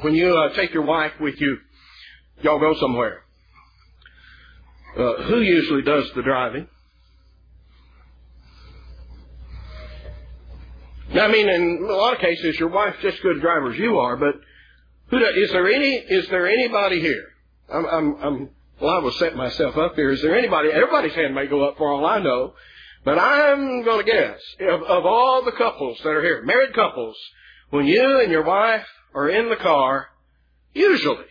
when 0.00 0.14
you 0.14 0.36
uh, 0.36 0.54
take 0.54 0.72
your 0.74 0.84
wife 0.84 1.12
with 1.20 1.40
you, 1.40 1.58
y'all 2.42 2.58
go 2.58 2.74
somewhere. 2.80 3.22
Uh, 4.96 5.22
who 5.24 5.40
usually 5.40 5.82
does 5.82 6.10
the 6.14 6.22
driving? 6.22 6.68
Now, 11.14 11.26
I 11.26 11.32
mean, 11.32 11.48
in 11.48 11.86
a 11.88 11.92
lot 11.92 12.14
of 12.14 12.20
cases, 12.20 12.58
your 12.58 12.70
wife's 12.70 13.00
just 13.02 13.16
as 13.16 13.22
good 13.22 13.36
a 13.36 13.40
driver 13.40 13.72
as 13.72 13.78
you 13.78 13.98
are. 13.98 14.16
But 14.16 14.34
who 15.08 15.18
is 15.18 15.50
there 15.52 15.68
any? 15.68 15.96
Is 15.96 16.28
there 16.28 16.48
anybody 16.48 17.00
here? 17.00 17.24
I'm, 17.72 17.86
I'm, 17.86 18.16
I'm 18.22 18.50
well, 18.80 18.96
I 18.96 18.98
will 18.98 19.12
set 19.12 19.36
myself 19.36 19.76
up 19.76 19.94
here. 19.94 20.10
Is 20.10 20.22
there 20.22 20.36
anybody? 20.36 20.70
Everybody's 20.70 21.14
hand 21.14 21.34
may 21.34 21.46
go 21.46 21.68
up 21.68 21.76
for 21.76 21.92
all 21.92 22.04
I 22.06 22.18
know. 22.18 22.54
But 23.04 23.18
I'm 23.18 23.82
going 23.82 24.04
to 24.04 24.12
guess, 24.12 24.40
of, 24.60 24.82
of 24.82 25.06
all 25.06 25.44
the 25.44 25.52
couples 25.52 25.98
that 26.02 26.10
are 26.10 26.22
here, 26.22 26.42
married 26.42 26.72
couples, 26.72 27.16
when 27.70 27.86
you 27.86 28.20
and 28.20 28.30
your 28.30 28.44
wife 28.44 28.86
are 29.14 29.28
in 29.28 29.48
the 29.48 29.56
car, 29.56 30.08
usually, 30.72 31.24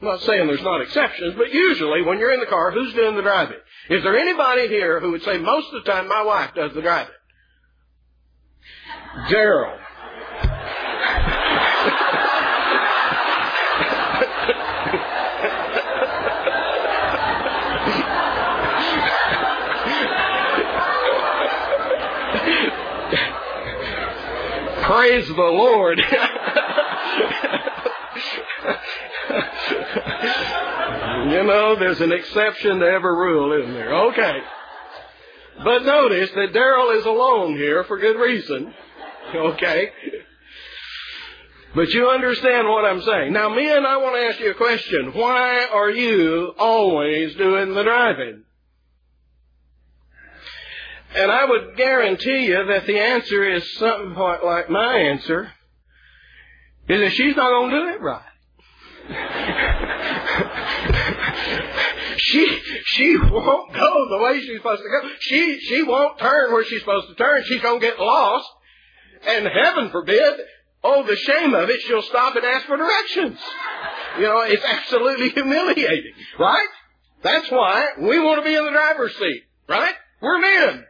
I'm 0.00 0.08
not 0.08 0.20
saying 0.20 0.46
there's 0.46 0.62
not 0.62 0.82
exceptions, 0.82 1.34
but 1.36 1.52
usually 1.52 2.02
when 2.02 2.18
you're 2.18 2.32
in 2.32 2.40
the 2.40 2.46
car, 2.46 2.70
who's 2.70 2.94
doing 2.94 3.16
the 3.16 3.22
driving? 3.22 3.58
Is 3.90 4.02
there 4.04 4.16
anybody 4.16 4.68
here 4.68 5.00
who 5.00 5.10
would 5.10 5.22
say 5.24 5.38
most 5.38 5.66
of 5.72 5.84
the 5.84 5.90
time 5.90 6.08
my 6.08 6.22
wife 6.22 6.54
does 6.54 6.72
the 6.74 6.82
driving? 6.82 7.14
Daryl. 9.28 9.78
Praise 24.88 25.28
the 25.28 25.34
Lord. 25.34 25.98
you 31.28 31.44
know, 31.44 31.76
there's 31.78 32.00
an 32.00 32.10
exception 32.10 32.78
to 32.78 32.86
every 32.86 33.12
rule, 33.12 33.52
isn't 33.60 33.74
there? 33.74 33.94
Okay. 34.06 34.38
But 35.62 35.84
notice 35.84 36.30
that 36.30 36.54
Daryl 36.54 36.98
is 36.98 37.04
alone 37.04 37.56
here 37.56 37.84
for 37.84 37.98
good 37.98 38.18
reason. 38.18 38.72
Okay. 39.34 39.90
But 41.74 41.90
you 41.90 42.08
understand 42.08 42.66
what 42.66 42.86
I'm 42.86 43.02
saying. 43.02 43.34
Now, 43.34 43.50
men, 43.50 43.84
I 43.84 43.98
want 43.98 44.16
to 44.16 44.22
ask 44.22 44.40
you 44.40 44.52
a 44.52 44.54
question. 44.54 45.12
Why 45.12 45.66
are 45.70 45.90
you 45.90 46.54
always 46.58 47.34
doing 47.34 47.74
the 47.74 47.82
driving? 47.82 48.44
And 51.14 51.30
I 51.30 51.44
would 51.44 51.76
guarantee 51.76 52.46
you 52.46 52.66
that 52.66 52.86
the 52.86 52.98
answer 52.98 53.48
is 53.50 53.78
somewhat 53.78 54.44
like 54.44 54.68
my 54.68 54.96
answer, 54.96 55.52
is 56.88 57.00
that 57.00 57.12
she's 57.12 57.36
not 57.36 57.50
going 57.50 57.70
to 57.70 57.76
do 57.76 57.88
it 57.88 58.00
right. 58.00 58.22
she 62.18 62.60
she 62.84 63.16
won't 63.16 63.72
go 63.72 64.06
the 64.10 64.18
way 64.22 64.40
she's 64.40 64.58
supposed 64.58 64.82
to 64.82 64.88
go. 64.88 65.08
She 65.20 65.60
she 65.60 65.82
won't 65.82 66.18
turn 66.18 66.52
where 66.52 66.64
she's 66.64 66.80
supposed 66.80 67.08
to 67.08 67.14
turn. 67.14 67.42
She's 67.46 67.62
going 67.62 67.80
to 67.80 67.86
get 67.86 67.98
lost. 67.98 68.48
And 69.26 69.48
heaven 69.48 69.90
forbid, 69.90 70.34
oh, 70.84 71.04
the 71.04 71.16
shame 71.16 71.54
of 71.54 71.70
it, 71.70 71.80
she'll 71.82 72.02
stop 72.02 72.36
and 72.36 72.44
ask 72.44 72.66
for 72.66 72.76
directions. 72.76 73.38
You 74.18 74.24
know, 74.24 74.42
it's 74.42 74.64
absolutely 74.64 75.30
humiliating, 75.30 76.12
right? 76.38 76.68
That's 77.22 77.50
why 77.50 77.88
we 77.98 78.20
want 78.20 78.44
to 78.44 78.48
be 78.48 78.54
in 78.54 78.64
the 78.64 78.70
driver's 78.70 79.16
seat, 79.16 79.42
right? 79.68 79.94
We're 80.20 80.38
men. 80.38 80.84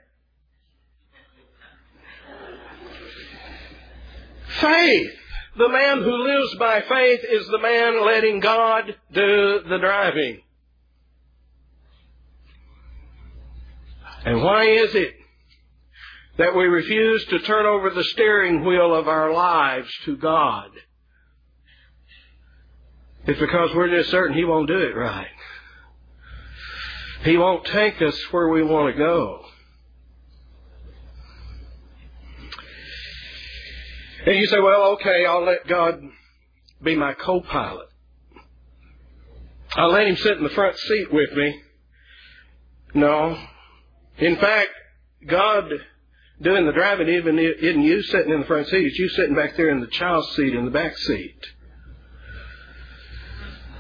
Faith. 4.61 5.11
The 5.57 5.69
man 5.69 6.03
who 6.03 6.23
lives 6.23 6.55
by 6.59 6.83
faith 6.83 7.21
is 7.29 7.47
the 7.49 7.59
man 7.59 8.05
letting 8.05 8.41
God 8.41 8.95
do 9.13 9.61
the 9.69 9.79
driving. 9.79 10.41
And 14.25 14.43
why 14.43 14.65
is 14.65 14.95
it 14.95 15.15
that 16.37 16.55
we 16.55 16.65
refuse 16.65 17.25
to 17.27 17.39
turn 17.41 17.67
over 17.67 17.91
the 17.91 18.05
steering 18.05 18.65
wheel 18.65 18.95
of 18.95 19.09
our 19.09 19.33
lives 19.33 19.89
to 20.05 20.17
God? 20.17 20.71
It's 23.27 23.41
because 23.41 23.71
we're 23.75 23.97
just 23.97 24.11
certain 24.11 24.37
He 24.37 24.45
won't 24.45 24.69
do 24.69 24.79
it 24.79 24.97
right. 24.97 25.27
He 27.25 27.37
won't 27.37 27.65
take 27.67 28.01
us 28.01 28.17
where 28.31 28.49
we 28.49 28.63
want 28.63 28.95
to 28.95 28.99
go. 28.99 29.45
And 34.27 34.37
you 34.37 34.47
say, 34.47 34.61
well, 34.61 34.93
okay, 34.93 35.25
I'll 35.27 35.45
let 35.45 35.67
God 35.67 36.03
be 36.83 36.97
my 36.97 37.15
co-pilot. 37.15 37.89
I'll 39.75 39.93
let 39.93 40.07
Him 40.07 40.17
sit 40.17 40.39
in 40.39 40.45
the 40.45 40.51
front 40.51 40.77
seat 40.77 41.13
with 41.13 41.33
me. 41.33 41.61
No. 42.95 43.39
In 44.19 44.37
fact, 44.37 44.71
God 45.27 45.71
doing 46.41 46.67
the 46.67 46.73
driving 46.73 47.09
even 47.09 47.39
isn't 47.39 47.83
you 47.83 48.03
sitting 48.03 48.33
in 48.33 48.41
the 48.41 48.47
front 48.47 48.69
seat, 48.69 48.87
it's 48.87 48.99
you 48.99 49.09
sitting 49.11 49.35
back 49.35 49.57
there 49.57 49.71
in 49.71 49.81
the 49.81 49.87
child's 49.89 50.35
seat 50.37 50.55
in 50.55 50.65
the 50.65 50.71
back 50.71 50.97
seat. 50.97 51.47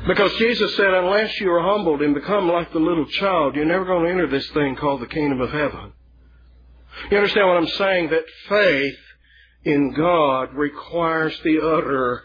Because 0.07 0.33
Jesus 0.39 0.75
said, 0.77 0.95
unless 0.95 1.41
you 1.41 1.51
are 1.53 1.63
humbled 1.63 2.03
and 2.03 2.15
become 2.15 2.49
like 2.49 2.73
the 2.73 2.79
little 2.79 3.07
child, 3.07 3.57
you're 3.57 3.65
never 3.65 3.85
going 3.85 4.05
to 4.05 4.11
enter 4.11 4.29
this 4.29 4.49
thing 4.51 4.77
called 4.77 5.01
the 5.01 5.07
kingdom 5.07 5.41
of 5.41 5.51
heaven. 5.51 5.93
You 7.11 7.19
understand 7.19 7.49
what 7.49 7.57
I'm 7.57 7.67
saying? 7.67 8.11
That 8.11 8.25
faith 8.49 8.99
in 9.69 9.93
God 9.93 10.55
requires 10.55 11.39
the 11.45 11.61
utter 11.63 12.25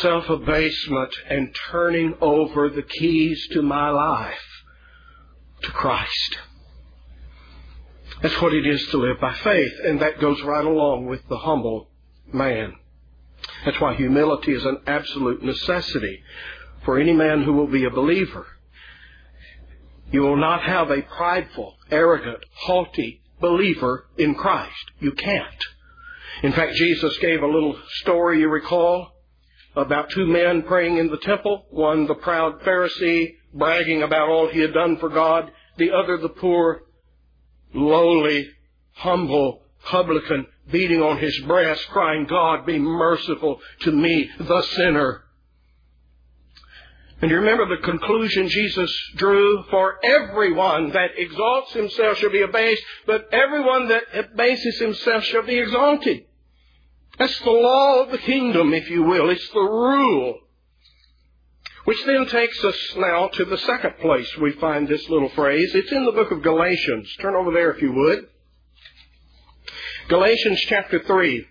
self 0.00 0.30
abasement 0.30 1.12
and 1.28 1.54
turning 1.70 2.14
over 2.20 2.68
the 2.68 2.82
keys 2.82 3.48
to 3.52 3.62
my 3.62 3.90
life 3.90 4.62
to 5.62 5.70
Christ. 5.72 6.38
That's 8.22 8.40
what 8.40 8.54
it 8.54 8.64
is 8.64 8.86
to 8.88 8.98
live 8.98 9.20
by 9.20 9.34
faith, 9.34 9.72
and 9.84 10.00
that 10.00 10.20
goes 10.20 10.40
right 10.42 10.64
along 10.64 11.06
with 11.06 11.26
the 11.28 11.38
humble 11.38 11.88
man. 12.32 12.74
That's 13.64 13.80
why 13.80 13.94
humility 13.94 14.52
is 14.52 14.64
an 14.64 14.82
absolute 14.86 15.42
necessity 15.42 16.22
for 16.84 17.00
any 17.00 17.12
man 17.12 17.42
who 17.42 17.54
will 17.54 17.66
be 17.66 17.84
a 17.84 17.90
believer. 17.90 18.46
You 20.12 20.22
will 20.22 20.36
not 20.36 20.62
have 20.62 20.90
a 20.92 21.02
prideful, 21.02 21.74
arrogant, 21.90 22.44
haughty 22.54 23.20
believer 23.40 24.06
in 24.16 24.36
Christ. 24.36 24.92
You 25.00 25.10
can't. 25.10 25.64
In 26.42 26.52
fact, 26.52 26.74
Jesus 26.74 27.16
gave 27.18 27.40
a 27.40 27.46
little 27.46 27.78
story, 28.00 28.40
you 28.40 28.48
recall, 28.48 29.12
about 29.76 30.10
two 30.10 30.26
men 30.26 30.62
praying 30.62 30.98
in 30.98 31.08
the 31.08 31.18
temple. 31.18 31.66
One, 31.70 32.06
the 32.06 32.16
proud 32.16 32.60
Pharisee, 32.62 33.34
bragging 33.54 34.02
about 34.02 34.28
all 34.28 34.48
he 34.48 34.60
had 34.60 34.74
done 34.74 34.98
for 34.98 35.08
God. 35.08 35.50
The 35.78 35.92
other, 35.92 36.18
the 36.18 36.28
poor, 36.28 36.82
lowly, 37.72 38.50
humble 38.94 39.62
publican, 39.84 40.46
beating 40.70 41.00
on 41.00 41.18
his 41.18 41.38
breast, 41.40 41.86
crying, 41.88 42.26
God, 42.26 42.66
be 42.66 42.78
merciful 42.78 43.60
to 43.80 43.92
me, 43.92 44.28
the 44.38 44.62
sinner. 44.62 45.22
And 47.20 47.30
you 47.30 47.36
remember 47.36 47.68
the 47.68 47.82
conclusion 47.82 48.48
Jesus 48.48 48.92
drew? 49.14 49.62
For 49.70 50.04
everyone 50.04 50.90
that 50.90 51.10
exalts 51.16 51.72
himself 51.72 52.18
shall 52.18 52.32
be 52.32 52.42
abased, 52.42 52.82
but 53.06 53.28
everyone 53.32 53.88
that 53.88 54.02
abases 54.12 54.80
himself 54.80 55.22
shall 55.24 55.42
be 55.42 55.58
exalted. 55.58 56.24
That's 57.18 57.38
the 57.40 57.50
law 57.50 58.02
of 58.02 58.10
the 58.10 58.18
kingdom, 58.18 58.72
if 58.74 58.88
you 58.90 59.02
will. 59.02 59.30
It's 59.30 59.48
the 59.50 59.60
rule. 59.60 60.38
Which 61.84 62.04
then 62.06 62.26
takes 62.26 62.62
us 62.64 62.76
now 62.96 63.28
to 63.28 63.44
the 63.44 63.58
second 63.58 63.98
place 64.00 64.28
we 64.38 64.52
find 64.52 64.86
this 64.86 65.08
little 65.08 65.28
phrase. 65.30 65.74
It's 65.74 65.92
in 65.92 66.04
the 66.04 66.12
book 66.12 66.30
of 66.30 66.42
Galatians. 66.42 67.08
Turn 67.20 67.34
over 67.34 67.52
there 67.52 67.72
if 67.72 67.82
you 67.82 67.92
would. 67.92 68.26
Galatians 70.08 70.60
chapter 70.68 71.02
3. 71.02 71.46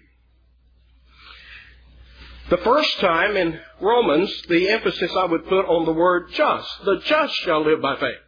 The 2.50 2.58
first 2.58 3.00
time 3.00 3.38
in 3.38 3.60
Romans, 3.80 4.30
the 4.50 4.70
emphasis 4.70 5.12
I 5.18 5.26
would 5.26 5.48
put 5.48 5.66
on 5.66 5.86
the 5.86 5.94
word 5.94 6.32
just. 6.34 6.70
The 6.86 7.02
just 7.06 7.34
shall 7.44 7.64
live 7.64 7.82
by 7.82 7.98
faith. 7.98 8.20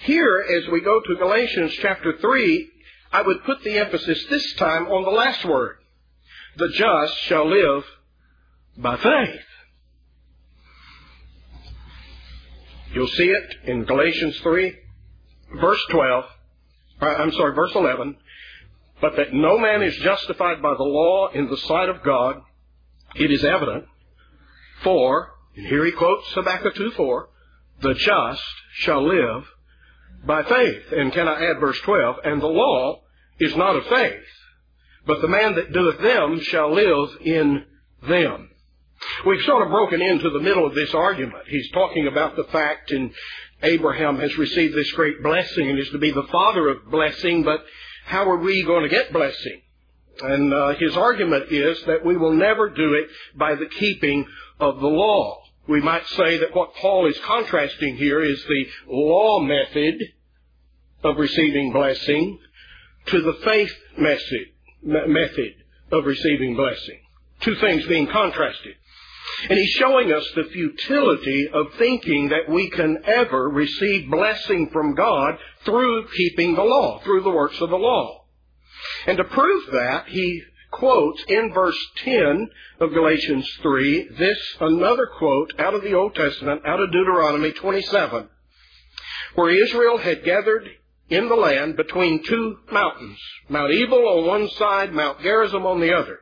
Here, 0.00 0.44
as 0.58 0.70
we 0.70 0.80
go 0.80 1.00
to 1.00 1.16
Galatians 1.16 1.72
chapter 1.80 2.16
3, 2.18 2.70
I 3.12 3.22
would 3.22 3.44
put 3.44 3.62
the 3.62 3.78
emphasis 3.78 4.24
this 4.30 4.54
time 4.54 4.86
on 4.86 5.04
the 5.04 5.10
last 5.10 5.44
word. 5.44 5.76
The 6.56 6.68
just 6.68 7.18
shall 7.22 7.48
live 7.48 7.84
by 8.76 8.96
faith. 8.96 9.40
You'll 12.92 13.08
see 13.08 13.28
it 13.28 13.56
in 13.64 13.84
Galatians 13.84 14.38
3, 14.38 14.74
verse 15.60 15.84
12. 15.90 16.24
Uh, 17.02 17.06
I'm 17.06 17.32
sorry, 17.32 17.54
verse 17.54 17.72
11. 17.74 18.16
But 19.00 19.16
that 19.16 19.34
no 19.34 19.58
man 19.58 19.82
is 19.82 19.94
justified 19.96 20.62
by 20.62 20.74
the 20.74 20.84
law 20.84 21.28
in 21.34 21.48
the 21.48 21.58
sight 21.58 21.90
of 21.90 22.02
God 22.02 22.36
it 23.14 23.30
is 23.30 23.44
evident, 23.44 23.84
for, 24.82 25.32
and 25.56 25.66
here 25.66 25.84
he 25.84 25.92
quotes 25.92 26.30
Habakkuk 26.32 26.74
2 26.74 26.90
4, 26.92 27.28
the 27.80 27.94
just 27.94 28.42
shall 28.74 29.06
live 29.06 29.44
by 30.26 30.42
faith. 30.42 30.92
And 30.92 31.12
can 31.12 31.28
I 31.28 31.44
add 31.46 31.60
verse 31.60 31.80
12? 31.80 32.16
And 32.24 32.42
the 32.42 32.46
law 32.46 33.02
is 33.38 33.56
not 33.56 33.76
of 33.76 33.86
faith, 33.86 34.24
but 35.06 35.20
the 35.20 35.28
man 35.28 35.54
that 35.54 35.72
doeth 35.72 36.00
them 36.00 36.40
shall 36.40 36.74
live 36.74 37.10
in 37.22 37.64
them. 38.08 38.50
We've 39.26 39.44
sort 39.44 39.62
of 39.62 39.68
broken 39.68 40.00
into 40.00 40.30
the 40.30 40.40
middle 40.40 40.66
of 40.66 40.74
this 40.74 40.94
argument. 40.94 41.44
He's 41.48 41.70
talking 41.70 42.06
about 42.06 42.36
the 42.36 42.44
fact 42.44 42.90
and 42.90 43.12
Abraham 43.62 44.18
has 44.18 44.36
received 44.36 44.74
this 44.74 44.90
great 44.92 45.22
blessing 45.22 45.70
and 45.70 45.78
is 45.78 45.88
to 45.90 45.98
be 45.98 46.10
the 46.10 46.26
father 46.30 46.68
of 46.68 46.90
blessing, 46.90 47.42
but 47.42 47.64
how 48.04 48.28
are 48.30 48.38
we 48.38 48.62
going 48.64 48.82
to 48.82 48.88
get 48.88 49.12
blessing? 49.12 49.62
And 50.20 50.52
uh, 50.52 50.74
his 50.74 50.96
argument 50.96 51.50
is 51.50 51.82
that 51.86 52.04
we 52.04 52.16
will 52.16 52.32
never 52.32 52.70
do 52.70 52.94
it 52.94 53.08
by 53.36 53.54
the 53.54 53.66
keeping 53.66 54.26
of 54.60 54.80
the 54.80 54.86
law. 54.86 55.42
We 55.68 55.80
might 55.80 56.06
say 56.08 56.38
that 56.38 56.54
what 56.54 56.74
Paul 56.74 57.06
is 57.06 57.18
contrasting 57.24 57.96
here 57.96 58.22
is 58.22 58.42
the 58.44 58.66
law 58.88 59.40
method 59.40 60.00
of 61.02 61.16
receiving 61.16 61.72
blessing 61.72 62.38
to 63.06 63.20
the 63.20 63.34
faith 63.44 63.74
method, 63.98 64.46
method 64.86 65.54
of 65.92 66.06
receiving 66.06 66.56
blessing. 66.56 67.00
Two 67.40 67.56
things 67.56 67.86
being 67.86 68.06
contrasted. 68.06 68.74
And 69.50 69.58
he's 69.58 69.70
showing 69.78 70.12
us 70.12 70.24
the 70.34 70.44
futility 70.44 71.48
of 71.52 71.74
thinking 71.78 72.30
that 72.30 72.48
we 72.48 72.70
can 72.70 72.98
ever 73.04 73.48
receive 73.48 74.10
blessing 74.10 74.70
from 74.72 74.94
God 74.94 75.36
through 75.64 76.08
keeping 76.16 76.54
the 76.54 76.62
law, 76.62 77.00
through 77.00 77.22
the 77.22 77.30
works 77.30 77.60
of 77.60 77.70
the 77.70 77.76
law. 77.76 78.24
And 79.06 79.18
to 79.18 79.24
prove 79.24 79.66
that, 79.72 80.08
he 80.08 80.42
quotes 80.70 81.22
in 81.28 81.52
verse 81.52 81.78
10 82.04 82.48
of 82.80 82.92
Galatians 82.92 83.48
3 83.62 84.08
this 84.18 84.38
another 84.60 85.06
quote 85.18 85.52
out 85.58 85.74
of 85.74 85.82
the 85.82 85.94
Old 85.94 86.14
Testament, 86.14 86.62
out 86.66 86.80
of 86.80 86.92
Deuteronomy 86.92 87.52
27, 87.52 88.28
where 89.34 89.64
Israel 89.64 89.98
had 89.98 90.24
gathered 90.24 90.68
in 91.08 91.28
the 91.28 91.34
land 91.34 91.76
between 91.76 92.22
two 92.24 92.58
mountains, 92.72 93.18
Mount 93.48 93.72
Ebal 93.72 94.08
on 94.08 94.26
one 94.26 94.48
side, 94.50 94.92
Mount 94.92 95.20
Gerizim 95.20 95.64
on 95.64 95.80
the 95.80 95.96
other. 95.96 96.20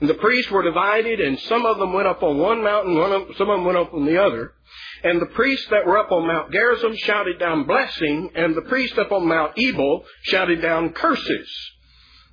And 0.00 0.08
the 0.08 0.14
priests 0.14 0.50
were 0.50 0.62
divided, 0.62 1.20
and 1.20 1.38
some 1.40 1.64
of 1.64 1.78
them 1.78 1.92
went 1.92 2.08
up 2.08 2.22
on 2.22 2.38
one 2.38 2.62
mountain, 2.62 2.98
one 2.98 3.12
of, 3.12 3.36
some 3.36 3.48
of 3.48 3.58
them 3.58 3.64
went 3.64 3.78
up 3.78 3.94
on 3.94 4.04
the 4.04 4.22
other. 4.22 4.52
And 5.04 5.20
the 5.20 5.26
priests 5.26 5.66
that 5.70 5.86
were 5.86 5.98
up 5.98 6.12
on 6.12 6.26
Mount 6.26 6.52
Gerizim 6.52 6.96
shouted 6.96 7.38
down 7.38 7.64
blessing, 7.64 8.30
and 8.34 8.54
the 8.54 8.62
priests 8.62 8.98
up 8.98 9.12
on 9.12 9.26
Mount 9.26 9.52
Ebal 9.56 10.04
shouted 10.22 10.60
down 10.60 10.90
curses. 10.90 11.48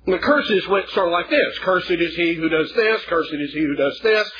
And 0.04 0.14
the 0.14 0.18
curses 0.18 0.66
went 0.68 0.88
sort 0.90 1.08
of 1.08 1.12
like 1.12 1.30
this. 1.30 1.58
Cursed 1.60 1.90
is 1.90 2.14
he 2.16 2.34
who 2.34 2.48
does 2.48 2.72
this, 2.74 3.02
cursed 3.06 3.32
is 3.34 3.52
he 3.52 3.60
who 3.60 3.76
does 3.76 3.98
this. 4.02 4.30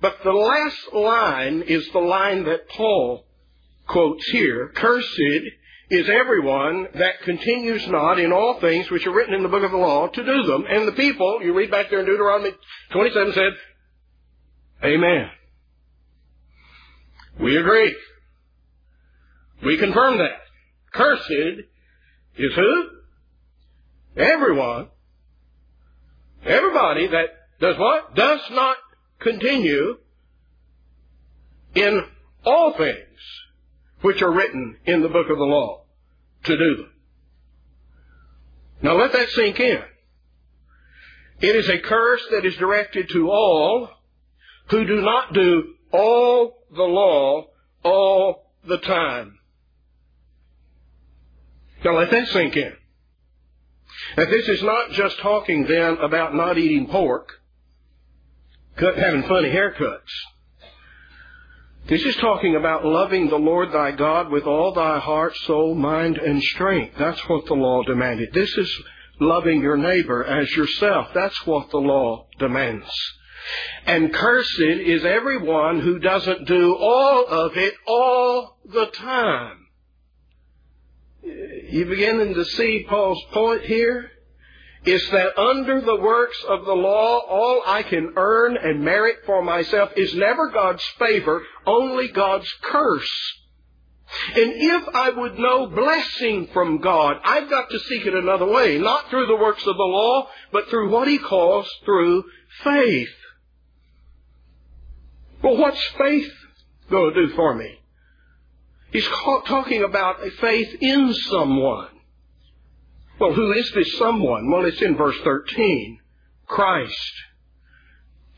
But 0.00 0.16
the 0.24 0.32
last 0.32 0.92
line 0.94 1.62
is 1.62 1.86
the 1.92 1.98
line 1.98 2.44
that 2.44 2.68
Paul 2.70 3.26
quotes 3.86 4.26
here. 4.30 4.72
Cursed 4.74 5.20
is 5.90 6.08
everyone 6.08 6.86
that 6.94 7.22
continues 7.24 7.86
not 7.88 8.18
in 8.18 8.32
all 8.32 8.60
things 8.60 8.90
which 8.90 9.06
are 9.06 9.12
written 9.12 9.34
in 9.34 9.42
the 9.42 9.48
book 9.48 9.64
of 9.64 9.72
the 9.72 9.76
law 9.76 10.06
to 10.06 10.24
do 10.24 10.42
them. 10.44 10.64
And 10.68 10.86
the 10.86 10.92
people, 10.92 11.40
you 11.42 11.52
read 11.52 11.70
back 11.70 11.90
there 11.90 12.00
in 12.00 12.06
Deuteronomy 12.06 12.52
27 12.92 13.32
said, 13.32 13.52
Amen. 14.84 15.28
We 17.40 17.56
agree. 17.56 17.94
We 19.64 19.78
confirm 19.78 20.18
that. 20.18 20.38
Cursed 20.92 21.30
is 22.36 22.54
who? 22.54 22.84
Everyone 24.16 24.88
Everybody 26.44 27.06
that 27.08 27.26
does 27.60 27.76
what? 27.78 28.14
Does 28.14 28.40
not 28.50 28.76
continue 29.18 29.98
in 31.74 32.02
all 32.44 32.76
things 32.76 32.96
which 34.00 34.22
are 34.22 34.32
written 34.32 34.76
in 34.86 35.02
the 35.02 35.08
book 35.08 35.28
of 35.28 35.36
the 35.36 35.44
law 35.44 35.79
to 36.44 36.56
do 36.56 36.76
them. 36.76 36.92
Now 38.82 38.98
let 38.98 39.12
that 39.12 39.28
sink 39.30 39.60
in. 39.60 39.82
It 41.40 41.56
is 41.56 41.68
a 41.68 41.78
curse 41.78 42.22
that 42.30 42.44
is 42.44 42.56
directed 42.56 43.08
to 43.10 43.30
all 43.30 43.88
who 44.68 44.86
do 44.86 45.00
not 45.00 45.32
do 45.32 45.74
all 45.92 46.64
the 46.74 46.82
law 46.82 47.46
all 47.82 48.52
the 48.66 48.78
time. 48.78 49.38
Now 51.84 51.96
let 51.96 52.10
that 52.10 52.28
sink 52.28 52.56
in. 52.56 52.72
That 54.16 54.30
this 54.30 54.48
is 54.48 54.62
not 54.62 54.92
just 54.92 55.18
talking 55.18 55.66
then 55.66 55.98
about 55.98 56.34
not 56.34 56.58
eating 56.58 56.88
pork, 56.88 57.28
having 58.76 59.22
funny 59.24 59.48
haircuts. 59.48 60.00
This 61.90 62.04
is 62.04 62.14
talking 62.16 62.54
about 62.54 62.84
loving 62.84 63.28
the 63.28 63.36
Lord 63.36 63.72
thy 63.72 63.90
God 63.90 64.30
with 64.30 64.44
all 64.44 64.72
thy 64.72 65.00
heart, 65.00 65.36
soul, 65.38 65.74
mind, 65.74 66.18
and 66.18 66.40
strength. 66.40 66.94
That's 66.96 67.20
what 67.28 67.46
the 67.46 67.54
law 67.54 67.82
demanded. 67.82 68.32
This 68.32 68.56
is 68.56 68.82
loving 69.18 69.60
your 69.60 69.76
neighbor 69.76 70.22
as 70.24 70.48
yourself. 70.52 71.08
That's 71.12 71.44
what 71.44 71.68
the 71.72 71.78
law 71.78 72.28
demands. 72.38 72.88
And 73.86 74.14
cursed 74.14 74.60
is 74.60 75.04
everyone 75.04 75.80
who 75.80 75.98
doesn't 75.98 76.46
do 76.46 76.76
all 76.76 77.26
of 77.26 77.56
it 77.56 77.74
all 77.88 78.58
the 78.66 78.86
time. 78.86 79.66
You 81.24 81.86
beginning 81.86 82.34
to 82.34 82.44
see 82.44 82.86
Paul's 82.88 83.20
point 83.32 83.62
here? 83.62 84.12
Is 84.84 85.06
that 85.10 85.38
under 85.38 85.80
the 85.82 86.00
works 86.00 86.42
of 86.48 86.64
the 86.64 86.72
law, 86.72 87.18
all 87.18 87.62
I 87.66 87.82
can 87.82 88.14
earn 88.16 88.56
and 88.56 88.82
merit 88.82 89.18
for 89.26 89.42
myself 89.42 89.90
is 89.96 90.14
never 90.14 90.48
God's 90.50 90.84
favor, 90.98 91.42
only 91.66 92.08
God's 92.08 92.50
curse. 92.62 93.10
And 94.34 94.52
if 94.54 94.88
I 94.94 95.10
would 95.10 95.38
know 95.38 95.66
blessing 95.66 96.48
from 96.52 96.78
God, 96.78 97.18
I've 97.24 97.48
got 97.48 97.70
to 97.70 97.78
seek 97.78 98.06
it 98.06 98.14
another 98.14 98.46
way, 98.46 98.78
not 98.78 99.08
through 99.10 99.26
the 99.26 99.36
works 99.36 99.64
of 99.66 99.76
the 99.76 99.82
law, 99.82 100.28
but 100.50 100.68
through 100.68 100.90
what 100.90 101.08
he 101.08 101.18
calls 101.18 101.70
through 101.84 102.24
faith. 102.64 103.14
Well, 105.42 105.58
what's 105.58 105.82
faith 105.96 106.32
going 106.90 107.14
to 107.14 107.26
do 107.26 107.34
for 107.34 107.54
me? 107.54 107.78
He's 108.92 109.06
talking 109.06 109.84
about 109.84 110.26
a 110.26 110.30
faith 110.30 110.74
in 110.80 111.14
someone. 111.14 111.88
Well, 113.20 113.34
who 113.34 113.52
is 113.52 113.70
this 113.72 113.98
someone? 113.98 114.50
Well, 114.50 114.64
it's 114.64 114.80
in 114.80 114.96
verse 114.96 115.16
13. 115.22 116.00
Christ 116.46 117.12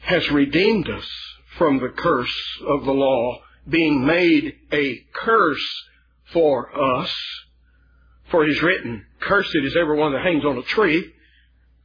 has 0.00 0.28
redeemed 0.32 0.90
us 0.90 1.08
from 1.56 1.78
the 1.78 1.90
curse 1.90 2.58
of 2.66 2.84
the 2.84 2.92
law, 2.92 3.42
being 3.68 4.04
made 4.04 4.56
a 4.72 4.98
curse 5.14 5.64
for 6.32 6.98
us. 7.00 7.14
For 8.30 8.44
it 8.44 8.50
is 8.50 8.60
written, 8.60 9.06
Cursed 9.20 9.54
is 9.54 9.76
everyone 9.76 10.14
that 10.14 10.24
hangs 10.24 10.44
on 10.44 10.58
a 10.58 10.62
tree, 10.62 11.12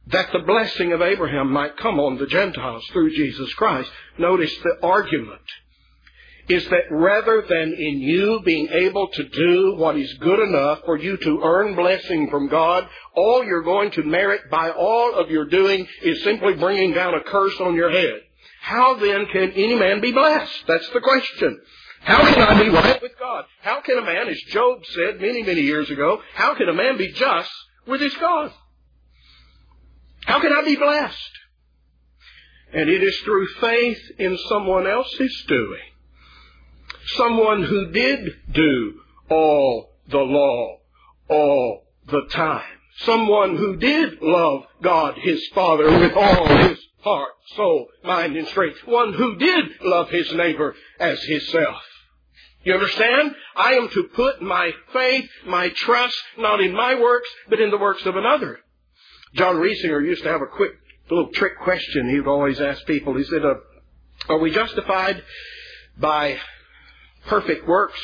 that 0.08 0.32
the 0.32 0.40
blessing 0.40 0.92
of 0.92 1.00
Abraham 1.00 1.52
might 1.52 1.76
come 1.76 2.00
on 2.00 2.18
the 2.18 2.26
Gentiles 2.26 2.84
through 2.92 3.14
Jesus 3.14 3.54
Christ. 3.54 3.88
Notice 4.18 4.52
the 4.64 4.84
argument 4.84 5.42
is 6.48 6.64
that 6.68 6.90
rather 6.90 7.44
than 7.48 7.74
in 7.74 8.00
you 8.00 8.40
being 8.44 8.68
able 8.68 9.08
to 9.08 9.28
do 9.28 9.74
what 9.76 9.98
is 9.98 10.12
good 10.14 10.40
enough 10.40 10.80
for 10.84 10.98
you 10.98 11.16
to 11.16 11.40
earn 11.42 11.74
blessing 11.74 12.28
from 12.30 12.48
God, 12.48 12.88
all 13.14 13.44
you're 13.44 13.62
going 13.62 13.90
to 13.92 14.02
merit 14.02 14.42
by 14.50 14.70
all 14.70 15.14
of 15.14 15.30
your 15.30 15.44
doing 15.46 15.86
is 16.02 16.22
simply 16.24 16.54
bringing 16.54 16.94
down 16.94 17.14
a 17.14 17.22
curse 17.22 17.54
on 17.60 17.74
your 17.74 17.90
head. 17.90 18.20
How 18.60 18.94
then 18.94 19.26
can 19.26 19.52
any 19.52 19.74
man 19.74 20.00
be 20.00 20.12
blessed? 20.12 20.64
That's 20.66 20.88
the 20.90 21.00
question. 21.00 21.60
How 22.00 22.24
can 22.24 22.42
I 22.42 22.62
be 22.62 22.70
right 22.70 23.02
with 23.02 23.18
God? 23.18 23.44
How 23.60 23.80
can 23.80 23.98
a 23.98 24.02
man, 24.02 24.28
as 24.28 24.40
Job 24.48 24.78
said 24.94 25.20
many, 25.20 25.42
many 25.42 25.62
years 25.62 25.90
ago, 25.90 26.20
how 26.34 26.54
can 26.54 26.68
a 26.68 26.74
man 26.74 26.96
be 26.96 27.12
just 27.12 27.50
with 27.86 28.00
his 28.00 28.14
God? 28.14 28.52
How 30.24 30.40
can 30.40 30.52
I 30.52 30.62
be 30.64 30.76
blessed? 30.76 31.30
And 32.72 32.88
it 32.88 33.02
is 33.02 33.16
through 33.24 33.48
faith 33.60 34.00
in 34.18 34.38
someone 34.48 34.86
else's 34.86 35.44
doing. 35.48 35.87
Someone 37.16 37.62
who 37.62 37.90
did 37.90 38.28
do 38.52 39.00
all 39.30 39.90
the 40.08 40.18
law 40.18 40.78
all 41.28 41.82
the 42.06 42.22
time. 42.30 42.64
Someone 42.98 43.56
who 43.56 43.76
did 43.76 44.20
love 44.20 44.64
God 44.82 45.16
his 45.18 45.46
Father 45.54 45.86
with 46.00 46.12
all 46.14 46.46
his 46.46 46.78
heart, 47.02 47.32
soul, 47.54 47.86
mind, 48.04 48.36
and 48.36 48.48
strength. 48.48 48.78
One 48.86 49.12
who 49.12 49.36
did 49.36 49.64
love 49.82 50.10
his 50.10 50.32
neighbor 50.34 50.74
as 50.98 51.22
himself. 51.22 51.82
You 52.64 52.74
understand? 52.74 53.34
I 53.56 53.74
am 53.74 53.88
to 53.90 54.04
put 54.14 54.42
my 54.42 54.72
faith, 54.92 55.30
my 55.46 55.68
trust, 55.70 56.16
not 56.36 56.60
in 56.60 56.72
my 56.74 57.00
works, 57.00 57.28
but 57.48 57.60
in 57.60 57.70
the 57.70 57.78
works 57.78 58.04
of 58.04 58.16
another. 58.16 58.58
John 59.34 59.56
Reisinger 59.56 60.04
used 60.04 60.24
to 60.24 60.28
have 60.28 60.42
a 60.42 60.46
quick 60.46 60.72
little 61.08 61.30
trick 61.32 61.58
question 61.60 62.08
he 62.08 62.18
would 62.18 62.28
always 62.28 62.60
ask 62.60 62.84
people. 62.86 63.16
He 63.16 63.24
said, 63.24 63.44
uh, 63.44 63.54
are 64.28 64.38
we 64.38 64.50
justified 64.50 65.22
by 65.96 66.38
perfect 67.26 67.66
works 67.66 68.00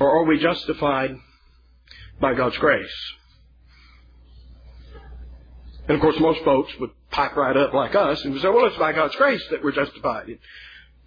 or 0.00 0.18
are 0.18 0.24
we 0.24 0.38
justified 0.38 1.16
by 2.20 2.34
God's 2.34 2.56
grace? 2.58 2.92
And 5.88 5.94
of 5.96 6.00
course 6.00 6.18
most 6.20 6.44
folks 6.44 6.72
would 6.80 6.90
pipe 7.10 7.34
right 7.36 7.56
up 7.56 7.72
like 7.72 7.94
us 7.94 8.22
and 8.24 8.38
say, 8.40 8.48
well, 8.48 8.66
it's 8.66 8.76
by 8.76 8.92
God's 8.92 9.16
grace 9.16 9.42
that 9.50 9.64
we're 9.64 9.72
justified. 9.72 10.28
And 10.28 10.38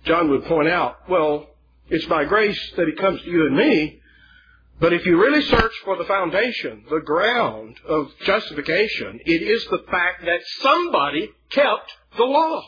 John 0.05 0.29
would 0.31 0.45
point 0.45 0.67
out, 0.67 1.09
well, 1.09 1.47
it's 1.89 2.05
by 2.05 2.25
grace 2.25 2.59
that 2.77 2.87
He 2.87 2.93
comes 2.93 3.21
to 3.21 3.29
you 3.29 3.45
and 3.45 3.55
me, 3.55 4.01
but 4.79 4.93
if 4.93 5.05
you 5.05 5.21
really 5.21 5.43
search 5.43 5.73
for 5.85 5.95
the 5.95 6.05
foundation, 6.05 6.85
the 6.89 7.01
ground 7.01 7.77
of 7.87 8.11
justification, 8.25 9.19
it 9.25 9.43
is 9.43 9.63
the 9.69 9.83
fact 9.91 10.25
that 10.25 10.39
somebody 10.61 11.29
kept 11.51 11.93
the 12.17 12.23
law. 12.23 12.63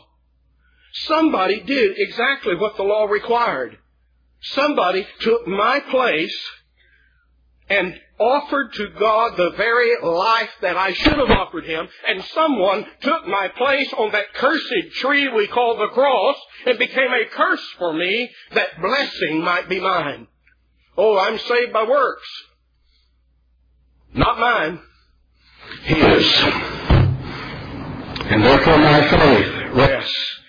Somebody 1.08 1.62
did 1.62 1.96
exactly 1.98 2.56
what 2.56 2.78
the 2.78 2.84
law 2.84 3.06
required. 3.06 3.80
Somebody 4.44 5.08
took 5.22 5.48
my 5.48 5.80
place 5.90 6.38
and 7.70 8.00
offered 8.20 8.74
to 8.74 8.90
God 9.00 9.38
the 9.38 9.52
very 9.52 9.92
life 10.02 10.50
that 10.62 10.78
I 10.78 10.94
should 10.94 11.18
have 11.18 11.32
offered 11.32 11.66
Him, 11.66 11.88
and 12.08 12.24
someone 12.26 12.86
took 13.02 13.26
my 13.26 13.48
place 13.58 13.92
on 13.98 14.12
that 14.12 14.34
cursed 14.36 14.74
tree 14.96 15.30
we 15.30 15.48
call 15.48 15.78
the 15.78 15.88
cross 15.88 16.36
and 16.66 16.78
became 16.78 17.12
a 17.12 17.30
curse 17.30 17.66
for 17.78 17.94
me 17.94 18.30
that 18.54 18.82
blessing 18.82 19.42
might 19.42 19.70
be 19.70 19.80
mine. 19.80 20.28
Oh, 20.98 21.18
I'm 21.18 21.38
saved 21.40 21.74
by 21.74 21.84
works. 21.84 22.28
Not 24.14 24.40
mine. 24.40 24.80
His. 25.84 26.34
And 28.26 28.44
therefore 28.44 28.78
my 28.78 29.10
faith 29.10 29.76
rests 29.76 30.40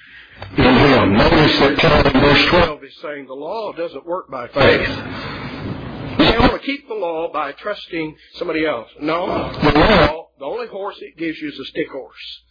in 0.59 0.65
Him. 0.65 1.17
Notice 1.17 1.59
that 1.59 1.79
Paul 1.79 2.07
in 2.07 2.21
verse 2.21 2.47
12 2.47 2.85
is 2.85 2.97
saying 3.03 3.27
the 3.27 3.35
law 3.35 3.73
doesn't 3.73 4.07
work 4.07 4.31
by 4.31 4.49
faith. 4.49 4.89
I 4.89 6.37
want 6.39 6.53
to 6.53 6.67
keep 6.67 6.89
the 6.89 6.95
law 6.95 7.31
by 7.33 7.53
trusting 7.53 8.17
somebody 8.35 8.65
else. 8.65 8.89
No. 9.01 9.27
The 9.27 9.79
law, 9.79 10.29
the 10.39 10.45
only 10.45 10.67
horse 10.69 10.97
it 11.01 11.17
gives 11.17 11.39
you 11.41 11.49
is 11.49 11.59
a 11.59 11.65
stick 11.67 11.89
horse. 11.91 12.43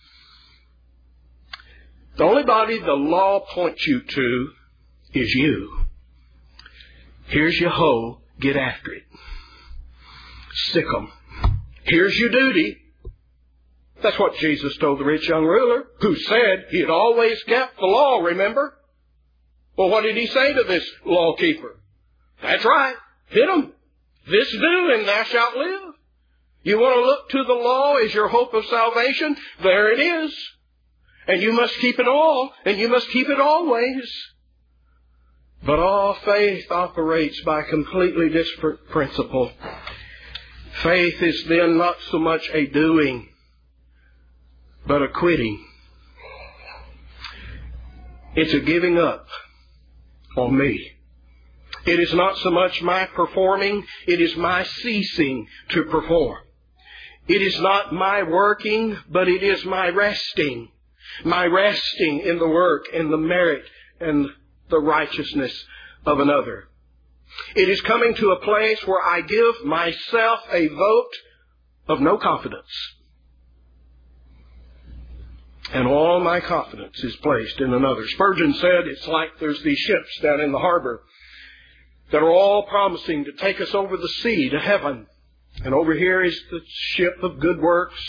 The 2.17 2.23
only 2.23 2.43
body 2.43 2.79
the 2.79 2.93
law 2.93 3.39
points 3.39 3.85
you 3.87 4.01
to 4.01 4.49
is 5.13 5.33
you. 5.33 5.85
Here's 7.27 7.57
your 7.59 7.71
hoe. 7.71 8.21
Get 8.39 8.55
after 8.55 8.93
it. 8.93 9.03
Stick 10.51 10.85
'em. 10.95 11.11
Here's 11.83 12.15
your 12.17 12.29
duty. 12.29 12.77
That's 14.03 14.19
what 14.19 14.35
Jesus 14.35 14.75
told 14.77 14.99
the 14.99 15.05
rich 15.05 15.27
young 15.27 15.45
ruler, 15.45 15.85
who 16.01 16.15
said 16.15 16.65
he 16.69 16.81
had 16.81 16.89
always 16.89 17.41
kept 17.43 17.77
the 17.77 17.85
law, 17.85 18.19
remember? 18.19 18.77
Well, 19.77 19.89
what 19.89 20.01
did 20.03 20.17
he 20.17 20.27
say 20.27 20.53
to 20.53 20.63
this 20.63 20.87
lawkeeper? 21.05 21.79
That's 22.41 22.65
right. 22.65 22.95
Hit 23.29 23.49
him. 23.49 23.71
This 24.29 24.51
do, 24.51 24.91
and 24.93 25.07
thou 25.07 25.23
shalt 25.23 25.55
live. 25.55 25.93
You 26.63 26.79
want 26.79 26.95
to 26.95 27.01
look 27.01 27.29
to 27.29 27.43
the 27.45 27.53
law 27.53 27.95
as 27.95 28.13
your 28.13 28.27
hope 28.27 28.53
of 28.53 28.65
salvation? 28.65 29.35
There 29.61 29.91
it 29.93 29.99
is. 29.99 30.35
And 31.27 31.41
you 31.41 31.53
must 31.53 31.73
keep 31.79 31.99
it 31.99 32.07
all, 32.07 32.51
and 32.65 32.77
you 32.77 32.89
must 32.89 33.09
keep 33.09 33.29
it 33.29 33.39
always. 33.39 34.11
But 35.65 35.79
all 35.79 36.13
faith 36.25 36.69
operates 36.69 37.41
by 37.41 37.63
completely 37.63 38.29
different 38.29 38.85
principle. 38.89 39.51
Faith 40.81 41.21
is 41.21 41.45
then 41.47 41.77
not 41.77 41.95
so 42.11 42.19
much 42.19 42.49
a 42.53 42.65
doing, 42.67 43.29
but 44.87 45.01
a 45.01 45.07
quitting. 45.09 45.65
It's 48.35 48.53
a 48.53 48.59
giving 48.59 48.97
up 48.97 49.27
on 50.37 50.57
me. 50.57 50.91
It 51.85 51.99
is 51.99 52.13
not 52.13 52.37
so 52.37 52.51
much 52.51 52.81
my 52.81 53.05
performing, 53.05 53.85
it 54.07 54.21
is 54.21 54.35
my 54.37 54.63
ceasing 54.63 55.47
to 55.69 55.83
perform. 55.83 56.39
It 57.27 57.41
is 57.41 57.59
not 57.59 57.93
my 57.93 58.23
working, 58.23 58.97
but 59.09 59.27
it 59.27 59.43
is 59.43 59.63
my 59.65 59.89
resting. 59.89 60.69
my 61.23 61.45
resting 61.45 62.19
in 62.19 62.39
the 62.39 62.47
work 62.47 62.85
and 62.93 63.11
the 63.11 63.17
merit 63.17 63.63
and 63.99 64.27
the 64.69 64.79
righteousness 64.79 65.65
of 66.05 66.19
another. 66.19 66.69
It 67.55 67.69
is 67.69 67.81
coming 67.81 68.13
to 68.15 68.31
a 68.31 68.41
place 68.41 68.79
where 68.85 69.03
I 69.03 69.21
give 69.21 69.63
myself 69.65 70.41
a 70.51 70.67
vote 70.67 71.11
of 71.87 72.01
no 72.01 72.17
confidence. 72.17 72.67
And 75.73 75.87
all 75.87 76.19
my 76.19 76.39
confidence 76.39 77.03
is 77.03 77.15
placed 77.17 77.59
in 77.59 77.73
another. 77.73 78.07
Spurgeon 78.09 78.53
said 78.53 78.87
it's 78.87 79.07
like 79.07 79.39
there's 79.39 79.61
these 79.63 79.79
ships 79.79 80.19
down 80.21 80.39
in 80.39 80.51
the 80.51 80.59
harbor 80.59 81.01
that 82.11 82.21
are 82.21 82.31
all 82.31 82.67
promising 82.67 83.25
to 83.25 83.31
take 83.33 83.59
us 83.59 83.73
over 83.73 83.97
the 83.97 84.07
sea 84.21 84.49
to 84.49 84.59
heaven. 84.59 85.07
And 85.65 85.73
over 85.73 85.95
here 85.95 86.23
is 86.23 86.39
the 86.51 86.61
ship 86.67 87.15
of 87.23 87.39
good 87.39 87.59
works. 87.59 87.99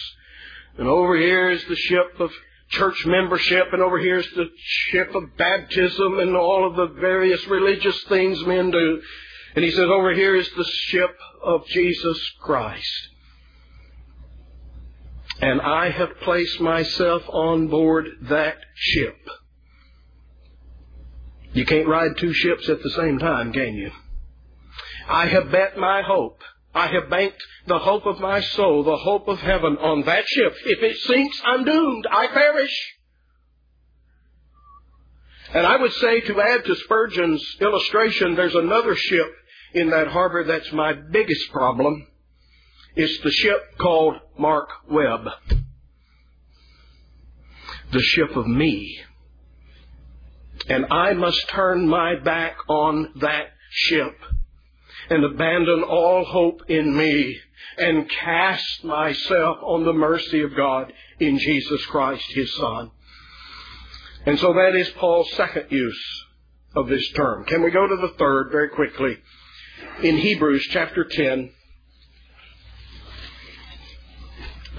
And 0.77 0.89
over 0.89 1.17
here 1.17 1.51
is 1.51 1.65
the 1.65 1.77
ship 1.77 2.21
of 2.21 2.31
church 2.69 3.07
membership. 3.07 3.69
And 3.73 3.81
over 3.81 3.99
here 3.99 4.19
is 4.19 4.29
the 4.37 4.51
ship 4.57 5.15
of 5.15 5.35
baptism 5.39 6.19
and 6.19 6.37
all 6.37 6.69
of 6.69 6.77
the 6.77 7.01
various 7.01 7.47
religious 7.47 7.99
things 8.05 8.45
men 8.45 8.71
do. 8.71 9.01
And 9.57 9.65
he 9.65 9.71
says 9.71 9.89
over 9.89 10.13
here 10.13 10.37
is 10.37 10.51
the 10.51 10.65
ship 10.65 11.17
of 11.43 11.67
Jesus 11.69 12.19
Christ. 12.41 13.09
And 15.41 15.61
I 15.61 15.91
have 15.91 16.21
placed 16.21 16.61
myself 16.61 17.23
on 17.29 17.69
board 17.69 18.07
that 18.23 18.57
ship. 18.75 19.17
You 21.53 21.65
can't 21.65 21.89
ride 21.89 22.17
two 22.19 22.33
ships 22.33 22.69
at 22.69 22.83
the 22.83 22.91
same 22.91 23.19
time, 23.19 23.53
can 23.53 23.75
you? 23.75 23.91
I 25.09 25.27
have 25.27 25.51
bet 25.53 25.77
my 25.77 26.03
hope. 26.03 26.41
I 26.75 26.89
have 26.89 27.09
banked 27.09 27.41
the 27.67 27.79
hope 27.79 28.07
of 28.07 28.19
my 28.19 28.41
soul, 28.41 28.83
the 28.83 28.97
hope 28.97 29.29
of 29.29 29.39
heaven 29.39 29.77
on 29.79 30.03
that 30.03 30.27
ship. 30.27 30.55
If 30.67 30.83
it 30.83 30.97
sinks, 30.99 31.41
I'm 31.45 31.65
doomed. 31.65 32.07
I 32.11 32.27
perish. 32.27 32.95
And 35.55 35.65
I 35.65 35.77
would 35.77 35.93
say 35.93 36.21
to 36.23 36.41
add 36.41 36.65
to 36.65 36.75
Spurgeon's 36.75 37.45
illustration, 37.61 38.35
there's 38.35 38.57
another 38.57 38.97
ship 38.97 39.33
in 39.73 39.91
that 39.91 40.09
harbor 40.09 40.43
that's 40.43 40.73
my 40.73 40.95
biggest 40.95 41.53
problem. 41.53 42.09
It's 42.97 43.23
the 43.23 43.31
ship 43.31 43.77
called 43.79 44.17
Mark 44.39 44.69
Webb. 44.89 45.29
The 47.93 48.01
ship 48.01 48.37
of 48.37 48.47
me. 48.47 49.01
And 50.69 50.87
I 50.91 51.13
must 51.15 51.49
turn 51.49 51.89
my 51.89 52.17
back 52.21 52.57
on 52.69 53.13
that 53.21 53.49
ship 53.71 54.17
and 55.11 55.25
abandon 55.25 55.83
all 55.83 56.25
hope 56.25 56.63
in 56.69 56.97
me 56.97 57.39
and 57.79 58.09
cast 58.09 58.85
myself 58.85 59.59
on 59.63 59.85
the 59.85 59.93
mercy 59.93 60.43
of 60.43 60.57
God 60.57 60.93
in 61.19 61.39
Jesus 61.39 61.85
Christ, 61.87 62.25
His 62.35 62.55
Son. 62.57 62.91
And 64.27 64.39
so 64.39 64.53
that 64.53 64.75
is 64.75 64.89
Paul's 64.91 65.31
second 65.33 65.67
use 65.71 66.25
of 66.77 66.89
this 66.89 67.07
term. 67.11 67.45
Can 67.45 67.63
we 67.63 67.71
go 67.71 67.87
to 67.87 67.97
the 67.97 68.15
third 68.19 68.49
very 68.51 68.71
quickly? 68.71 69.19
In 70.03 70.17
Hebrews 70.17 70.67
chapter 70.71 71.05
10, 71.05 71.51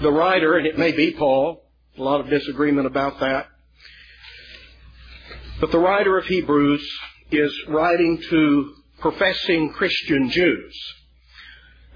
the 0.00 0.12
writer, 0.12 0.56
and 0.56 0.66
it 0.66 0.78
may 0.78 0.92
be 0.92 1.12
Paul, 1.12 1.62
a 1.98 2.02
lot 2.02 2.20
of 2.20 2.28
disagreement 2.28 2.86
about 2.86 3.20
that, 3.20 3.46
but 5.60 5.72
the 5.72 5.78
writer 5.78 6.18
of 6.18 6.26
Hebrews 6.26 6.86
is 7.30 7.52
writing 7.68 8.22
to 8.30 8.74
professing 9.00 9.70
Christian 9.70 10.30
Jews. 10.30 10.74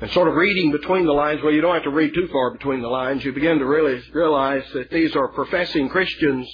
And 0.01 0.11
sort 0.13 0.29
of 0.29 0.35
reading 0.35 0.73
between 0.73 1.05
the 1.05 1.13
lines, 1.13 1.41
well, 1.43 1.53
you 1.53 1.61
don't 1.61 1.75
have 1.75 1.83
to 1.83 1.91
read 1.91 2.15
too 2.15 2.27
far 2.33 2.53
between 2.53 2.81
the 2.81 2.89
lines. 2.89 3.23
You 3.23 3.33
begin 3.33 3.59
to 3.59 3.67
really 3.67 4.03
realize 4.15 4.65
that 4.73 4.91
these 4.91 5.15
are 5.15 5.29
professing 5.29 5.91
Christians 5.91 6.49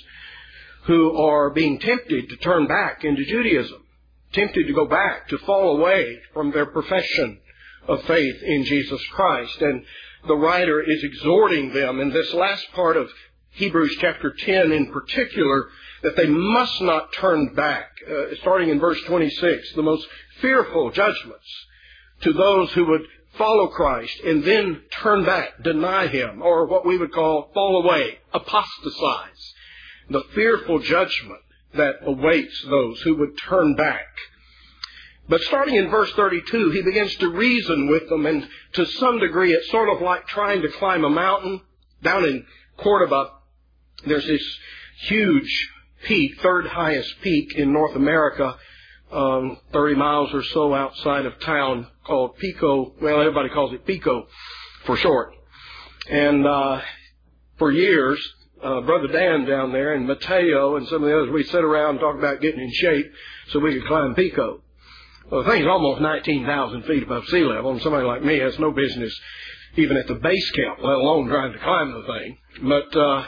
who 0.86 1.16
are 1.16 1.50
being 1.50 1.78
tempted 1.78 2.28
to 2.28 2.36
turn 2.38 2.66
back 2.66 3.04
into 3.04 3.24
Judaism, 3.24 3.84
tempted 4.32 4.66
to 4.66 4.72
go 4.72 4.86
back, 4.86 5.28
to 5.28 5.38
fall 5.38 5.78
away 5.78 6.18
from 6.34 6.50
their 6.50 6.66
profession 6.66 7.38
of 7.86 8.02
faith 8.02 8.42
in 8.42 8.64
Jesus 8.64 9.00
Christ. 9.12 9.60
And 9.60 9.84
the 10.26 10.36
writer 10.36 10.80
is 10.80 11.02
exhorting 11.04 11.72
them 11.72 12.00
in 12.00 12.10
this 12.10 12.32
last 12.34 12.66
part 12.72 12.96
of 12.96 13.10
Hebrews 13.52 13.96
chapter 14.00 14.32
10 14.32 14.72
in 14.72 14.92
particular 14.92 15.68
that 16.02 16.16
they 16.16 16.26
must 16.26 16.80
not 16.82 17.12
turn 17.14 17.54
back. 17.54 17.90
Uh, 18.08 18.34
starting 18.40 18.68
in 18.68 18.78
verse 18.78 19.00
26, 19.06 19.72
the 19.74 19.82
most 19.82 20.06
fearful 20.40 20.90
judgments 20.90 21.46
to 22.22 22.32
those 22.32 22.70
who 22.72 22.86
would 22.86 23.02
follow 23.38 23.68
Christ 23.68 24.20
and 24.20 24.44
then 24.44 24.82
turn 24.90 25.24
back, 25.24 25.62
deny 25.62 26.06
Him, 26.06 26.42
or 26.42 26.66
what 26.66 26.86
we 26.86 26.98
would 26.98 27.12
call 27.12 27.50
fall 27.54 27.82
away, 27.84 28.18
apostatize. 28.32 29.54
The 30.10 30.22
fearful 30.34 30.78
judgment 30.80 31.40
that 31.74 31.96
awaits 32.02 32.64
those 32.68 33.00
who 33.02 33.16
would 33.16 33.36
turn 33.48 33.74
back. 33.74 34.06
But 35.28 35.40
starting 35.42 35.74
in 35.74 35.90
verse 35.90 36.12
32, 36.12 36.70
he 36.70 36.82
begins 36.82 37.14
to 37.16 37.28
reason 37.30 37.88
with 37.88 38.08
them, 38.08 38.26
and 38.26 38.46
to 38.74 38.86
some 38.86 39.18
degree, 39.18 39.52
it's 39.52 39.70
sort 39.70 39.88
of 39.88 40.00
like 40.00 40.26
trying 40.28 40.62
to 40.62 40.68
climb 40.68 41.04
a 41.04 41.10
mountain. 41.10 41.60
Down 42.02 42.24
in 42.24 42.44
Cordoba, 42.76 43.32
there's 44.06 44.26
this 44.26 44.58
huge 45.00 45.70
peak, 46.04 46.40
third 46.40 46.66
highest 46.66 47.12
peak 47.22 47.54
in 47.56 47.72
North 47.72 47.96
America, 47.96 48.56
um, 49.10 49.58
30 49.72 49.94
miles 49.96 50.32
or 50.32 50.42
so 50.42 50.74
outside 50.74 51.26
of 51.26 51.38
town 51.40 51.88
called 52.04 52.36
Pico. 52.36 52.94
Well, 53.00 53.20
everybody 53.20 53.48
calls 53.48 53.72
it 53.72 53.86
Pico 53.86 54.28
for 54.84 54.96
short. 54.96 55.32
And 56.08 56.46
uh, 56.46 56.82
for 57.58 57.72
years, 57.72 58.20
uh, 58.62 58.80
Brother 58.82 59.08
Dan 59.08 59.44
down 59.44 59.72
there 59.72 59.94
and 59.94 60.06
Mateo 60.06 60.76
and 60.76 60.86
some 60.88 61.02
of 61.02 61.08
the 61.08 61.16
others, 61.16 61.30
we 61.32 61.42
sit 61.44 61.64
around 61.64 61.90
and 61.90 62.00
talk 62.00 62.16
about 62.16 62.40
getting 62.40 62.60
in 62.60 62.72
shape 62.72 63.10
so 63.48 63.58
we 63.58 63.74
could 63.74 63.88
climb 63.88 64.14
Pico. 64.14 64.62
Well, 65.30 65.42
the 65.42 65.50
thing's 65.50 65.66
almost 65.66 66.00
19,000 66.00 66.82
feet 66.84 67.02
above 67.02 67.26
sea 67.26 67.44
level, 67.44 67.72
and 67.72 67.82
somebody 67.82 68.06
like 68.06 68.22
me 68.22 68.38
has 68.38 68.58
no 68.58 68.70
business 68.70 69.12
even 69.76 69.96
at 69.96 70.06
the 70.06 70.14
base 70.14 70.50
camp, 70.52 70.78
let 70.82 70.94
alone 70.94 71.28
trying 71.28 71.52
to 71.52 71.58
climb 71.58 71.92
the 71.92 72.06
thing. 72.06 72.38
But 72.62 72.96
uh, 72.96 73.26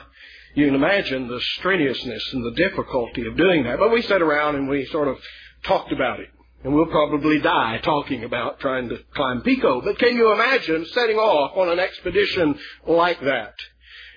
you 0.54 0.66
can 0.66 0.74
imagine 0.74 1.28
the 1.28 1.40
strenuousness 1.58 2.22
and 2.32 2.44
the 2.44 2.52
difficulty 2.52 3.26
of 3.26 3.36
doing 3.36 3.64
that. 3.64 3.78
But 3.78 3.92
we 3.92 4.02
sat 4.02 4.22
around 4.22 4.56
and 4.56 4.68
we 4.68 4.86
sort 4.86 5.08
of 5.08 5.18
talked 5.64 5.92
about 5.92 6.20
it. 6.20 6.28
And 6.64 6.74
we'll 6.74 6.86
probably 6.86 7.38
die 7.40 7.78
talking 7.84 8.24
about 8.24 8.58
trying 8.58 8.88
to 8.88 8.98
climb 9.14 9.42
Pico. 9.42 9.80
But 9.80 9.98
can 9.98 10.16
you 10.16 10.32
imagine 10.32 10.86
setting 10.86 11.16
off 11.16 11.56
on 11.56 11.68
an 11.68 11.78
expedition 11.78 12.58
like 12.86 13.20
that? 13.20 13.54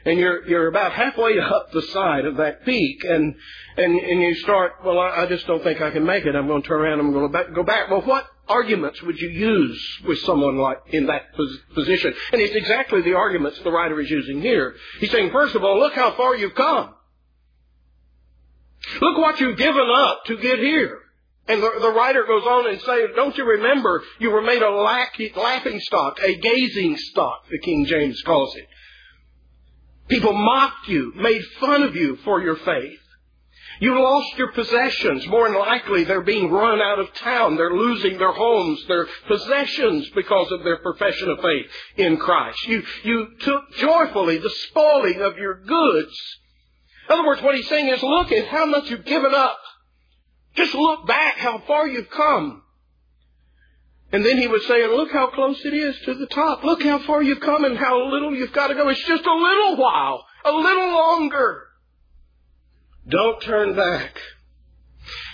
And 0.04 0.20
you're, 0.20 0.48
you're 0.48 0.68
about 0.68 0.94
halfway 0.94 1.38
up 1.40 1.72
the 1.72 1.82
side 1.84 2.26
of 2.26 2.38
that 2.38 2.66
peak 2.66 3.04
and, 3.04 3.36
and, 3.78 4.00
and 4.00 4.22
you 4.22 4.36
start, 4.36 4.74
well, 4.84 4.98
I, 4.98 5.24
I 5.24 5.26
just 5.28 5.46
don't 5.46 5.64
think 5.64 5.80
I 5.80 5.92
can 5.92 6.06
make 6.06 6.26
it. 6.26 6.36
I'm 6.36 6.48
going 6.48 6.64
to 6.64 6.68
turn 6.68 6.82
around. 6.82 7.00
I'm 7.00 7.14
going 7.14 7.32
to 7.32 7.52
go 7.54 7.64
back. 7.64 7.90
Well, 7.90 8.02
what 8.02 8.26
arguments 8.48 9.02
would 9.04 9.20
you 9.20 9.30
use 9.30 10.00
with 10.08 10.20
someone 10.20 10.58
like 10.58 10.80
in 10.88 11.06
that 11.06 11.34
position? 11.76 12.14
And 12.34 12.42
it's 12.42 12.56
exactly 12.56 13.02
the 13.02 13.14
arguments 13.14 13.60
the 13.60 13.72
writer 13.72 14.00
is 14.02 14.10
using 14.10 14.42
here. 14.42 14.76
He's 15.00 15.12
saying, 15.12 15.32
first 15.32 15.56
of 15.56 15.64
all, 15.64 15.80
look 15.80 15.94
how 15.94 16.12
far 16.14 16.36
you've 16.36 16.56
come. 16.56 16.96
Look 19.00 19.18
what 19.20 19.40
you've 19.40 19.58
given 19.58 19.88
up 19.96 20.26
to 20.26 20.38
get 20.38 20.60
here. 20.60 20.98
And 21.48 21.62
the, 21.62 21.72
the 21.82 21.90
writer 21.90 22.24
goes 22.26 22.44
on 22.44 22.70
and 22.70 22.80
says, 22.82 23.10
don't 23.16 23.36
you 23.38 23.46
remember 23.46 24.04
you 24.20 24.32
were 24.32 24.42
made 24.42 24.62
a 24.62 24.70
laughing 24.70 25.80
stock, 25.82 26.20
a 26.24 26.36
gazing 26.36 26.98
stock, 26.98 27.46
the 27.50 27.60
King 27.60 27.86
James 27.86 28.22
calls 28.24 28.56
it. 28.56 28.68
People 30.12 30.34
mocked 30.34 30.88
you, 30.88 31.14
made 31.16 31.44
fun 31.60 31.82
of 31.82 31.96
you 31.96 32.18
for 32.18 32.42
your 32.42 32.58
faith. 32.58 33.00
You 33.80 34.00
lost 34.00 34.38
your 34.38 34.52
possessions. 34.52 35.26
More 35.28 35.50
than 35.50 35.58
likely, 35.58 36.04
they're 36.04 36.22
being 36.22 36.52
run 36.52 36.80
out 36.80 37.00
of 37.00 37.12
town. 37.16 37.56
They're 37.56 37.74
losing 37.74 38.20
their 38.20 38.32
homes, 38.32 38.86
their 38.88 39.08
possessions 39.28 40.08
because 40.14 40.52
of 40.52 40.64
their 40.64 40.78
profession 40.78 41.30
of 41.30 41.42
faith 41.42 41.66
in 41.98 42.18
Christ. 42.18 42.68
You, 42.68 42.84
you 43.04 43.28
took 43.40 43.72
joyfully 43.78 44.38
the 44.38 44.52
spoiling 44.70 45.22
of 45.22 45.40
your 45.40 45.64
goods. 45.64 46.16
In 47.10 47.14
other 47.14 47.26
words, 47.26 47.42
what 47.42 47.56
he's 47.56 47.68
saying 47.70 47.88
is, 47.88 48.04
look 48.04 48.32
at 48.32 48.48
how 48.48 48.68
much 48.68 48.92
you've 48.92 49.06
given 49.06 49.34
up 49.34 49.58
just 50.56 50.76
look 50.76 51.08
back 51.08 51.38
how 51.38 51.60
far 51.60 51.88
you've 51.88 52.10
come. 52.10 52.64
And 54.12 54.26
then 54.26 54.38
he 54.38 54.48
would 54.48 54.62
say, 54.64 54.84
and 54.84 54.94
look 54.94 55.12
how 55.12 55.30
close 55.32 55.64
it 55.64 55.74
is 55.74 55.98
to 56.06 56.16
the 56.16 56.28
top. 56.28 56.64
Look 56.64 56.84
how 56.84 57.00
far 57.00 57.24
you've 57.24 57.40
come 57.40 57.64
and 57.64 57.78
how 57.78 58.12
little 58.12 58.36
you've 58.36 58.52
got 58.52 58.68
to 58.68 58.76
go. 58.76 58.90
It's 58.90 59.08
just 59.08 59.26
a 59.26 59.34
little 59.34 59.78
while, 59.78 60.26
a 60.44 60.52
little 60.52 60.92
longer. 60.92 61.68
Don't 63.08 63.42
turn 63.42 63.76
back. 63.76 64.20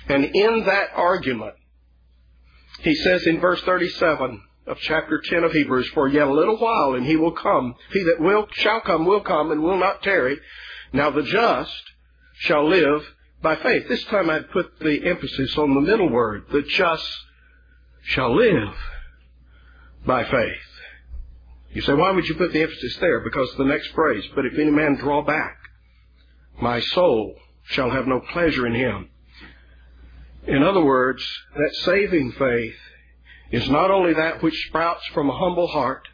And 0.07 0.25
in 0.25 0.65
that 0.65 0.89
argument, 0.95 1.55
he 2.81 2.95
says 2.95 3.25
in 3.25 3.39
verse 3.39 3.61
37 3.63 4.41
of 4.67 4.77
chapter 4.79 5.21
10 5.23 5.43
of 5.43 5.51
Hebrews, 5.51 5.89
For 5.93 6.07
yet 6.07 6.27
a 6.27 6.33
little 6.33 6.57
while 6.57 6.93
and 6.95 7.05
he 7.05 7.15
will 7.15 7.31
come. 7.31 7.75
He 7.91 8.03
that 8.03 8.19
will, 8.19 8.47
shall 8.53 8.81
come 8.81 9.05
will 9.05 9.21
come 9.21 9.51
and 9.51 9.63
will 9.63 9.79
not 9.79 10.03
tarry. 10.03 10.39
Now 10.93 11.09
the 11.09 11.23
just 11.23 11.83
shall 12.39 12.67
live 12.69 13.03
by 13.41 13.55
faith. 13.55 13.87
This 13.89 14.03
time 14.05 14.29
I'd 14.29 14.51
put 14.51 14.79
the 14.79 15.05
emphasis 15.05 15.57
on 15.57 15.73
the 15.73 15.81
middle 15.81 16.09
word. 16.09 16.45
The 16.51 16.61
just 16.61 17.07
shall 18.07 18.35
live 18.35 18.73
by 20.05 20.23
faith. 20.23 20.57
You 21.71 21.81
say, 21.81 21.93
why 21.93 22.11
would 22.11 22.27
you 22.27 22.35
put 22.35 22.53
the 22.53 22.61
emphasis 22.61 22.97
there? 22.97 23.19
Because 23.19 23.53
the 23.57 23.65
next 23.65 23.87
phrase, 23.89 24.23
but 24.35 24.45
if 24.45 24.57
any 24.57 24.71
man 24.71 24.95
draw 24.95 25.21
back, 25.23 25.57
My 26.59 26.79
soul 26.79 27.35
shall 27.65 27.91
have 27.91 28.07
no 28.07 28.19
pleasure 28.19 28.65
in 28.65 28.73
him. 28.73 29.09
In 30.47 30.63
other 30.63 30.83
words, 30.83 31.23
that 31.55 31.75
saving 31.83 32.31
faith 32.31 32.75
is 33.51 33.69
not 33.69 33.91
only 33.91 34.13
that 34.13 34.41
which 34.41 34.67
sprouts 34.67 35.05
from 35.13 35.29
a 35.29 35.37
humble 35.37 35.67
heart, 35.67 36.07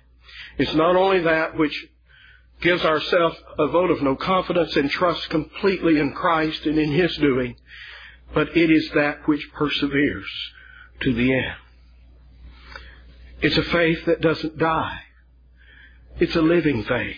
it's 0.58 0.74
not 0.74 0.96
only 0.96 1.22
that 1.22 1.58
which 1.58 1.88
gives 2.62 2.84
ourselves 2.84 3.38
a 3.58 3.68
vote 3.68 3.92
of 3.92 4.02
no 4.02 4.16
confidence 4.16 4.76
and 4.76 4.90
trust 4.90 5.30
completely 5.30 6.00
in 6.00 6.12
Christ 6.14 6.66
and 6.66 6.78
in 6.78 6.92
His 6.92 7.16
doing, 7.18 7.56
but 8.34 8.56
it 8.58 8.70
is 8.70 8.90
that 8.96 9.28
which 9.28 9.48
perseveres 9.54 10.28
to 11.02 11.14
the 11.14 11.34
end. 11.34 11.56
It's 13.44 13.58
a 13.58 13.64
faith 13.64 14.06
that 14.06 14.22
doesn't 14.22 14.58
die. 14.58 15.00
It's 16.18 16.36
a 16.36 16.42
living 16.42 16.84
faith. 16.86 17.18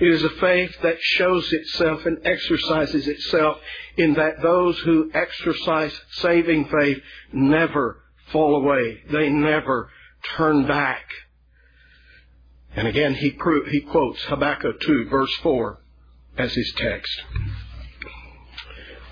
It 0.00 0.08
is 0.08 0.22
a 0.22 0.30
faith 0.30 0.72
that 0.82 0.96
shows 1.00 1.52
itself 1.52 2.06
and 2.06 2.18
exercises 2.24 3.08
itself 3.08 3.58
in 3.96 4.14
that 4.14 4.40
those 4.42 4.78
who 4.80 5.10
exercise 5.12 5.92
saving 6.12 6.68
faith 6.68 6.98
never 7.32 8.00
fall 8.30 8.56
away. 8.56 9.00
They 9.10 9.28
never 9.28 9.90
turn 10.36 10.68
back. 10.68 11.04
And 12.76 12.86
again, 12.86 13.14
he, 13.14 13.36
he 13.70 13.80
quotes 13.80 14.22
Habakkuk 14.24 14.80
2, 14.82 15.08
verse 15.08 15.34
4, 15.42 15.80
as 16.38 16.52
his 16.52 16.72
text. 16.76 17.22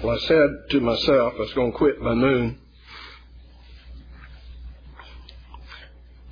Well, 0.02 0.16
I 0.16 0.26
said 0.26 0.48
to 0.70 0.80
myself 0.80 1.34
I 1.36 1.40
was 1.40 1.52
going 1.54 1.72
to 1.72 1.78
quit 1.78 2.00
by 2.00 2.14
noon. 2.14 2.58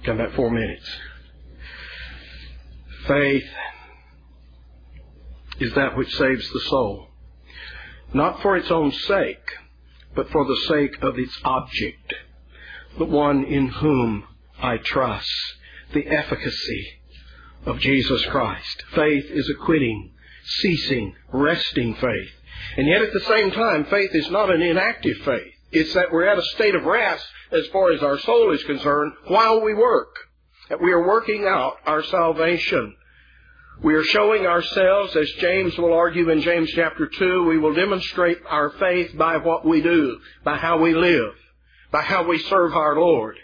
Got 0.05 0.15
about 0.15 0.35
four 0.35 0.51
minutes. 0.51 0.89
Faith 3.07 3.45
is 5.59 5.75
that 5.75 5.97
which 5.97 6.15
saves 6.17 6.51
the 6.51 6.61
soul. 6.69 7.09
Not 8.15 8.41
for 8.41 8.57
its 8.57 8.71
own 8.71 8.93
sake, 8.93 9.45
but 10.15 10.31
for 10.31 10.45
the 10.45 10.61
sake 10.69 11.03
of 11.03 11.19
its 11.19 11.39
object. 11.45 12.15
The 12.99 13.05
one 13.05 13.45
in 13.45 13.69
whom 13.69 14.25
I 14.59 14.79
trust. 14.79 15.31
The 15.93 16.07
efficacy 16.07 16.87
of 17.67 17.79
Jesus 17.79 18.25
Christ. 18.27 18.83
Faith 18.95 19.27
is 19.31 19.51
a 19.51 19.65
quitting, 19.65 20.13
ceasing, 20.45 21.15
resting 21.33 21.95
faith. 21.95 22.31
And 22.77 22.87
yet 22.87 23.03
at 23.03 23.13
the 23.13 23.21
same 23.21 23.51
time, 23.51 23.85
faith 23.87 24.11
is 24.15 24.31
not 24.31 24.53
an 24.53 24.63
inactive 24.63 25.19
faith. 25.19 25.55
It's 25.73 25.95
that 25.95 26.12
we're 26.12 26.27
at 26.27 26.39
a 26.39 26.43
state 26.55 26.75
of 26.75 26.85
rest 26.85 27.25
as 27.53 27.66
far 27.68 27.93
as 27.93 28.03
our 28.03 28.18
soul 28.21 28.53
is 28.53 28.62
concerned 28.64 29.12
while 29.29 29.61
we 29.61 29.75
work. 29.75 30.14
That 30.68 30.83
we 30.83 30.93
are 30.93 31.07
working 31.07 31.47
out 31.47 31.77
our 31.87 32.03
salvation. 32.05 32.97
We 33.83 33.95
are 33.95 34.05
showing 34.05 34.47
ourselves, 34.47 35.16
as 35.16 35.31
James 35.39 35.77
will 35.79 35.95
argue 35.95 36.29
in 36.29 36.43
James 36.43 36.71
chapter 36.75 37.07
2, 37.07 37.45
we 37.47 37.59
will 37.59 37.73
demonstrate 37.73 38.39
our 38.47 38.71
faith 38.71 39.16
by 39.16 39.39
what 39.39 39.64
we 39.64 39.81
do, 39.81 40.18
by 40.45 40.59
how 40.59 40.79
we 40.79 40.95
live, 40.95 41.33
by 41.91 42.03
how 42.03 42.29
we 42.29 42.39
serve 42.39 42.75
our 42.75 42.97
Lord. 43.01 43.37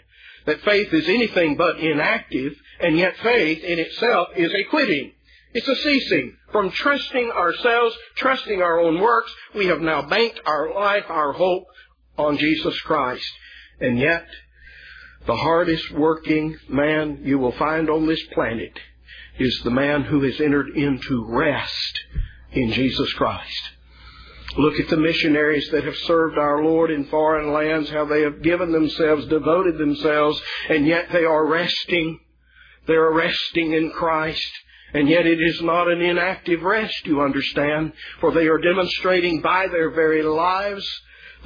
That 0.45 0.61
faith 0.61 0.93
is 0.93 1.09
anything 1.09 1.57
but 1.57 1.79
inactive, 1.79 2.53
and 2.79 2.97
yet 2.97 3.17
faith 3.17 3.63
in 3.63 3.79
itself 3.79 4.29
is 4.35 4.53
a 4.53 4.69
quitting. 4.69 5.13
It's 5.53 5.67
a 5.67 5.75
ceasing 5.75 6.37
from 6.51 6.69
trusting 6.71 7.31
ourselves, 7.31 7.95
trusting 8.15 8.61
our 8.61 8.79
own 8.79 9.01
works. 9.01 9.33
We 9.55 9.67
have 9.67 9.81
now 9.81 10.03
banked 10.03 10.39
our 10.45 10.73
life, 10.73 11.05
our 11.09 11.33
hope 11.33 11.65
on 12.17 12.37
Jesus 12.37 12.79
Christ. 12.81 13.29
And 13.79 13.99
yet, 13.99 14.25
the 15.25 15.35
hardest 15.35 15.91
working 15.91 16.57
man 16.69 17.21
you 17.23 17.37
will 17.37 17.51
find 17.53 17.89
on 17.89 18.07
this 18.07 18.23
planet 18.33 18.71
is 19.39 19.61
the 19.63 19.71
man 19.71 20.03
who 20.03 20.21
has 20.23 20.39
entered 20.39 20.69
into 20.69 21.25
rest 21.27 21.99
in 22.51 22.71
Jesus 22.71 23.11
Christ. 23.13 23.69
Look 24.57 24.79
at 24.79 24.87
the 24.87 24.97
missionaries 24.97 25.69
that 25.71 25.83
have 25.83 25.97
served 25.97 26.37
our 26.37 26.63
Lord 26.63 26.89
in 26.89 27.05
foreign 27.05 27.53
lands, 27.53 27.89
how 27.89 28.05
they 28.05 28.21
have 28.21 28.41
given 28.41 28.71
themselves, 28.71 29.27
devoted 29.27 29.77
themselves, 29.77 30.41
and 30.69 30.87
yet 30.87 31.11
they 31.11 31.25
are 31.25 31.45
resting. 31.45 32.19
They're 32.87 33.11
resting 33.11 33.73
in 33.73 33.91
Christ. 33.91 34.49
And 34.93 35.09
yet 35.09 35.27
it 35.27 35.41
is 35.41 35.61
not 35.61 35.89
an 35.89 36.01
inactive 36.01 36.63
rest, 36.63 37.05
you 37.05 37.21
understand, 37.21 37.91
for 38.21 38.31
they 38.31 38.47
are 38.47 38.57
demonstrating 38.57 39.41
by 39.41 39.67
their 39.67 39.91
very 39.91 40.23
lives 40.23 40.87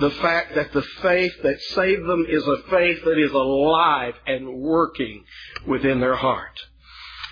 the 0.02 0.12
fact 0.12 0.56
that 0.56 0.74
the 0.74 0.82
faith 1.02 1.34
that 1.44 1.62
saved 1.62 2.06
them 2.08 2.26
is 2.28 2.44
a 2.44 2.70
faith 2.70 3.04
that 3.06 3.18
is 3.18 3.32
alive 3.32 4.16
and 4.26 4.62
working 4.62 5.24
within 5.68 6.00
their 6.00 6.16
heart. 6.16 6.60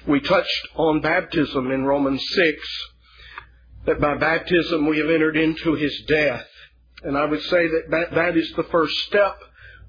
We 0.08 0.20
touched 0.22 0.68
on 0.76 1.02
baptism 1.02 1.72
in 1.72 1.84
Romans 1.84 2.24
6, 2.34 2.68
that 3.86 4.00
by 4.00 4.18
baptism 4.18 4.88
we 4.88 5.00
have 5.00 5.10
entered 5.10 5.36
into 5.36 5.74
his 5.76 6.00
death. 6.08 6.46
And 7.04 7.18
I 7.18 7.26
would 7.26 7.42
say 7.44 7.68
that 7.68 8.12
that 8.14 8.38
is 8.38 8.52
the 8.56 8.64
first 8.64 8.96
step 9.08 9.40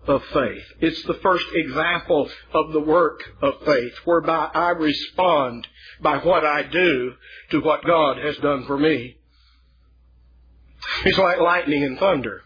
of 0.06 0.24
faith. 0.32 0.64
It's 0.80 1.02
the 1.04 1.14
first 1.14 1.46
example 1.54 2.30
of 2.52 2.72
the 2.72 2.80
work 2.80 3.20
of 3.42 3.54
faith, 3.64 3.94
whereby 4.04 4.48
I 4.52 4.70
respond 4.70 5.66
by 6.00 6.18
what 6.18 6.44
I 6.44 6.62
do 6.62 7.12
to 7.50 7.60
what 7.60 7.84
God 7.84 8.16
has 8.18 8.36
done 8.38 8.64
for 8.66 8.78
me. 8.78 9.18
It's 11.04 11.18
like 11.18 11.40
lightning 11.40 11.84
and 11.84 11.98
thunder. 11.98 12.42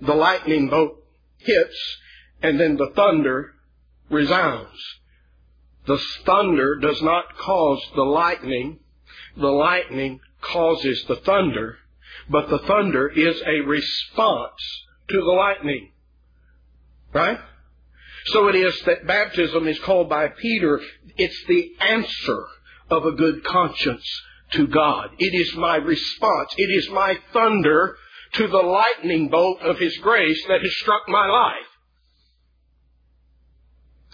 The 0.00 0.14
lightning 0.14 0.68
bolt 0.68 0.96
hits, 1.38 1.98
and 2.42 2.58
then 2.58 2.76
the 2.76 2.92
thunder 2.94 3.52
resounds. 4.10 4.78
The 5.86 5.98
thunder 6.24 6.76
does 6.76 7.00
not 7.02 7.36
cause 7.38 7.82
the 7.94 8.02
lightning. 8.02 8.80
The 9.36 9.48
lightning 9.48 10.20
causes 10.40 11.04
the 11.08 11.16
thunder, 11.16 11.78
but 12.28 12.48
the 12.48 12.58
thunder 12.60 13.08
is 13.08 13.40
a 13.46 13.60
response 13.66 14.60
to 15.08 15.16
the 15.16 15.32
lightning. 15.32 15.92
Right? 17.12 17.38
So 18.26 18.48
it 18.48 18.54
is 18.54 18.80
that 18.86 19.06
baptism 19.06 19.66
is 19.66 19.78
called 19.80 20.08
by 20.08 20.28
Peter, 20.28 20.80
it's 21.16 21.44
the 21.48 21.72
answer 21.80 22.44
of 22.90 23.04
a 23.04 23.12
good 23.12 23.44
conscience 23.44 24.04
to 24.52 24.66
God. 24.66 25.10
It 25.18 25.34
is 25.34 25.54
my 25.56 25.76
response. 25.76 26.52
It 26.56 26.70
is 26.70 26.90
my 26.90 27.16
thunder 27.32 27.96
to 28.34 28.46
the 28.46 28.58
lightning 28.58 29.28
bolt 29.28 29.60
of 29.62 29.78
His 29.78 29.96
grace 29.98 30.42
that 30.48 30.60
has 30.60 30.76
struck 30.76 31.08
my 31.08 31.26
life. 31.26 31.66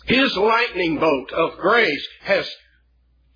His 0.06 0.36
lightning 0.36 0.98
bolt 0.98 1.32
of 1.32 1.58
grace 1.58 2.06
has 2.22 2.48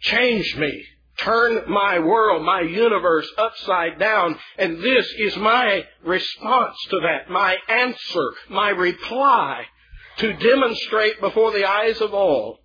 changed 0.00 0.56
me, 0.58 0.84
turned 1.18 1.66
my 1.66 1.98
world, 1.98 2.44
my 2.44 2.60
universe 2.60 3.28
upside 3.36 3.98
down, 3.98 4.38
and 4.56 4.82
this 4.82 5.06
is 5.18 5.36
my 5.36 5.84
response 6.04 6.76
to 6.90 7.00
that, 7.00 7.30
my 7.30 7.56
answer, 7.68 8.30
my 8.48 8.70
reply 8.70 9.64
to 10.18 10.32
demonstrate 10.34 11.20
before 11.20 11.50
the 11.52 11.68
eyes 11.68 12.00
of 12.00 12.14
all 12.14 12.60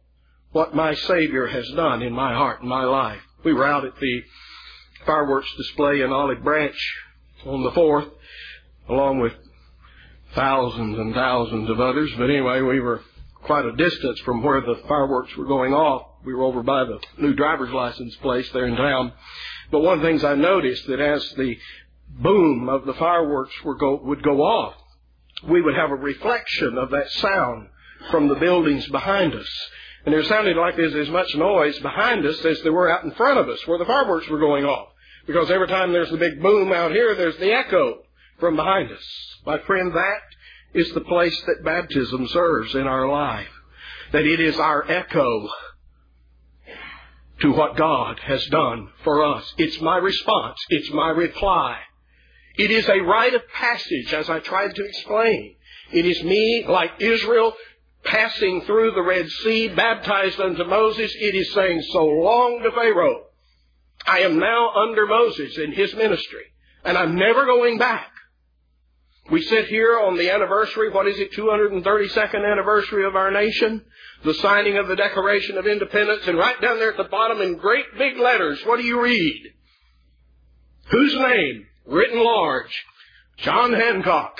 what 0.51 0.76
my 0.76 0.93
Savior 0.93 1.47
has 1.47 1.68
done 1.72 2.01
in 2.01 2.13
my 2.13 2.34
heart 2.34 2.61
and 2.61 2.70
my 2.70 2.84
life. 2.84 3.22
We 3.43 3.53
were 3.53 3.66
out 3.66 3.86
at 3.86 3.99
the 3.99 4.24
fireworks 5.05 5.51
display 5.57 6.01
in 6.01 6.11
Olive 6.11 6.43
Branch 6.43 6.78
on 7.46 7.64
the 7.64 7.72
4th, 7.72 8.10
along 8.89 9.20
with 9.20 9.34
thousands 10.34 10.98
and 10.98 11.14
thousands 11.14 11.70
of 11.70 11.80
others. 11.80 12.12
But 12.18 12.30
anyway, 12.30 12.62
we 12.62 12.80
were 12.80 13.02
quite 13.43 13.66
a 13.66 13.76
distance 13.76 14.20
from 14.22 14.43
where 14.43 14.62
the 14.62 14.82
fireworks 14.88 15.36
were 15.38 15.46
going 15.46 15.74
off. 15.74 16.08
We 16.26 16.34
were 16.34 16.43
over 16.43 16.64
by 16.64 16.86
the 16.86 17.00
new 17.20 17.34
driver's 17.34 17.72
license 17.72 18.16
place 18.18 18.50
there 18.52 18.66
in 18.66 18.76
town. 18.76 19.14
But 19.72 19.82
one 19.82 19.98
of 19.98 20.02
the 20.02 20.08
things 20.08 20.24
I 20.24 20.36
noticed 20.36 20.88
that 20.88 21.00
as 21.00 21.28
the 21.38 21.58
boom 22.10 22.70
of 22.70 22.86
the 22.86 22.93
fireworks 22.96 23.54
go, 23.80 24.02
would 24.04 24.24
go 24.24 24.41
off, 24.41 24.76
we 25.48 25.62
would 25.62 25.76
have 25.76 25.91
a 25.91 25.96
reflection 25.96 26.78
of 26.78 26.91
that 26.91 27.10
sound 27.12 27.68
from 28.10 28.28
the 28.28 28.36
buildings 28.36 28.88
behind 28.88 29.34
us. 29.34 29.50
And 30.06 30.14
it 30.14 30.26
sounded 30.28 30.56
like 30.56 30.76
there's 30.76 30.96
as 30.96 31.10
much 31.10 31.34
noise 31.36 31.78
behind 31.80 32.26
us 32.26 32.43
as 32.46 32.62
there 32.62 32.74
were 32.74 32.91
out 32.91 33.04
in 33.04 33.12
front 33.12 33.39
of 33.39 33.50
us 33.50 33.60
where 33.66 33.80
the 33.80 33.86
fireworks 33.86 34.28
were 34.30 34.39
going 34.39 34.66
off. 34.66 34.89
Because 35.28 35.50
every 35.50 35.68
time 35.68 35.92
there's 35.92 36.12
the 36.12 36.18
big 36.18 36.42
boom 36.42 36.72
out 36.72 36.92
here, 36.92 37.16
there's 37.16 37.38
the 37.38 37.52
echo 37.52 38.04
from 38.40 38.56
behind 38.56 38.92
us. 38.92 39.06
My 39.46 39.60
friend, 39.60 39.92
that 39.94 40.80
is 40.80 40.92
the 40.94 41.02
place 41.02 41.40
that 41.48 41.64
baptism 41.64 42.28
serves 42.28 42.76
in 42.76 42.82
our 42.88 43.08
life. 43.08 43.48
That 44.12 44.26
it 44.26 44.40
is 44.40 44.58
our 44.58 44.90
echo 44.90 45.48
to 47.42 47.52
what 47.52 47.76
God 47.76 48.20
has 48.24 48.46
done 48.48 48.90
for 49.04 49.24
us. 49.24 49.54
It's 49.58 49.82
my 49.82 49.98
response. 49.98 50.58
It's 50.70 50.92
my 50.92 51.10
reply. 51.10 51.80
It 52.58 52.72
is 52.72 52.88
a 52.88 53.02
rite 53.02 53.34
of 53.34 53.42
passage, 53.50 54.14
as 54.14 54.30
I 54.30 54.40
tried 54.40 54.76
to 54.76 54.86
explain. 54.86 55.56
It 55.92 56.06
is 56.06 56.24
me, 56.24 56.66
like 56.68 56.92
Israel, 57.00 57.54
passing 58.04 58.62
through 58.62 58.92
the 58.92 59.02
Red 59.02 59.30
Sea, 59.30 59.70
baptized 59.70 60.40
unto 60.40 60.64
Moses. 60.64 61.12
It 61.14 61.36
is 61.36 61.54
saying 61.54 61.82
so 61.92 62.06
long 62.06 62.62
to 62.64 62.72
Pharaoh. 62.72 63.25
I 64.08 64.20
am 64.20 64.39
now 64.39 64.72
under 64.72 65.06
Moses 65.06 65.58
in 65.58 65.72
his 65.72 65.93
ministry, 65.95 66.45
and 66.84 66.97
I'm 66.97 67.16
never 67.16 67.45
going 67.45 67.78
back. 67.78 68.12
We 69.32 69.41
sit 69.41 69.68
here 69.68 69.99
on 69.99 70.18
the 70.18 70.30
anniversary, 70.30 70.91
what 70.91 71.08
is 71.08 71.18
it, 71.18 71.34
232nd 71.34 72.51
anniversary 72.51 73.06
of 73.06 73.16
our 73.16 73.32
nation? 73.32 73.84
The 74.24 74.36
signing 74.36 74.78
of 74.78 74.88
the 74.88 74.95
Declaration 74.95 75.58
of 75.58 75.66
Independence, 75.66 76.28
and 76.28 76.38
right 76.38 76.60
down 76.62 76.78
there 76.78 76.91
at 76.91 76.97
the 76.97 77.06
bottom 77.06 77.41
in 77.41 77.58
great 77.58 77.86
big 77.97 78.18
letters, 78.18 78.62
what 78.66 78.78
do 78.78 78.86
you 78.86 79.01
read? 79.01 79.53
Whose 80.91 81.16
name? 81.16 81.66
Written 81.88 82.24
large. 82.24 82.84
John 83.38 83.74
Hancock. 83.74 84.39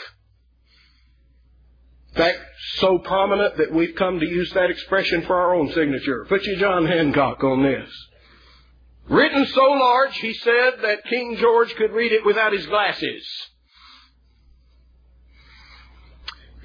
In 2.12 2.22
fact, 2.22 2.38
so 2.78 3.00
prominent 3.00 3.58
that 3.58 3.74
we've 3.74 3.96
come 3.96 4.20
to 4.20 4.28
use 4.28 4.52
that 4.54 4.70
expression 4.70 5.24
for 5.24 5.36
our 5.36 5.56
own 5.56 5.72
signature. 5.74 6.26
Put 6.30 6.44
your 6.44 6.58
John 6.58 6.86
Hancock 6.86 7.44
on 7.44 7.64
this. 7.64 7.90
Written 9.08 9.46
so 9.46 9.62
large, 9.62 10.18
he 10.18 10.34
said, 10.34 10.74
that 10.82 11.06
King 11.06 11.38
George 11.38 11.76
could 11.76 11.92
read 11.92 12.12
it 12.12 12.26
without 12.26 12.54
his 12.54 12.66
glasses. 12.66 13.28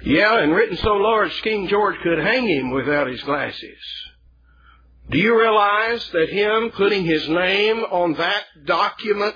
Yeah, 0.03 0.39
and 0.39 0.53
written 0.53 0.77
so 0.77 0.93
large, 0.93 1.39
King 1.43 1.67
George 1.67 1.97
could 2.01 2.17
hang 2.17 2.47
him 2.47 2.71
without 2.71 3.07
his 3.07 3.21
glasses. 3.21 3.77
Do 5.09 5.19
you 5.19 5.37
realize 5.39 6.09
that 6.11 6.29
him 6.29 6.71
putting 6.71 7.05
his 7.05 7.27
name 7.29 7.79
on 7.79 8.13
that 8.13 8.43
document, 8.65 9.35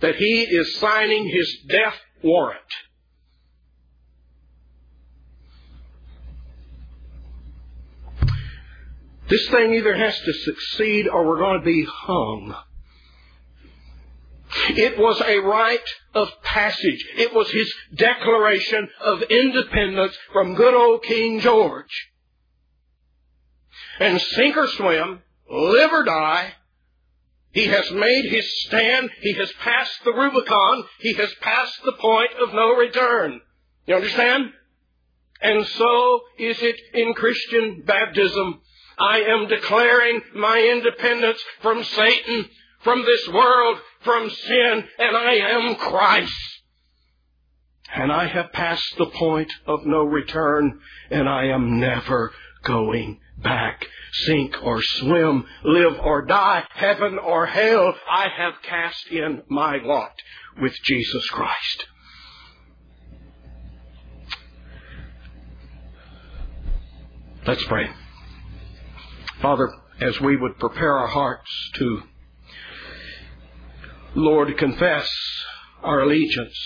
that 0.00 0.14
he 0.14 0.42
is 0.42 0.76
signing 0.76 1.28
his 1.28 1.58
death 1.68 1.96
warrant? 2.22 2.60
This 9.30 9.48
thing 9.48 9.74
either 9.74 9.96
has 9.96 10.18
to 10.18 10.32
succeed 10.32 11.08
or 11.08 11.26
we're 11.26 11.38
going 11.38 11.60
to 11.60 11.64
be 11.64 11.86
hung. 11.88 12.54
It 14.70 14.98
was 14.98 15.20
a 15.20 15.38
rite 15.38 15.88
of 16.14 16.28
passage. 16.42 17.06
It 17.16 17.32
was 17.32 17.48
his 17.50 17.72
declaration 17.94 18.88
of 19.00 19.22
independence 19.22 20.16
from 20.32 20.56
good 20.56 20.74
old 20.74 21.04
King 21.04 21.40
George. 21.40 22.10
And 24.00 24.20
sink 24.20 24.56
or 24.56 24.66
swim, 24.66 25.20
live 25.48 25.92
or 25.92 26.04
die, 26.04 26.52
he 27.52 27.66
has 27.66 27.90
made 27.90 28.30
his 28.30 28.46
stand. 28.66 29.10
He 29.22 29.34
has 29.34 29.52
passed 29.60 30.04
the 30.04 30.12
Rubicon. 30.12 30.84
He 31.00 31.14
has 31.14 31.32
passed 31.40 31.80
the 31.84 31.92
point 31.92 32.30
of 32.42 32.54
no 32.54 32.76
return. 32.76 33.40
You 33.86 33.96
understand? 33.96 34.46
And 35.42 35.66
so 35.66 36.20
is 36.38 36.60
it 36.62 36.76
in 36.94 37.14
Christian 37.14 37.82
baptism. 37.84 38.60
I 39.00 39.22
am 39.22 39.48
declaring 39.48 40.20
my 40.34 40.58
independence 40.58 41.42
from 41.62 41.82
Satan, 41.82 42.46
from 42.82 43.02
this 43.04 43.28
world, 43.32 43.78
from 44.02 44.28
sin, 44.28 44.84
and 44.98 45.16
I 45.16 45.32
am 45.34 45.76
Christ. 45.76 46.60
And 47.94 48.12
I 48.12 48.26
have 48.26 48.52
passed 48.52 48.96
the 48.98 49.06
point 49.06 49.50
of 49.66 49.84
no 49.84 50.04
return, 50.04 50.80
and 51.10 51.28
I 51.28 51.46
am 51.46 51.80
never 51.80 52.32
going 52.62 53.18
back. 53.42 53.86
Sink 54.12 54.56
or 54.62 54.82
swim, 54.82 55.46
live 55.64 55.98
or 56.00 56.26
die, 56.26 56.64
heaven 56.74 57.18
or 57.18 57.46
hell, 57.46 57.94
I 58.10 58.28
have 58.28 58.54
cast 58.62 59.06
in 59.08 59.42
my 59.48 59.78
lot 59.82 60.12
with 60.60 60.74
Jesus 60.82 61.26
Christ. 61.30 61.86
Let's 67.46 67.64
pray. 67.64 67.88
Father, 69.40 69.72
as 70.00 70.20
we 70.20 70.36
would 70.36 70.58
prepare 70.58 70.98
our 70.98 71.06
hearts 71.06 71.70
to, 71.74 72.02
Lord, 74.14 74.56
confess 74.58 75.08
our 75.82 76.00
allegiance 76.00 76.58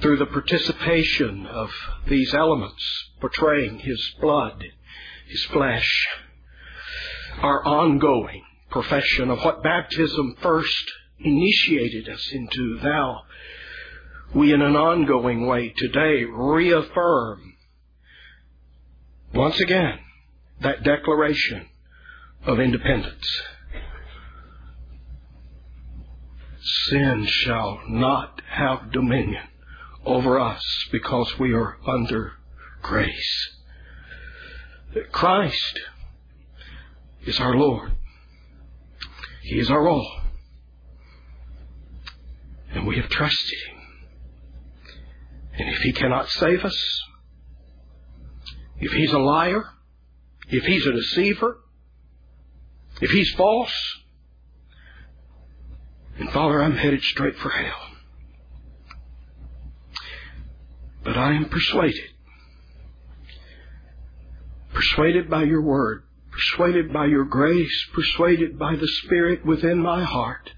through 0.00 0.16
the 0.16 0.26
participation 0.26 1.46
of 1.46 1.70
these 2.08 2.34
elements 2.34 2.82
portraying 3.20 3.78
His 3.78 4.12
blood, 4.20 4.64
His 5.28 5.44
flesh, 5.44 6.08
our 7.40 7.64
ongoing 7.64 8.42
profession 8.70 9.30
of 9.30 9.38
what 9.44 9.62
baptism 9.62 10.36
first 10.40 10.90
initiated 11.20 12.08
us 12.08 12.28
into, 12.32 12.80
thou, 12.82 13.20
we 14.34 14.52
in 14.52 14.62
an 14.62 14.74
ongoing 14.74 15.46
way 15.46 15.72
today 15.76 16.24
reaffirm 16.24 17.54
once 19.32 19.60
again 19.60 19.98
that 20.60 20.82
declaration 20.82 21.66
of 22.46 22.60
independence. 22.60 23.42
Sin 26.88 27.26
shall 27.26 27.80
not 27.88 28.40
have 28.48 28.92
dominion 28.92 29.42
over 30.04 30.38
us 30.38 30.62
because 30.92 31.38
we 31.38 31.52
are 31.52 31.76
under 31.86 32.32
grace. 32.82 33.50
Christ 35.10 35.80
is 37.26 37.40
our 37.40 37.54
Lord. 37.54 37.92
He 39.42 39.58
is 39.58 39.70
our 39.70 39.88
all. 39.88 40.20
And 42.72 42.86
we 42.86 42.96
have 42.96 43.08
trusted 43.08 43.58
Him. 43.68 43.76
And 45.58 45.68
if 45.68 45.78
He 45.78 45.92
cannot 45.92 46.28
save 46.28 46.64
us, 46.64 47.00
if 48.78 48.92
He's 48.92 49.12
a 49.12 49.18
liar, 49.18 49.64
if 50.48 50.64
he's 50.64 50.86
a 50.86 50.92
deceiver, 50.92 51.58
if 53.00 53.10
he's 53.10 53.32
false, 53.34 53.72
and 56.18 56.30
Father, 56.30 56.62
I'm 56.62 56.76
headed 56.76 57.02
straight 57.02 57.36
for 57.36 57.50
hell. 57.50 57.88
But 61.02 61.16
I 61.16 61.32
am 61.32 61.46
persuaded, 61.46 62.10
persuaded 64.72 65.28
by 65.28 65.42
your 65.42 65.60
word, 65.60 66.04
persuaded 66.30 66.92
by 66.92 67.06
your 67.06 67.24
grace, 67.24 67.86
persuaded 67.92 68.58
by 68.58 68.76
the 68.76 68.88
Spirit 68.88 69.44
within 69.44 69.80
my 69.80 70.04
heart, 70.04 70.52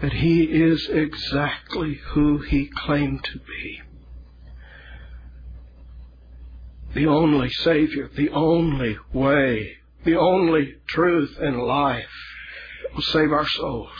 that 0.00 0.12
he 0.12 0.42
is 0.42 0.88
exactly 0.88 1.94
who 2.10 2.38
he 2.38 2.66
claimed 2.66 3.24
to 3.24 3.38
be 3.38 3.80
the 6.94 7.06
only 7.06 7.48
Savior, 7.50 8.10
the 8.14 8.30
only 8.30 8.98
way, 9.12 9.76
the 10.04 10.16
only 10.16 10.74
truth 10.86 11.36
and 11.40 11.62
life 11.62 12.10
will 12.94 13.02
save 13.02 13.32
our 13.32 13.48
souls. 13.48 13.90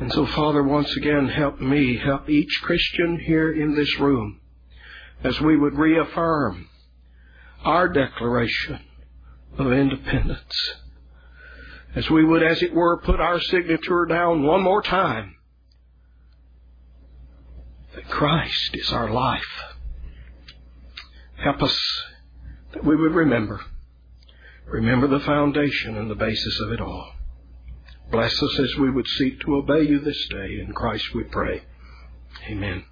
And 0.00 0.12
so, 0.12 0.26
Father, 0.26 0.62
once 0.62 0.94
again, 0.96 1.28
help 1.28 1.60
me, 1.60 1.96
help 1.98 2.28
each 2.28 2.60
Christian 2.62 3.20
here 3.20 3.52
in 3.52 3.76
this 3.76 3.98
room 4.00 4.40
as 5.22 5.40
we 5.40 5.56
would 5.56 5.74
reaffirm 5.74 6.68
our 7.64 7.88
declaration 7.88 8.80
of 9.56 9.72
independence. 9.72 10.74
As 11.94 12.10
we 12.10 12.24
would, 12.24 12.42
as 12.42 12.60
it 12.60 12.74
were, 12.74 13.00
put 13.00 13.20
our 13.20 13.40
signature 13.40 14.04
down 14.06 14.42
one 14.42 14.62
more 14.62 14.82
time 14.82 15.36
that 17.94 18.08
Christ 18.08 18.70
is 18.74 18.92
our 18.92 19.10
life 19.10 19.73
Help 21.36 21.62
us 21.62 22.02
that 22.72 22.84
we 22.84 22.96
would 22.96 23.12
remember. 23.12 23.60
Remember 24.66 25.06
the 25.06 25.20
foundation 25.20 25.96
and 25.96 26.10
the 26.10 26.14
basis 26.14 26.60
of 26.60 26.72
it 26.72 26.80
all. 26.80 27.12
Bless 28.10 28.42
us 28.42 28.58
as 28.60 28.76
we 28.76 28.90
would 28.90 29.06
seek 29.06 29.40
to 29.40 29.56
obey 29.56 29.82
you 29.82 30.00
this 30.00 30.26
day. 30.28 30.58
In 30.60 30.72
Christ 30.72 31.14
we 31.14 31.24
pray. 31.24 31.62
Amen. 32.48 32.84